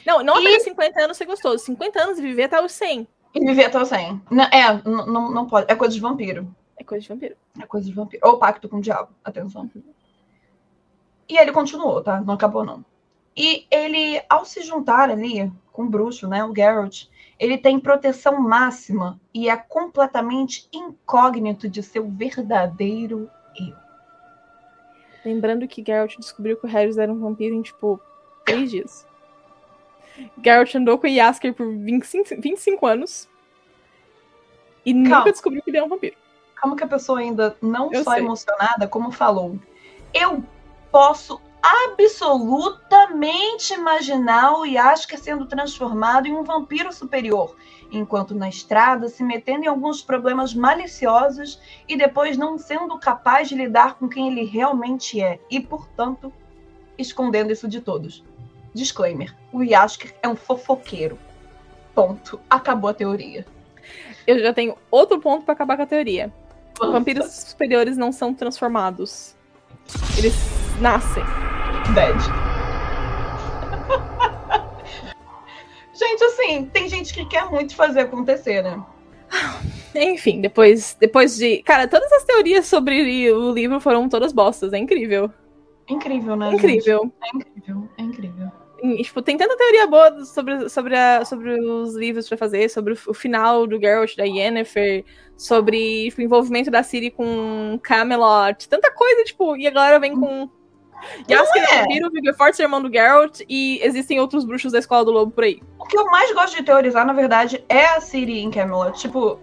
Não, 0.06 0.24
não 0.24 0.36
E- 0.38 0.42
apenas 0.46 0.64
50 0.64 1.02
anos 1.04 1.18
ser 1.18 1.26
gostoso. 1.26 1.60
50 1.64 2.02
anos 2.02 2.18
e 2.20 2.22
viver 2.22 2.44
até 2.44 2.64
os 2.64 2.72
100. 2.72 3.08
E 3.36 3.40
viver 3.46 3.66
até 3.66 3.80
o 3.80 3.86
100. 3.86 4.22
Não, 4.32 4.44
é, 4.46 4.82
não, 4.86 5.32
não 5.32 5.48
pode. 5.48 5.72
É 5.72 5.76
coisa 5.76 5.94
de 5.94 6.00
vampiro. 6.00 6.54
É 6.82 6.84
coisa 6.84 7.04
de 7.04 7.10
vampiro. 7.10 7.36
É 7.62 7.66
coisa 7.66 7.88
de 7.88 7.94
vampiro. 7.94 8.28
Ou 8.28 8.40
pacto 8.40 8.68
com 8.68 8.78
o 8.78 8.82
diabo. 8.82 9.10
Atenção. 9.24 9.70
E 11.30 11.38
ele 11.38 11.52
continuou, 11.52 12.02
tá? 12.02 12.20
Não 12.20 12.34
acabou, 12.34 12.66
não. 12.66 12.84
E 13.38 13.66
ele, 13.70 14.22
ao 14.28 14.44
se 14.44 14.62
juntar 14.62 15.10
ali 15.10 15.52
com 15.72 15.84
o 15.84 15.90
bruxo, 15.90 16.28
né? 16.28 16.44
O 16.44 16.54
Geralt, 16.54 17.06
ele 17.40 17.58
tem 17.58 17.80
proteção 17.80 18.42
máxima 18.42 19.20
e 19.34 19.48
é 19.48 19.56
completamente 19.56 20.68
incógnito 20.74 21.70
de 21.70 21.82
seu 21.82 22.10
verdadeiro 22.10 23.30
Lembrando 25.24 25.68
que 25.68 25.84
Geralt 25.86 26.18
descobriu 26.18 26.58
que 26.58 26.66
o 26.66 26.70
Harris 26.70 26.98
era 26.98 27.12
um 27.12 27.20
vampiro 27.20 27.54
em, 27.54 27.62
tipo, 27.62 28.00
três 28.46 28.72
dias. 28.72 29.06
Geralt 30.44 30.74
andou 30.76 30.98
com 30.98 31.08
o 31.08 31.10
Yasker 31.10 31.54
por 31.54 31.68
25, 31.68 32.42
25 32.42 32.86
anos. 32.86 33.30
E 34.84 34.94
Calma. 34.94 35.20
nunca 35.20 35.32
descobriu 35.32 35.62
que 35.62 35.70
ele 35.70 35.78
é 35.78 35.84
um 35.84 35.90
vampiro. 35.90 36.16
Como 36.62 36.76
que 36.76 36.84
a 36.84 36.88
pessoa 36.88 37.20
ainda 37.20 37.56
não 37.62 37.92
Eu 37.92 38.04
só 38.04 38.12
sei. 38.12 38.22
emocionada, 38.22 38.88
como 38.88 39.12
falou, 39.12 39.58
eu 40.14 40.44
posso 40.92 41.42
absolutamente 41.62 43.74
imaginar 43.74 44.54
o 44.54 44.66
Yasker 44.66 45.20
sendo 45.20 45.46
transformado 45.46 46.28
em 46.28 46.34
um 46.34 46.44
vampiro 46.44 46.92
superior, 46.92 47.56
enquanto 47.92 48.36
na 48.36 48.50
estrada 48.50 49.08
se 49.08 49.24
metendo 49.24 49.66
em 49.66 49.68
alguns 49.68 50.02
problemas 50.02 50.54
maliciosos 50.54 51.60
e 51.88 51.96
depois 51.96 52.38
não 52.38 52.58
sendo 52.58 52.98
capaz 52.98 53.50
de 53.50 53.56
lidar 53.56 53.96
com 53.96 54.10
quem 54.10 54.28
ele 54.28 54.44
realmente 54.44 55.22
é 55.22 55.40
e, 55.50 55.60
portanto, 55.60 56.34
escondendo 56.98 57.52
isso 57.52 57.68
de 57.68 57.82
todos. 57.82 58.24
Disclaimer: 58.74 59.36
o 59.52 59.64
Yasker 59.64 60.16
é 60.22 60.28
um 60.28 60.36
fofoqueiro. 60.36 61.18
Ponto. 61.94 62.40
Acabou 62.50 62.90
a 62.90 62.94
teoria. 62.94 63.46
Eu 64.26 64.40
já 64.40 64.54
tenho 64.54 64.78
outro 64.90 65.20
ponto 65.20 65.44
pra 65.44 65.54
acabar 65.54 65.76
com 65.76 65.84
a 65.84 65.88
teoria. 65.88 66.32
Vampiros 66.80 67.32
superiores 67.32 67.98
não 67.98 68.12
são 68.12 68.34
transformados. 68.34 69.36
Eles 70.18 70.34
nascem. 70.80 71.24
Dead. 71.94 72.16
gente, 75.94 76.24
assim, 76.24 76.66
tem 76.66 76.90
gente 76.90 77.14
que 77.14 77.26
quer 77.26 77.50
muito 77.50 77.76
fazer 77.76 78.02
acontecer, 78.02 78.64
né? 78.64 78.84
Enfim, 79.96 80.42
depois, 80.42 80.96
depois 81.00 81.36
de. 81.36 81.62
Cara, 81.64 81.88
todas 81.88 82.12
as 82.14 82.24
teorias 82.24 82.66
sobre 82.66 83.32
o 83.32 83.52
livro 83.52 83.80
foram 83.80 84.08
todas 84.08 84.32
bostas. 84.32 84.74
É 84.74 84.78
incrível. 84.78 85.32
Incrível, 85.90 86.36
né? 86.36 86.54
Incrível. 86.54 87.02
gente? 87.04 87.14
É 87.22 87.36
incrível, 87.36 87.90
é 87.98 88.02
incrível. 88.02 88.41
E, 88.82 89.04
tipo, 89.04 89.22
tem 89.22 89.38
tanta 89.38 89.56
teoria 89.56 89.86
boa 89.88 90.26
sobre, 90.26 90.68
sobre, 90.70 90.96
a- 90.96 91.24
sobre 91.24 91.54
os 91.60 91.94
livros 91.96 92.28
pra 92.28 92.38
fazer, 92.38 92.70
sobre 92.70 92.94
o, 92.94 92.98
o 93.10 93.14
final 93.14 93.68
do 93.68 93.80
Geralt, 93.80 94.16
da 94.16 94.24
Yennefer, 94.24 95.06
sobre 95.38 96.10
tipo, 96.10 96.22
o 96.22 96.24
envolvimento 96.24 96.72
da 96.72 96.82
Ciri 96.82 97.12
com 97.12 97.80
Camelot, 97.84 98.68
tanta 98.68 98.92
coisa, 98.92 99.24
tipo, 99.24 99.56
e 99.56 99.68
a 99.68 99.72
galera 99.72 100.00
vem 100.00 100.16
com 100.16 100.50
Jaskier 101.28 101.64
é 101.74 101.82
vampiro, 101.82 102.10
é 102.60 102.64
irmão 102.64 102.82
do 102.82 102.92
Geralt 102.92 103.42
e 103.50 103.80
existem 103.84 104.20
outros 104.20 104.46
bruxos 104.46 104.72
da 104.72 104.80
Escola 104.80 105.04
do 105.06 105.12
Lobo 105.12 105.32
por 105.32 105.44
aí. 105.44 105.62
O 105.80 105.86
que 105.86 105.98
eu 105.98 106.06
mais 106.06 106.32
gosto 106.34 106.56
de 106.58 106.64
teorizar, 106.64 107.06
na 107.06 107.14
verdade, 107.14 107.64
é 107.70 107.86
a 107.86 108.02
Ciri 108.02 108.40
em 108.40 108.52
Camelot. 108.52 109.00
Tipo, 109.00 109.40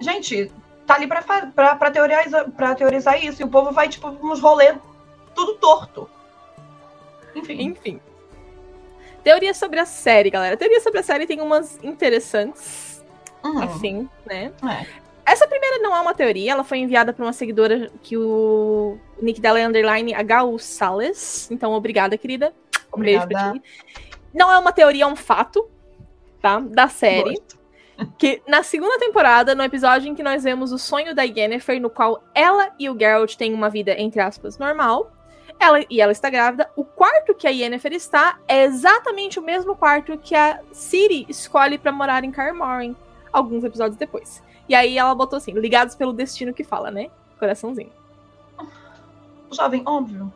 gente, 0.00 0.50
tá 0.86 0.94
ali 0.94 1.06
pra, 1.06 1.22
pra, 1.22 1.76
pra, 1.76 1.90
teorizar, 1.90 2.50
pra 2.50 2.74
teorizar 2.74 3.22
isso. 3.24 3.40
E 3.42 3.44
o 3.44 3.48
povo 3.48 3.72
vai, 3.72 3.88
tipo, 3.88 4.08
uns 4.22 4.40
rolês 4.40 4.76
tudo 5.34 5.54
torto. 5.56 6.08
Enfim. 7.34 7.62
Enfim. 7.62 8.00
Teoria 9.28 9.52
sobre 9.52 9.78
a 9.78 9.84
série, 9.84 10.30
galera. 10.30 10.56
Teoria 10.56 10.80
sobre 10.80 11.00
a 11.00 11.02
série 11.02 11.26
tem 11.26 11.38
umas 11.38 11.78
interessantes. 11.84 13.04
Uhum. 13.44 13.62
Assim, 13.62 14.08
né? 14.24 14.50
É. 14.66 14.86
Essa 15.30 15.46
primeira 15.46 15.80
não 15.80 15.94
é 15.94 16.00
uma 16.00 16.14
teoria, 16.14 16.52
ela 16.52 16.64
foi 16.64 16.78
enviada 16.78 17.12
por 17.12 17.26
uma 17.26 17.34
seguidora 17.34 17.92
que 18.02 18.16
o 18.16 18.96
nick 19.20 19.38
dela 19.38 19.60
é 19.60 19.66
underline 19.66 20.14
HU 20.14 20.58
Sales. 20.58 21.50
Então, 21.50 21.74
obrigada, 21.74 22.16
querida. 22.16 22.54
Um 22.96 23.00
beijo 23.00 23.28
pra 23.28 23.52
ti. 23.52 23.62
Não 24.32 24.50
é 24.50 24.56
uma 24.56 24.72
teoria, 24.72 25.04
é 25.04 25.06
um 25.06 25.14
fato, 25.14 25.68
tá? 26.40 26.58
Da 26.60 26.88
série. 26.88 27.34
Gosto. 27.34 27.58
Que 28.16 28.40
na 28.46 28.62
segunda 28.62 28.96
temporada, 28.98 29.56
no 29.56 29.62
episódio 29.62 30.08
em 30.08 30.14
que 30.14 30.22
nós 30.22 30.44
vemos 30.44 30.70
o 30.70 30.78
sonho 30.78 31.16
da 31.16 31.24
Yennefer, 31.24 31.80
no 31.80 31.90
qual 31.90 32.22
ela 32.32 32.72
e 32.78 32.88
o 32.88 32.96
Geralt 32.96 33.34
têm 33.34 33.52
uma 33.52 33.68
vida, 33.68 33.92
entre 34.00 34.20
aspas, 34.20 34.56
normal, 34.56 35.12
ela, 35.60 35.84
e 35.88 36.00
ela 36.00 36.12
está 36.12 36.30
grávida, 36.30 36.70
o 36.76 36.84
quarto 36.84 37.34
que 37.34 37.46
a 37.46 37.50
Yennefer 37.50 37.92
está 37.92 38.38
é 38.46 38.64
exatamente 38.64 39.38
o 39.38 39.42
mesmo 39.42 39.74
quarto 39.74 40.16
que 40.18 40.34
a 40.34 40.60
Ciri 40.72 41.26
escolhe 41.28 41.78
para 41.78 41.92
morar 41.92 42.24
em 42.24 42.30
Kaer 42.30 42.54
alguns 43.32 43.64
episódios 43.64 43.96
depois. 43.96 44.42
E 44.68 44.74
aí 44.74 44.98
ela 44.98 45.14
botou 45.14 45.36
assim, 45.36 45.52
ligados 45.52 45.94
pelo 45.94 46.12
destino 46.12 46.52
que 46.52 46.62
fala, 46.62 46.90
né? 46.90 47.10
Coraçãozinho. 47.38 47.92
Jovem, 49.50 49.82
óbvio. 49.86 50.32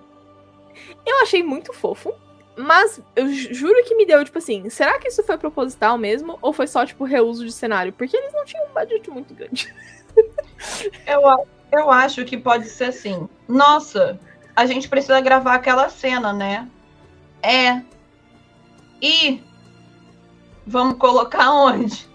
Eu 1.05 1.23
achei 1.23 1.43
muito 1.43 1.73
fofo. 1.73 2.15
Mas 2.55 3.01
eu 3.17 3.33
juro 3.33 3.83
que 3.85 3.95
me 3.95 4.05
deu, 4.05 4.23
tipo 4.25 4.37
assim, 4.37 4.69
será 4.69 4.99
que 4.99 5.09
isso 5.09 5.23
foi 5.23 5.39
proposital 5.39 5.97
mesmo? 5.97 6.39
Ou 6.43 6.53
foi 6.53 6.67
só, 6.67 6.85
tipo, 6.85 7.05
reuso 7.05 7.47
de 7.47 7.53
cenário? 7.53 7.93
Porque 7.95 8.15
eles 8.15 8.33
não 8.33 8.45
tinham 8.45 8.67
um 8.67 8.75
budget 8.75 9.11
muito 9.11 9.33
grande. 9.33 9.75
eu, 11.07 11.23
eu 11.73 11.91
acho 11.91 12.25
que 12.27 12.37
pode 12.37 12.67
ser 12.69 12.85
assim. 12.85 13.27
Nossa, 13.49 14.21
a 14.55 14.67
gente 14.67 14.89
precisa 14.89 15.21
gravar 15.21 15.55
aquela 15.55 15.89
cena, 15.89 16.33
né? 16.33 16.69
É. 17.43 17.83
E 19.01 19.43
vamos 20.67 20.99
colocar 20.99 21.51
onde? 21.51 22.09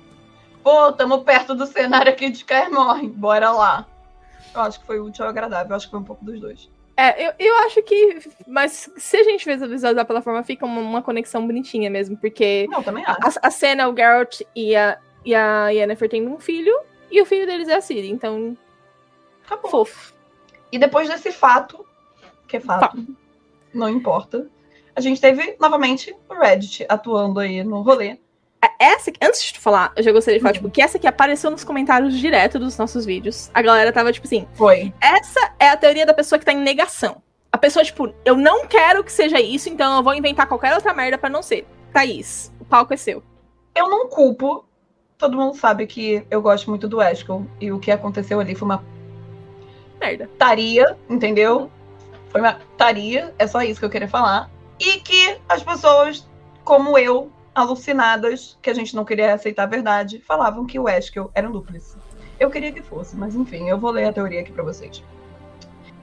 Pô, 0.63 0.89
estamos 0.89 1.23
perto 1.23 1.55
do 1.55 1.65
cenário 1.65 2.11
aqui 2.11 2.29
de 2.29 2.45
Morre. 2.71 3.07
Bora 3.07 3.51
lá. 3.51 3.85
Eu 4.53 4.61
acho 4.61 4.79
que 4.79 4.85
foi 4.85 4.99
útil 4.99 5.23
ou 5.23 5.29
agradável. 5.29 5.71
Eu 5.71 5.75
acho 5.75 5.87
que 5.87 5.91
foi 5.91 5.99
um 5.99 6.03
pouco 6.03 6.25
dos 6.25 6.39
dois. 6.39 6.69
É, 6.95 7.27
eu, 7.27 7.33
eu 7.37 7.57
acho 7.59 7.81
que. 7.83 8.19
Mas 8.45 8.89
se 8.97 9.17
a 9.17 9.23
gente 9.23 9.45
visualizar 9.45 10.05
pela 10.05 10.21
forma, 10.21 10.43
fica 10.43 10.65
uma, 10.65 10.81
uma, 10.81 11.01
conexão 11.01 11.45
bonitinha 11.45 11.89
mesmo. 11.89 12.17
Porque. 12.17 12.67
Não, 12.69 12.81
também 12.83 13.05
acho. 13.05 13.39
A, 13.39 13.47
a 13.47 13.51
cena, 13.51 13.87
o 13.87 13.95
Geralt 13.95 14.41
e 14.55 14.75
a, 14.75 14.97
e 15.23 15.35
a 15.35 15.69
Yennefer 15.69 16.09
têm 16.09 16.27
um 16.27 16.39
filho. 16.39 16.73
E 17.09 17.21
o 17.21 17.25
filho 17.25 17.45
deles 17.45 17.69
é 17.69 17.75
a 17.75 17.81
Ciri. 17.81 18.09
Então. 18.09 18.57
Acabou. 19.45 19.71
Fofo. 19.71 20.13
E 20.71 20.77
depois 20.77 21.07
desse 21.07 21.31
fato, 21.31 21.86
que 22.47 22.57
é 22.57 22.59
fato, 22.59 22.81
fato. 22.81 23.17
não 23.73 23.89
importa. 23.89 24.47
A 24.95 25.01
gente 25.01 25.21
teve 25.21 25.55
novamente 25.59 26.15
o 26.27 26.33
Reddit 26.33 26.85
atuando 26.89 27.39
aí 27.39 27.63
no 27.63 27.81
rolê. 27.81 28.17
Essa, 28.79 29.11
antes 29.21 29.43
de 29.43 29.53
tu 29.53 29.59
falar, 29.59 29.91
eu 29.95 30.03
já 30.03 30.11
gostaria 30.11 30.39
de 30.39 30.43
falar, 30.43 30.51
uhum. 30.51 30.61
tipo, 30.61 30.71
que 30.71 30.81
essa 30.81 30.97
aqui 30.97 31.07
apareceu 31.07 31.49
nos 31.49 31.63
comentários 31.63 32.17
direto 32.17 32.59
dos 32.59 32.77
nossos 32.77 33.05
vídeos. 33.05 33.49
A 33.53 33.61
galera 33.61 33.91
tava, 33.91 34.11
tipo 34.11 34.27
assim. 34.27 34.47
Foi. 34.53 34.93
Essa 35.01 35.53
é 35.59 35.69
a 35.69 35.77
teoria 35.77 36.05
da 36.05 36.13
pessoa 36.13 36.37
que 36.37 36.45
tá 36.45 36.53
em 36.53 36.61
negação. 36.61 37.21
A 37.51 37.57
pessoa, 37.57 37.83
tipo, 37.83 38.13
eu 38.25 38.35
não 38.35 38.67
quero 38.67 39.03
que 39.03 39.11
seja 39.11 39.39
isso, 39.39 39.69
então 39.69 39.97
eu 39.97 40.03
vou 40.03 40.13
inventar 40.13 40.47
qualquer 40.47 40.73
outra 40.73 40.93
merda 40.93 41.17
para 41.17 41.29
não 41.29 41.41
ser. 41.41 41.65
Thaís, 41.91 42.53
o 42.59 42.65
palco 42.65 42.93
é 42.93 42.97
seu. 42.97 43.23
Eu 43.75 43.89
não 43.89 44.07
culpo. 44.07 44.65
Todo 45.17 45.37
mundo 45.37 45.55
sabe 45.55 45.87
que 45.87 46.23
eu 46.29 46.41
gosto 46.41 46.69
muito 46.69 46.87
do 46.87 47.01
Eskel. 47.01 47.45
E 47.59 47.71
o 47.71 47.79
que 47.79 47.89
aconteceu 47.89 48.39
ali 48.39 48.53
foi 48.53 48.65
uma. 48.67 48.83
Merda. 49.99 50.29
Taria, 50.37 50.97
entendeu? 51.09 51.71
Foi 52.29 52.41
uma 52.41 52.59
taria, 52.77 53.33
é 53.37 53.47
só 53.47 53.61
isso 53.61 53.79
que 53.79 53.85
eu 53.85 53.89
queria 53.89 54.07
falar. 54.07 54.49
E 54.79 54.99
que 54.99 55.37
as 55.49 55.63
pessoas, 55.63 56.27
como 56.63 56.97
eu, 56.97 57.31
alucinadas, 57.55 58.57
que 58.61 58.69
a 58.69 58.73
gente 58.73 58.95
não 58.95 59.03
queria 59.03 59.33
aceitar 59.33 59.63
a 59.63 59.67
verdade, 59.67 60.19
falavam 60.19 60.65
que 60.65 60.77
o 60.77 60.87
Eskel 60.87 61.31
era 61.33 61.47
um 61.47 61.51
dúplice. 61.51 61.97
Eu 62.39 62.51
queria 62.51 62.71
que 62.71 62.83
fosse, 62.83 63.15
mas 63.15 63.35
enfim, 63.35 63.67
eu 63.67 63.79
vou 63.79 63.89
ler 63.89 64.05
a 64.05 64.13
teoria 64.13 64.41
aqui 64.41 64.51
para 64.51 64.63
vocês. 64.63 65.03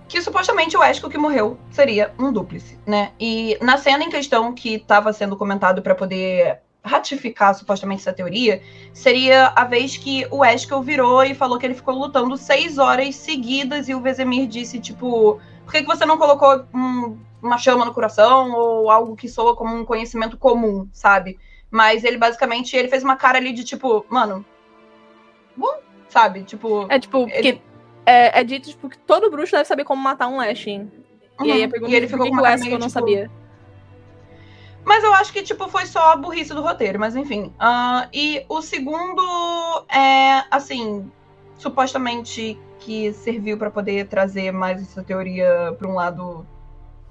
Que 0.08 0.20
supostamente 0.20 0.76
o 0.76 0.82
Eskel 0.82 1.08
que 1.08 1.16
morreu 1.16 1.56
seria 1.70 2.12
um 2.18 2.32
dúplice, 2.32 2.78
né? 2.84 3.12
E 3.20 3.56
na 3.62 3.78
cena 3.78 4.02
em 4.02 4.10
questão 4.10 4.52
que 4.52 4.74
estava 4.74 5.12
sendo 5.12 5.36
comentado 5.36 5.80
para 5.80 5.94
poder 5.94 6.60
ratificar 6.84 7.54
supostamente 7.54 8.02
essa 8.02 8.12
teoria, 8.12 8.60
seria 8.92 9.46
a 9.56 9.64
vez 9.64 9.96
que 9.96 10.26
o 10.30 10.44
Eskel 10.44 10.82
virou 10.82 11.24
e 11.24 11.34
falou 11.34 11.58
que 11.58 11.64
ele 11.64 11.74
ficou 11.74 11.94
lutando 11.94 12.36
seis 12.36 12.76
horas 12.76 13.14
seguidas 13.14 13.88
e 13.88 13.94
o 13.94 14.00
Vezemir 14.00 14.46
disse, 14.46 14.78
tipo, 14.78 15.40
por 15.64 15.72
que, 15.72 15.80
que 15.80 15.86
você 15.86 16.04
não 16.04 16.18
colocou 16.18 16.64
um 16.74 17.18
uma 17.44 17.58
chama 17.58 17.84
no 17.84 17.92
coração 17.92 18.52
ou 18.52 18.90
algo 18.90 19.14
que 19.14 19.28
soa 19.28 19.54
como 19.54 19.76
um 19.76 19.84
conhecimento 19.84 20.36
comum, 20.36 20.88
sabe? 20.92 21.38
Mas 21.70 22.02
ele 22.02 22.16
basicamente 22.16 22.74
ele 22.74 22.88
fez 22.88 23.04
uma 23.04 23.16
cara 23.16 23.36
ali 23.36 23.52
de 23.52 23.62
tipo, 23.62 24.06
mano, 24.08 24.44
bom, 25.54 25.78
sabe? 26.08 26.42
Tipo. 26.42 26.86
É 26.88 26.98
tipo, 26.98 27.28
ele... 27.30 27.60
é, 28.06 28.40
é, 28.40 28.44
dito 28.44 28.70
tipo, 28.70 28.88
que 28.88 28.96
todo 28.98 29.30
bruxo 29.30 29.52
deve 29.52 29.66
saber 29.66 29.84
como 29.84 30.02
matar 30.02 30.28
um 30.28 30.38
Lashing. 30.38 30.90
Uhum. 31.38 31.46
E 31.46 31.52
aí 31.52 31.64
a 31.64 31.68
pergunta 31.68 31.92
e 31.92 31.94
ele 31.94 32.08
ficou 32.08 32.28
com 32.30 32.36
o 32.36 32.40
Lashing 32.40 32.70
eu 32.70 32.78
não 32.78 32.88
tipo... 32.88 32.90
sabia. 32.90 33.30
Mas 34.82 35.02
eu 35.02 35.14
acho 35.14 35.32
que, 35.32 35.42
tipo, 35.42 35.66
foi 35.68 35.86
só 35.86 36.12
a 36.12 36.16
burrice 36.16 36.52
do 36.52 36.60
roteiro, 36.60 37.00
mas 37.00 37.16
enfim. 37.16 37.54
Uh, 37.58 38.06
e 38.12 38.44
o 38.50 38.60
segundo 38.60 39.22
é, 39.88 40.44
assim, 40.50 41.10
supostamente 41.58 42.58
que 42.80 43.12
serviu 43.12 43.56
para 43.56 43.70
poder 43.70 44.06
trazer 44.08 44.52
mais 44.52 44.82
essa 44.82 45.02
teoria 45.02 45.74
para 45.78 45.88
um 45.88 45.94
lado 45.94 46.46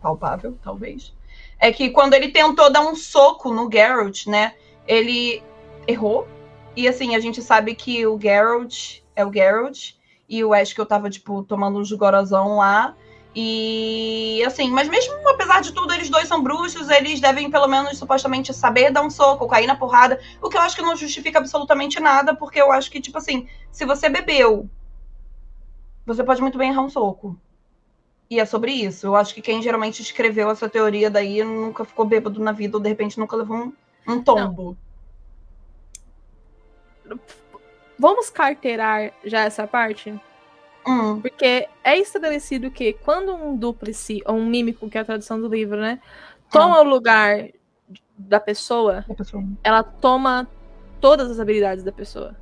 palpável, 0.01 0.57
talvez, 0.63 1.13
é 1.59 1.71
que 1.71 1.89
quando 1.89 2.13
ele 2.13 2.29
tentou 2.29 2.71
dar 2.71 2.81
um 2.81 2.95
soco 2.95 3.51
no 3.53 3.71
Geralt, 3.71 4.27
né, 4.27 4.53
ele 4.87 5.41
errou. 5.87 6.27
E 6.75 6.87
assim, 6.87 7.15
a 7.15 7.19
gente 7.19 7.41
sabe 7.41 7.73
que 7.75 8.05
o 8.05 8.19
Geralt 8.19 8.99
é 9.15 9.25
o 9.25 9.31
Geralt 9.31 9.93
e 10.27 10.43
o 10.43 10.53
Ash 10.53 10.73
que 10.73 10.81
eu 10.81 10.85
tava, 10.85 11.09
tipo, 11.09 11.43
tomando 11.43 11.79
um 11.79 11.97
gorozão 11.97 12.57
lá. 12.57 12.95
E 13.35 14.43
assim, 14.45 14.69
mas 14.69 14.87
mesmo 14.87 15.27
apesar 15.27 15.61
de 15.61 15.71
tudo, 15.71 15.91
eles 15.91 16.09
dois 16.09 16.27
são 16.27 16.43
bruxos, 16.43 16.89
eles 16.89 17.19
devem 17.19 17.49
pelo 17.49 17.67
menos 17.67 17.97
supostamente 17.97 18.53
saber 18.53 18.91
dar 18.91 19.01
um 19.01 19.09
soco, 19.09 19.47
cair 19.47 19.65
na 19.65 19.75
porrada, 19.75 20.19
o 20.41 20.49
que 20.49 20.57
eu 20.57 20.61
acho 20.61 20.75
que 20.75 20.83
não 20.83 20.95
justifica 20.95 21.39
absolutamente 21.39 21.99
nada, 21.99 22.35
porque 22.35 22.61
eu 22.61 22.71
acho 22.71 22.91
que, 22.91 23.01
tipo 23.01 23.17
assim, 23.17 23.47
se 23.71 23.85
você 23.85 24.07
bebeu, 24.07 24.69
você 26.05 26.23
pode 26.23 26.41
muito 26.41 26.57
bem 26.57 26.69
errar 26.69 26.83
um 26.83 26.89
soco. 26.89 27.39
E 28.29 28.39
é 28.39 28.45
sobre 28.45 28.71
isso. 28.71 29.07
Eu 29.07 29.15
acho 29.15 29.33
que 29.33 29.41
quem 29.41 29.61
geralmente 29.61 30.01
escreveu 30.01 30.49
essa 30.49 30.69
teoria 30.69 31.09
daí 31.09 31.43
nunca 31.43 31.85
ficou 31.85 32.05
bêbado 32.05 32.39
na 32.39 32.51
vida, 32.51 32.77
ou 32.77 32.83
de 32.83 32.89
repente 32.89 33.19
nunca 33.19 33.35
levou 33.35 33.57
um, 33.57 33.73
um 34.07 34.23
tombo. 34.23 34.77
Não. 37.05 37.19
Vamos 37.97 38.29
carteirar 38.29 39.11
já 39.23 39.41
essa 39.41 39.67
parte? 39.67 40.19
Hum. 40.87 41.21
Porque 41.21 41.67
é 41.83 41.97
estabelecido 41.97 42.69
que 42.69 42.93
quando 42.93 43.33
um 43.33 43.55
dúplice, 43.55 44.21
ou 44.25 44.35
um 44.35 44.45
mímico, 44.45 44.89
que 44.89 44.97
é 44.97 45.01
a 45.01 45.05
tradução 45.05 45.39
do 45.39 45.47
livro, 45.47 45.79
né? 45.79 45.99
Toma 46.51 46.81
hum. 46.81 46.85
o 46.85 46.89
lugar 46.89 47.49
da 48.17 48.39
pessoa, 48.39 49.05
pessoa, 49.17 49.43
ela 49.63 49.81
toma 49.81 50.47
todas 50.99 51.29
as 51.31 51.39
habilidades 51.39 51.83
da 51.83 51.91
pessoa. 51.91 52.35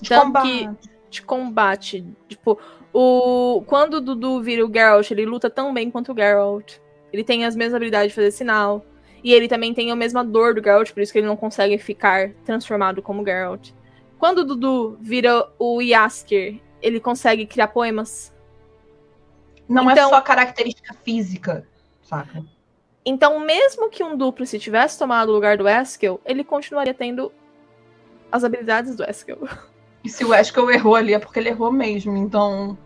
De 0.00 0.10
combate. 0.10 0.48
Que, 0.48 0.90
de 1.10 1.22
combate. 1.22 2.16
Tipo, 2.28 2.58
o, 2.92 3.62
quando 3.66 3.94
o 3.94 4.00
Dudu 4.00 4.42
vira 4.42 4.64
o 4.64 4.72
Geralt, 4.72 5.10
ele 5.10 5.26
luta 5.26 5.50
tão 5.50 5.72
bem 5.72 5.90
quanto 5.90 6.12
o 6.12 6.14
Geralt. 6.14 6.78
Ele 7.12 7.24
tem 7.24 7.44
as 7.44 7.56
mesmas 7.56 7.74
habilidades 7.74 8.10
de 8.10 8.14
fazer 8.14 8.30
sinal. 8.30 8.84
E 9.22 9.32
ele 9.32 9.48
também 9.48 9.74
tem 9.74 9.90
a 9.90 9.96
mesma 9.96 10.24
dor 10.24 10.54
do 10.54 10.62
Geralt, 10.62 10.92
por 10.92 11.02
isso 11.02 11.12
que 11.12 11.18
ele 11.18 11.26
não 11.26 11.36
consegue 11.36 11.76
ficar 11.78 12.30
transformado 12.44 13.02
como 13.02 13.24
Geralt. 13.24 13.70
Quando 14.18 14.38
o 14.38 14.44
Dudu 14.44 14.98
vira 15.00 15.48
o 15.58 15.80
Yasker, 15.80 16.60
ele 16.80 17.00
consegue 17.00 17.46
criar 17.46 17.68
poemas. 17.68 18.32
Não 19.68 19.88
é 19.90 19.92
então, 19.92 20.08
é 20.08 20.10
só 20.10 20.20
característica 20.20 20.94
física, 20.94 21.66
saca? 22.02 22.44
Então, 23.04 23.40
mesmo 23.40 23.88
que 23.88 24.02
um 24.02 24.16
duplo 24.16 24.44
se 24.46 24.58
tivesse 24.58 24.98
tomado 24.98 25.30
o 25.30 25.32
lugar 25.32 25.56
do 25.56 25.68
Eskel, 25.68 26.20
ele 26.24 26.44
continuaria 26.44 26.94
tendo 26.94 27.32
as 28.30 28.44
habilidades 28.44 28.96
do 28.96 29.04
Eskel. 29.04 29.38
E 30.04 30.08
se 30.08 30.24
o 30.24 30.32
Eskel 30.32 30.70
errou 30.70 30.94
ali 30.94 31.12
é 31.12 31.18
porque 31.18 31.40
ele 31.40 31.48
errou 31.48 31.72
mesmo, 31.72 32.16
então. 32.16 32.78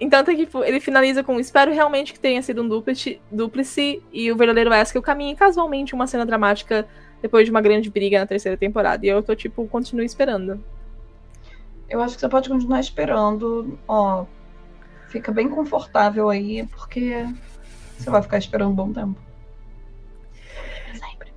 Então 0.00 0.24
tem 0.24 0.36
que 0.44 0.56
ele 0.58 0.80
finaliza 0.80 1.22
com 1.22 1.38
espero 1.38 1.72
realmente 1.72 2.12
que 2.12 2.18
tenha 2.18 2.42
sido 2.42 2.60
um 2.60 2.68
duplice, 2.68 3.20
duplice 3.30 4.02
e 4.12 4.32
o 4.32 4.36
verdadeiro 4.36 4.74
Eskel 4.74 5.00
caminhe 5.00 5.36
casualmente 5.36 5.94
uma 5.94 6.08
cena 6.08 6.26
dramática 6.26 6.86
depois 7.22 7.44
de 7.44 7.52
uma 7.52 7.60
grande 7.60 7.88
briga 7.88 8.18
na 8.18 8.26
terceira 8.26 8.58
temporada. 8.58 9.06
E 9.06 9.08
eu 9.08 9.22
tô 9.22 9.34
tipo, 9.36 9.66
continuo 9.68 10.04
esperando. 10.04 10.62
Eu 11.88 12.00
acho 12.02 12.14
que 12.14 12.20
você 12.20 12.28
pode 12.28 12.48
continuar 12.48 12.80
esperando. 12.80 13.78
Ó, 13.86 14.24
fica 15.08 15.30
bem 15.32 15.48
confortável 15.48 16.28
aí, 16.30 16.66
porque 16.66 17.26
você 17.98 18.10
vai 18.10 18.22
ficar 18.22 18.38
esperando 18.38 18.70
um 18.70 18.74
bom 18.74 18.92
tempo. 18.92 19.16
Sempre. 20.92 21.32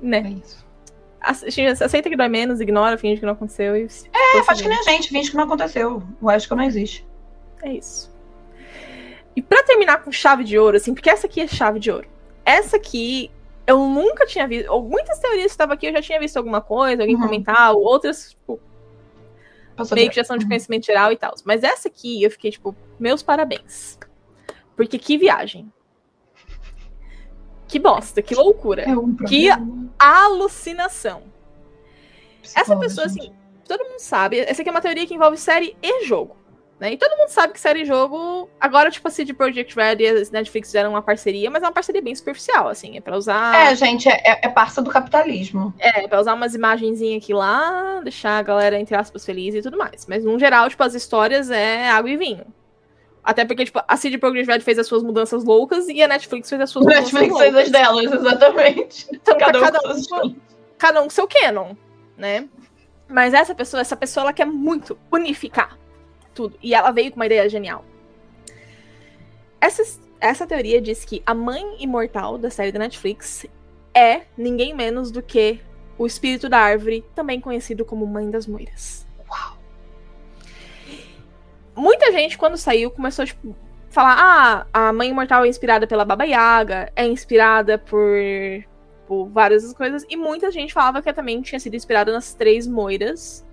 Né? 0.00 0.18
É 0.18 0.30
isso. 0.30 0.66
Aceita 1.20 2.08
que 2.08 2.16
dói 2.16 2.28
menos, 2.28 2.60
ignora, 2.60 2.96
finge 2.96 3.20
que 3.20 3.26
não 3.26 3.34
aconteceu 3.34 3.76
e. 3.76 3.86
É, 4.12 4.42
faz 4.42 4.60
que 4.62 4.68
nem 4.68 4.78
a 4.78 4.82
gente, 4.82 5.08
finge 5.10 5.30
que 5.30 5.36
não 5.36 5.44
aconteceu. 5.44 6.02
O 6.20 6.30
Esco 6.30 6.54
não 6.54 6.64
existe. 6.64 7.06
É 7.62 7.72
isso. 7.72 8.10
E 9.36 9.42
para 9.42 9.62
terminar 9.62 10.02
com 10.02 10.10
chave 10.10 10.44
de 10.44 10.58
ouro, 10.58 10.76
assim, 10.78 10.94
porque 10.94 11.10
essa 11.10 11.26
aqui 11.26 11.40
é 11.42 11.46
chave 11.46 11.78
de 11.78 11.90
ouro. 11.90 12.08
Essa 12.44 12.76
aqui 12.78 13.30
eu 13.66 13.78
nunca 13.86 14.24
tinha 14.26 14.46
visto. 14.48 14.70
Ou 14.70 14.82
muitas 14.82 15.18
teorias 15.18 15.46
que 15.46 15.50
estavam 15.50 15.74
aqui 15.74 15.86
eu 15.86 15.92
já 15.92 16.00
tinha 16.00 16.18
visto 16.18 16.36
alguma 16.38 16.60
coisa, 16.62 17.02
alguém 17.02 17.16
Uhum. 17.16 17.22
comentar, 17.22 17.72
outras, 17.74 18.30
tipo, 18.30 18.58
Passou 19.76 19.94
meio 19.94 20.08
que 20.08 20.14
direto. 20.14 20.26
já 20.26 20.28
são 20.28 20.36
de 20.38 20.46
conhecimento 20.46 20.86
geral 20.86 21.12
e 21.12 21.16
tal. 21.16 21.34
Mas 21.44 21.62
essa 21.62 21.88
aqui 21.88 22.22
eu 22.22 22.30
fiquei, 22.30 22.50
tipo, 22.50 22.74
meus 22.98 23.22
parabéns. 23.22 23.98
Porque 24.76 24.98
que 24.98 25.16
viagem. 25.18 25.72
Que 27.68 27.78
bosta, 27.78 28.20
que 28.20 28.34
loucura. 28.34 28.82
É 28.82 28.96
um 28.96 29.14
Que 29.14 29.48
alucinação. 29.98 31.22
Essa 32.56 32.76
pessoa, 32.76 33.08
gente. 33.08 33.20
assim, 33.20 33.32
todo 33.66 33.84
mundo 33.84 34.00
sabe. 34.00 34.40
Essa 34.40 34.62
aqui 34.62 34.68
é 34.68 34.72
uma 34.72 34.80
teoria 34.80 35.06
que 35.06 35.14
envolve 35.14 35.36
série 35.36 35.76
e 35.82 36.04
jogo. 36.04 36.36
Né? 36.80 36.94
E 36.94 36.96
todo 36.96 37.14
mundo 37.18 37.28
sabe 37.28 37.52
que 37.52 37.60
série 37.60 37.82
e 37.82 37.84
jogo. 37.84 38.48
Agora, 38.58 38.90
tipo, 38.90 39.06
a 39.06 39.10
CD 39.10 39.34
Projekt 39.34 39.76
Red 39.76 39.96
e 40.00 40.08
a 40.08 40.14
Netflix 40.32 40.68
fizeram 40.68 40.88
uma 40.88 41.02
parceria, 41.02 41.50
mas 41.50 41.62
é 41.62 41.66
uma 41.66 41.72
parceria 41.72 42.00
bem 42.00 42.14
superficial, 42.14 42.68
assim. 42.68 42.96
É 42.96 43.02
pra 43.02 43.18
usar. 43.18 43.54
É, 43.54 43.74
gente, 43.74 44.08
é, 44.08 44.14
é, 44.24 44.40
é 44.44 44.48
parça 44.48 44.80
do 44.80 44.88
capitalismo. 44.88 45.74
É, 45.78 46.08
pra 46.08 46.18
usar 46.18 46.32
umas 46.32 46.54
imagenzinhas 46.54 47.22
aqui 47.22 47.34
lá, 47.34 48.00
deixar 48.02 48.38
a 48.38 48.42
galera, 48.42 48.80
entre 48.80 48.96
aspas, 48.96 49.26
feliz 49.26 49.54
e 49.54 49.60
tudo 49.60 49.76
mais. 49.76 50.06
Mas, 50.08 50.24
no 50.24 50.38
geral, 50.38 50.70
tipo, 50.70 50.82
as 50.82 50.94
histórias 50.94 51.50
é 51.50 51.90
água 51.90 52.08
e 52.08 52.16
vinho. 52.16 52.46
Até 53.22 53.44
porque, 53.44 53.66
tipo, 53.66 53.82
a 53.86 53.96
CD 53.98 54.16
Projekt 54.16 54.50
Red 54.50 54.60
fez 54.60 54.78
as 54.78 54.86
suas 54.86 55.02
mudanças 55.02 55.44
loucas 55.44 55.86
e 55.86 56.02
a 56.02 56.08
Netflix 56.08 56.48
fez 56.48 56.62
as 56.62 56.70
suas 56.70 56.86
O 56.86 56.88
mudanças 56.88 57.12
Netflix 57.12 57.38
fez 57.38 57.54
as 57.56 57.70
delas, 57.70 58.10
exatamente. 58.10 59.06
Então, 59.12 59.36
pra 59.36 59.46
Cada 59.52 59.58
um 59.58 59.62
cada, 59.62 59.78
com 59.80 59.84
seus 59.88 59.96
um, 59.96 60.00
estilos. 60.00 60.36
cada 60.78 61.00
um 61.00 61.04
com 61.04 61.10
seu 61.10 61.28
canon, 61.28 61.74
né? 62.16 62.48
Mas 63.06 63.34
essa 63.34 63.54
pessoa, 63.54 63.82
essa 63.82 63.96
pessoa, 63.96 64.24
ela 64.24 64.32
quer 64.32 64.46
muito 64.46 64.96
unificar 65.12 65.79
tudo. 66.34 66.56
E 66.62 66.74
ela 66.74 66.90
veio 66.90 67.10
com 67.10 67.16
uma 67.16 67.26
ideia 67.26 67.48
genial. 67.48 67.84
Essa, 69.60 70.00
essa 70.20 70.46
teoria 70.46 70.80
diz 70.80 71.04
que 71.04 71.22
a 71.26 71.34
mãe 71.34 71.76
imortal 71.80 72.38
da 72.38 72.50
série 72.50 72.72
da 72.72 72.78
Netflix 72.78 73.46
é 73.94 74.22
ninguém 74.36 74.74
menos 74.74 75.10
do 75.10 75.22
que 75.22 75.60
o 75.98 76.06
espírito 76.06 76.48
da 76.48 76.58
árvore, 76.58 77.04
também 77.14 77.40
conhecido 77.40 77.84
como 77.84 78.06
Mãe 78.06 78.30
das 78.30 78.46
Moiras. 78.46 79.06
Uau. 79.28 79.58
Muita 81.76 82.10
gente, 82.10 82.38
quando 82.38 82.56
saiu, 82.56 82.90
começou, 82.90 83.26
tipo, 83.26 83.54
falar: 83.90 84.16
ah, 84.18 84.66
a 84.72 84.92
Mãe 84.94 85.10
Imortal 85.10 85.44
é 85.44 85.48
inspirada 85.48 85.86
pela 85.86 86.04
Baba 86.04 86.24
Yaga, 86.24 86.90
é 86.96 87.04
inspirada 87.06 87.76
por, 87.76 88.08
por 89.06 89.26
várias 89.26 89.72
coisas, 89.74 90.06
e 90.08 90.16
muita 90.16 90.50
gente 90.50 90.72
falava 90.72 91.02
que 91.02 91.12
também 91.12 91.42
tinha 91.42 91.60
sido 91.60 91.76
inspirada 91.76 92.10
nas 92.12 92.32
três 92.32 92.66
moiras 92.66 93.44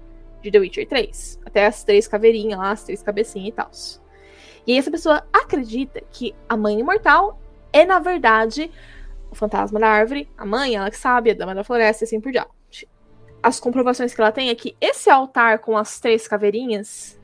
de 0.47 0.51
The 0.51 0.59
Witcher 0.59 0.87
3. 0.87 1.41
Até 1.45 1.65
as 1.65 1.83
três 1.83 2.07
caveirinhas 2.07 2.59
lá, 2.59 2.71
as 2.71 2.83
três 2.83 3.03
cabecinhas 3.03 3.49
e 3.49 3.51
tal. 3.51 3.71
E 4.65 4.77
essa 4.77 4.91
pessoa 4.91 5.25
acredita 5.31 6.01
que 6.11 6.35
a 6.49 6.57
Mãe 6.57 6.79
Imortal 6.79 7.39
é, 7.71 7.85
na 7.85 7.99
verdade, 7.99 8.71
o 9.29 9.35
fantasma 9.35 9.79
da 9.79 9.87
árvore, 9.87 10.29
a 10.37 10.45
mãe, 10.45 10.75
ela 10.75 10.89
que 10.89 10.97
sabe, 10.97 11.31
a 11.31 11.33
dama 11.33 11.53
da 11.53 11.63
floresta 11.63 12.03
e 12.03 12.05
assim 12.05 12.19
por 12.19 12.31
diante. 12.31 12.89
As 13.41 13.59
comprovações 13.59 14.13
que 14.13 14.21
ela 14.21 14.31
tem 14.31 14.49
é 14.49 14.55
que 14.55 14.75
esse 14.81 15.09
altar 15.09 15.59
com 15.59 15.77
as 15.77 15.99
três 15.99 16.27
caveirinhas 16.27 17.19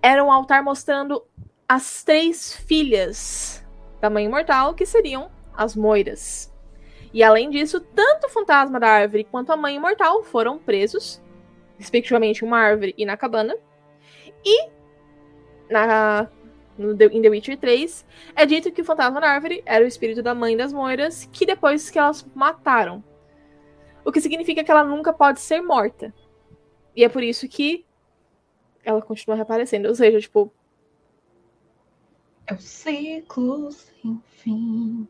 era 0.00 0.22
um 0.22 0.30
altar 0.30 0.62
mostrando 0.62 1.22
as 1.68 2.04
três 2.04 2.54
filhas 2.54 3.64
da 4.00 4.08
mãe 4.08 4.26
imortal, 4.26 4.74
que 4.74 4.86
seriam 4.86 5.30
as 5.52 5.74
moiras. 5.74 6.52
E 7.12 7.22
além 7.22 7.50
disso, 7.50 7.80
tanto 7.80 8.26
o 8.26 8.30
fantasma 8.30 8.78
da 8.78 8.88
árvore 8.88 9.24
quanto 9.24 9.50
a 9.50 9.56
mãe 9.56 9.76
imortal 9.76 10.22
foram 10.22 10.58
presos, 10.58 11.20
respectivamente 11.78 12.44
uma 12.44 12.58
árvore 12.58 12.94
e 12.96 13.04
na 13.04 13.16
cabana. 13.16 13.56
E 14.44 14.68
na, 15.70 16.28
no 16.78 16.96
The, 16.96 17.06
em 17.06 17.22
The 17.22 17.28
Witcher 17.28 17.58
3, 17.58 18.06
é 18.34 18.46
dito 18.46 18.70
que 18.72 18.82
o 18.82 18.84
fantasma 18.84 19.20
da 19.20 19.28
árvore 19.30 19.62
era 19.66 19.84
o 19.84 19.88
espírito 19.88 20.22
da 20.22 20.34
mãe 20.34 20.56
das 20.56 20.72
moiras, 20.72 21.28
que 21.32 21.44
depois 21.46 21.90
que 21.90 21.98
elas 21.98 22.26
mataram. 22.34 23.02
O 24.04 24.12
que 24.12 24.20
significa 24.20 24.62
que 24.62 24.70
ela 24.70 24.84
nunca 24.84 25.12
pode 25.12 25.40
ser 25.40 25.60
morta. 25.60 26.14
E 26.94 27.04
é 27.04 27.08
por 27.08 27.22
isso 27.22 27.48
que 27.48 27.84
ela 28.84 29.02
continua 29.02 29.34
reaparecendo. 29.36 29.88
Ou 29.88 29.94
seja, 29.94 30.20
tipo, 30.20 30.52
É 32.46 32.54
o 32.54 32.58
ciclo 32.58 33.72
sem 33.72 34.22
fim. 34.28 35.08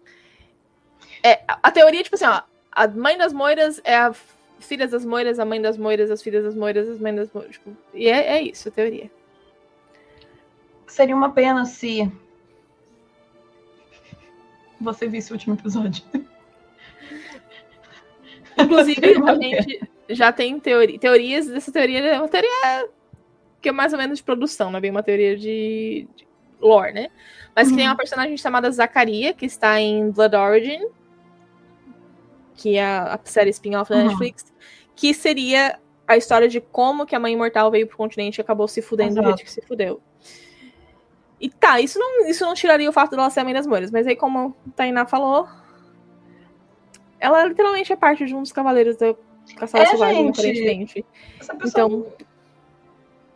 é, 1.23 1.43
a, 1.47 1.59
a 1.64 1.71
teoria, 1.71 2.03
tipo 2.03 2.17
assim, 2.17 2.25
ó, 2.25 2.43
a 2.73 2.89
mãe 2.89 3.19
das 3.19 3.35
moiras 3.35 3.81
é 3.85 3.95
a 3.97 4.14
filha 4.59 4.87
das 4.89 5.05
moiras, 5.05 5.39
a 5.39 5.45
mãe 5.45 5.61
das 5.61 5.77
moiras, 5.77 6.11
as 6.11 6.23
filhas 6.23 6.45
das 6.45 6.55
moiras, 6.55 6.89
as 6.89 6.99
mães 7.01 7.17
das 7.17 7.33
moiras. 7.33 7.53
Tipo, 7.53 7.77
e 7.95 8.09
é, 8.09 8.39
é 8.39 8.43
isso, 8.43 8.69
a 8.69 8.73
teoria. 8.73 9.11
Seria 10.87 11.15
uma 11.17 11.33
pena 11.33 11.65
se 11.65 12.11
você 14.81 15.07
visse 15.09 15.33
o 15.33 15.35
último 15.35 15.55
episódio. 15.55 16.03
Inclusive, 18.59 19.01
a 19.27 19.35
gente 19.35 19.81
já 20.11 20.33
tem 20.33 20.59
teori 20.59 20.99
teorias 20.99 21.47
dessa 21.47 21.71
teoria. 21.71 21.99
É 21.99 22.19
uma 22.19 22.29
teoria 22.29 22.89
que 23.61 23.69
é 23.69 23.73
mais 23.73 23.93
ou 23.93 23.99
menos 23.99 24.19
de 24.19 24.25
produção, 24.25 24.71
não 24.71 24.79
é 24.79 24.81
bem 24.81 24.91
uma 24.91 25.03
teoria 25.03 25.37
de, 25.37 26.07
de 26.17 26.27
lore, 26.61 26.93
né? 26.93 27.09
Mas 27.55 27.69
que 27.69 27.75
tem 27.77 27.85
Uhum. 27.85 27.91
uma 27.91 27.97
personagem 27.97 28.37
chamada 28.37 28.71
Zacaria, 28.71 29.33
que 29.35 29.45
está 29.47 29.81
em 29.81 30.11
Blood 30.11 30.37
Origin, 30.37 30.87
que 32.57 32.77
é 32.77 32.85
a, 32.85 33.19
série 33.25 33.51
spin-off 33.51 33.91
da 33.91 33.97
Uhum. 33.97 34.05
Netflix, 34.07 34.53
que 34.95 35.13
seria 35.15 35.79
a 36.09 36.17
história 36.17 36.49
de 36.49 36.61
como 36.61 37.05
que 37.05 37.15
a 37.15 37.21
mãe 37.21 37.33
imortal 37.33 37.71
veio 37.71 37.87
pro 37.87 37.97
continente 37.97 38.39
e 38.39 38.41
acabou 38.41 38.67
se 38.67 38.81
fudendo 38.81 39.15
do 39.15 39.21
Exato. 39.21 39.29
jeito 39.37 39.45
que 39.45 39.53
se 39.53 39.61
fudeu. 39.63 40.01
E 41.41 41.51
tá, 41.51 41.81
isso 41.81 41.99
não, 41.99 42.27
isso 42.29 42.45
não 42.45 42.55
tiraria 42.55 42.89
o 42.89 42.93
fato 42.93 43.11
dela 43.11 43.29
ser 43.29 43.41
a 43.41 43.45
mãe 43.45 43.53
das 43.53 43.67
moiras, 43.67 43.91
mas 43.91 44.07
aí, 44.07 44.17
como 44.17 44.57
a 44.67 44.71
Tainá 44.75 45.05
falou, 45.05 45.47
ela 47.21 47.45
literalmente 47.45 47.93
é 47.93 47.97
parte 47.97 48.25
de 48.25 48.35
um 48.35 48.43
dos 48.43 48.53
cavaleiros 48.53 48.97
da 48.97 49.15
Caçada 49.57 49.85
É, 49.85 49.87
Selvagem, 49.89 50.25
gente. 50.27 50.41
aparentemente. 50.41 51.07
Essa 51.39 51.55
pessoa 51.55 51.87
Então, 51.87 52.07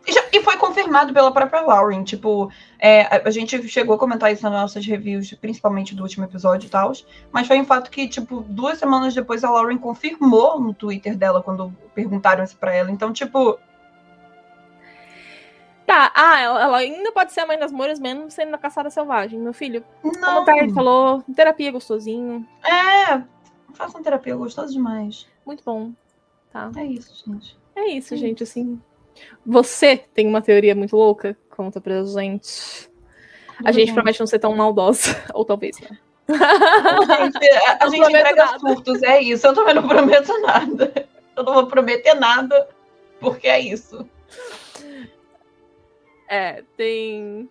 E, 0.07 0.43
foi 0.43 0.57
confirmado 0.57 1.13
pela 1.13 1.31
própria 1.33 1.61
Lauren. 1.61 2.03
Tipo, 2.03 2.51
é, 2.79 3.03
a, 3.03 3.29
a 3.29 3.31
gente 3.31 3.69
chegou 3.69 3.95
a 3.95 3.99
comentar 3.99 4.33
isso 4.33 4.43
nas 4.43 4.53
nossas 4.53 4.87
reviews, 4.87 5.33
principalmente 5.35 5.95
do 5.95 6.03
último 6.03 6.25
episódio 6.25 6.67
e 6.67 6.71
tal. 6.71 6.93
Mas 7.31 7.47
foi 7.47 7.61
um 7.61 7.65
fato 7.65 7.91
que, 7.91 8.09
tipo, 8.09 8.41
duas 8.49 8.79
semanas 8.79 9.15
depois 9.15 9.45
a 9.45 9.51
Lauren 9.51 9.79
confirmou 9.79 10.61
no 10.61 10.73
Twitter 10.73 11.17
dela 11.17 11.43
quando 11.43 11.73
perguntaram 11.95 12.43
isso 12.43 12.57
pra 12.57 12.75
ela. 12.75 12.91
Então, 12.91 13.13
tipo, 13.13 13.59
tá, 15.91 16.13
ah, 16.15 16.41
ela, 16.41 16.79
ainda 16.79 17.11
pode 17.11 17.33
ser 17.33 17.41
a 17.41 17.47
mãe 17.47 17.59
das 17.59 17.73
moiras, 17.73 17.99
mesmo 17.99 18.31
sendo 18.31 18.53
na 18.53 18.59
Caçada 18.59 18.91
Selvagem, 18.91 19.41
meu 19.41 19.53
filho. 19.53 19.85
Como 20.01 20.19
não. 20.19 20.43
o 20.43 20.45
Tarek 20.45 20.73
falou, 20.73 21.23
terapia 21.35 21.69
é 21.69 21.73
gostosinho, 21.73 22.47
É, 22.65 23.23
façam 23.75 24.03
terapia, 24.03 24.37
gostoso 24.37 24.73
demais. 24.73 25.27
muito 25.45 25.65
bom. 25.65 25.91
Tá. 26.53 26.71
É 26.77 26.85
isso, 26.85 27.25
gente. 27.27 27.59
É 27.75 27.89
isso, 27.91 28.15
É 28.15 28.17
gente, 28.17 28.43
assim. 28.43 28.81
Você 29.45 29.97
tem 30.15 30.27
uma 30.27 30.43
teoria 30.43 30.75
muito 30.75 30.97
louca? 30.97 31.37
Conta 31.51 31.81
pra 31.81 32.03
gente. 32.05 32.89
A 33.65 33.73
gente 33.73 33.93
promete 33.93 34.21
não 34.21 34.27
ser 34.27 34.39
tão 34.39 34.55
maldosa. 34.57 35.17
Ou 35.35 35.45
talvez 35.45 35.77
não. 35.81 35.97
Gente, 36.31 37.51
a, 37.81 37.89
gente 37.89 38.09
entrega 38.09 38.47
nada. 38.47 38.59
surtos, 38.59 39.03
é 39.03 39.21
isso. 39.21 39.47
Eu 39.47 39.55
também 39.55 39.75
não 39.75 39.87
prometo 39.87 40.33
nada. 40.41 41.09
Eu 41.37 41.43
não 41.43 41.55
vou 41.55 41.67
prometer 41.67 42.15
nada, 42.15 42.69
porque 43.19 43.49
é 43.49 43.59
isso. 43.59 44.07
É, 46.29 46.63
tem. 46.77 47.51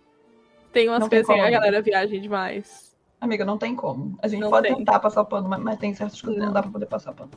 Tem 0.71 0.87
umas 0.87 1.01
Não 1.01 1.09
tem 1.09 1.23
coisas 1.23 1.29
assim, 1.29 1.47
a 1.47 1.51
galera 1.51 1.81
viaja 1.81 2.17
demais. 2.17 2.95
Amiga, 3.19 3.43
não 3.43 3.57
tem 3.57 3.75
como. 3.75 4.17
A 4.21 4.27
gente 4.29 4.39
Não 4.39 4.49
pode 4.49 4.67
tem. 4.67 4.77
tentar 4.77 4.99
passar 4.99 5.25
pano, 5.25 5.49
mas, 5.49 5.59
mas 5.59 5.77
tem 5.77 5.93
certas 5.93 6.21
coisas 6.21 6.35
que 6.35 6.39
não 6.39 6.47
Não. 6.47 6.53
dá 6.53 6.61
pra 6.61 6.71
poder 6.71 6.85
passar 6.85 7.11
pano. 7.11 7.31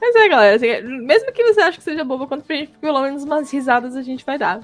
Mas 0.00 0.14
é, 0.14 0.28
galera, 0.28 0.56
assim, 0.56 0.82
mesmo 1.02 1.32
que 1.32 1.42
você 1.44 1.60
ache 1.60 1.78
que 1.78 1.84
seja 1.84 2.04
boba, 2.04 2.26
conta 2.26 2.44
pra 2.44 2.56
gente, 2.56 2.72
pelo 2.80 3.00
menos 3.00 3.24
umas 3.24 3.50
risadas 3.50 3.96
a 3.96 4.02
gente 4.02 4.24
vai 4.24 4.38
dar. 4.38 4.60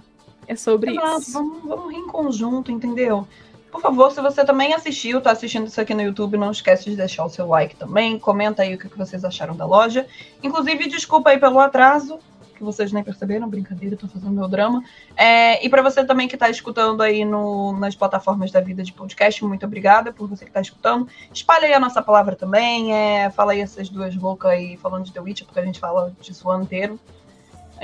É 0.46 0.56
sobre 0.56 0.92
Exato, 0.92 1.20
isso. 1.20 1.32
vamos, 1.32 1.62
vamos 1.62 1.92
rir 1.92 1.98
em 1.98 2.06
conjunto, 2.06 2.70
entendeu? 2.70 3.26
Por 3.70 3.80
favor, 3.80 4.12
se 4.12 4.20
você 4.20 4.44
também 4.44 4.74
assistiu, 4.74 5.20
tá 5.20 5.30
assistindo 5.30 5.66
isso 5.66 5.80
aqui 5.80 5.94
no 5.94 6.02
YouTube, 6.02 6.36
não 6.36 6.50
esquece 6.50 6.90
de 6.90 6.96
deixar 6.96 7.24
o 7.24 7.30
seu 7.30 7.46
like 7.46 7.74
também. 7.74 8.18
Comenta 8.18 8.62
aí 8.62 8.74
o 8.74 8.78
que 8.78 8.98
vocês 8.98 9.24
acharam 9.24 9.56
da 9.56 9.64
loja. 9.64 10.06
Inclusive, 10.42 10.88
desculpa 10.88 11.30
aí 11.30 11.38
pelo 11.38 11.58
atraso, 11.58 12.18
que 12.62 12.64
vocês 12.64 12.92
nem 12.92 13.02
perceberam, 13.02 13.48
brincadeira, 13.48 13.96
tô 13.96 14.06
fazendo 14.06 14.30
meu 14.30 14.46
drama. 14.46 14.82
É, 15.16 15.64
e 15.64 15.68
para 15.68 15.82
você 15.82 16.04
também 16.04 16.28
que 16.28 16.36
tá 16.36 16.48
escutando 16.48 17.02
aí 17.02 17.24
no, 17.24 17.76
nas 17.78 17.96
plataformas 17.96 18.52
da 18.52 18.60
vida 18.60 18.84
de 18.84 18.92
podcast, 18.92 19.44
muito 19.44 19.66
obrigada 19.66 20.12
por 20.12 20.28
você 20.28 20.44
que 20.44 20.50
tá 20.52 20.60
escutando. 20.60 21.08
Espalha 21.34 21.66
aí 21.66 21.74
a 21.74 21.80
nossa 21.80 22.00
palavra 22.00 22.36
também, 22.36 22.94
é, 22.94 23.30
fala 23.30 23.52
aí 23.52 23.60
essas 23.60 23.88
duas 23.88 24.14
loucas 24.14 24.52
aí 24.52 24.76
falando 24.76 25.04
de 25.04 25.12
The 25.12 25.20
Witch, 25.20 25.42
porque 25.42 25.58
a 25.58 25.64
gente 25.64 25.80
fala 25.80 26.14
disso 26.20 26.46
o 26.46 26.50
ano 26.52 26.62
inteiro. 26.62 27.00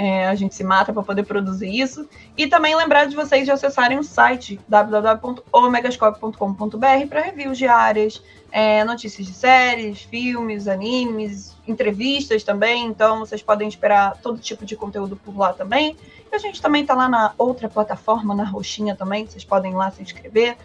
É, 0.01 0.29
a 0.29 0.35
gente 0.37 0.55
se 0.55 0.63
mata 0.63 0.93
para 0.93 1.03
poder 1.03 1.25
produzir 1.25 1.69
isso. 1.69 2.09
E 2.37 2.47
também 2.47 2.77
lembrar 2.77 3.07
de 3.07 3.17
vocês 3.17 3.45
de 3.45 3.51
acessarem 3.51 3.99
o 3.99 4.05
site 4.05 4.61
www.omegascope.com.br 4.69 7.07
para 7.09 7.21
reviews 7.21 7.59
diárias, 7.59 8.23
é, 8.53 8.85
notícias 8.85 9.27
de 9.27 9.35
séries, 9.35 10.03
filmes, 10.03 10.69
animes, 10.69 11.57
entrevistas 11.67 12.45
também. 12.45 12.87
Então 12.87 13.19
vocês 13.19 13.43
podem 13.43 13.67
esperar 13.67 14.17
todo 14.23 14.39
tipo 14.39 14.65
de 14.65 14.77
conteúdo 14.77 15.17
por 15.17 15.37
lá 15.37 15.53
também. 15.53 15.97
E 16.31 16.37
a 16.37 16.39
gente 16.39 16.63
também 16.63 16.83
está 16.83 16.95
lá 16.95 17.09
na 17.09 17.33
outra 17.37 17.69
plataforma, 17.69 18.37
na 18.37 18.45
roxinha 18.45 18.95
também. 18.95 19.27
Vocês 19.27 19.45
podem 19.45 19.75
lá 19.75 19.91
se 19.91 20.01
inscrever. 20.01 20.57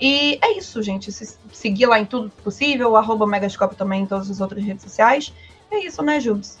E 0.00 0.38
é 0.40 0.56
isso, 0.56 0.82
gente. 0.82 1.12
Se 1.12 1.36
seguir 1.52 1.84
lá 1.84 2.00
em 2.00 2.06
tudo 2.06 2.30
possível, 2.42 2.96
arroba 2.96 3.26
Megascope 3.26 3.76
também 3.76 4.04
em 4.04 4.06
todas 4.06 4.30
as 4.30 4.40
outras 4.40 4.64
redes 4.64 4.82
sociais. 4.82 5.30
É 5.70 5.80
isso, 5.80 6.02
né, 6.02 6.18
Jubes? 6.18 6.58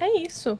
É 0.00 0.18
isso. 0.18 0.58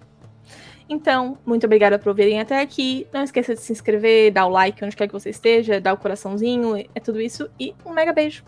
Então, 0.89 1.37
muito 1.45 1.67
obrigada 1.67 1.99
por 1.99 2.09
ouvirem 2.09 2.41
até 2.41 2.61
aqui. 2.61 3.07
Não 3.13 3.23
esqueça 3.23 3.55
de 3.55 3.61
se 3.61 3.73
inscrever, 3.73 4.33
dar 4.33 4.47
o 4.47 4.51
like 4.51 4.83
onde 4.85 4.97
quer 4.97 5.07
que 5.07 5.13
você 5.13 5.31
esteja, 5.31 5.81
dar 5.81 5.93
o 5.93 5.99
coraçãozinho, 5.99 6.77
é 6.95 7.01
tudo 7.01 7.21
isso. 7.21 7.51
E 7.61 7.75
um 7.85 7.93
mega 7.93 8.13
beijo. 8.13 8.43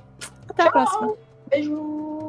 Até 0.49 0.63
Tchau. 0.63 0.69
a 0.69 0.73
próxima. 0.73 1.17
Beijo. 1.49 2.21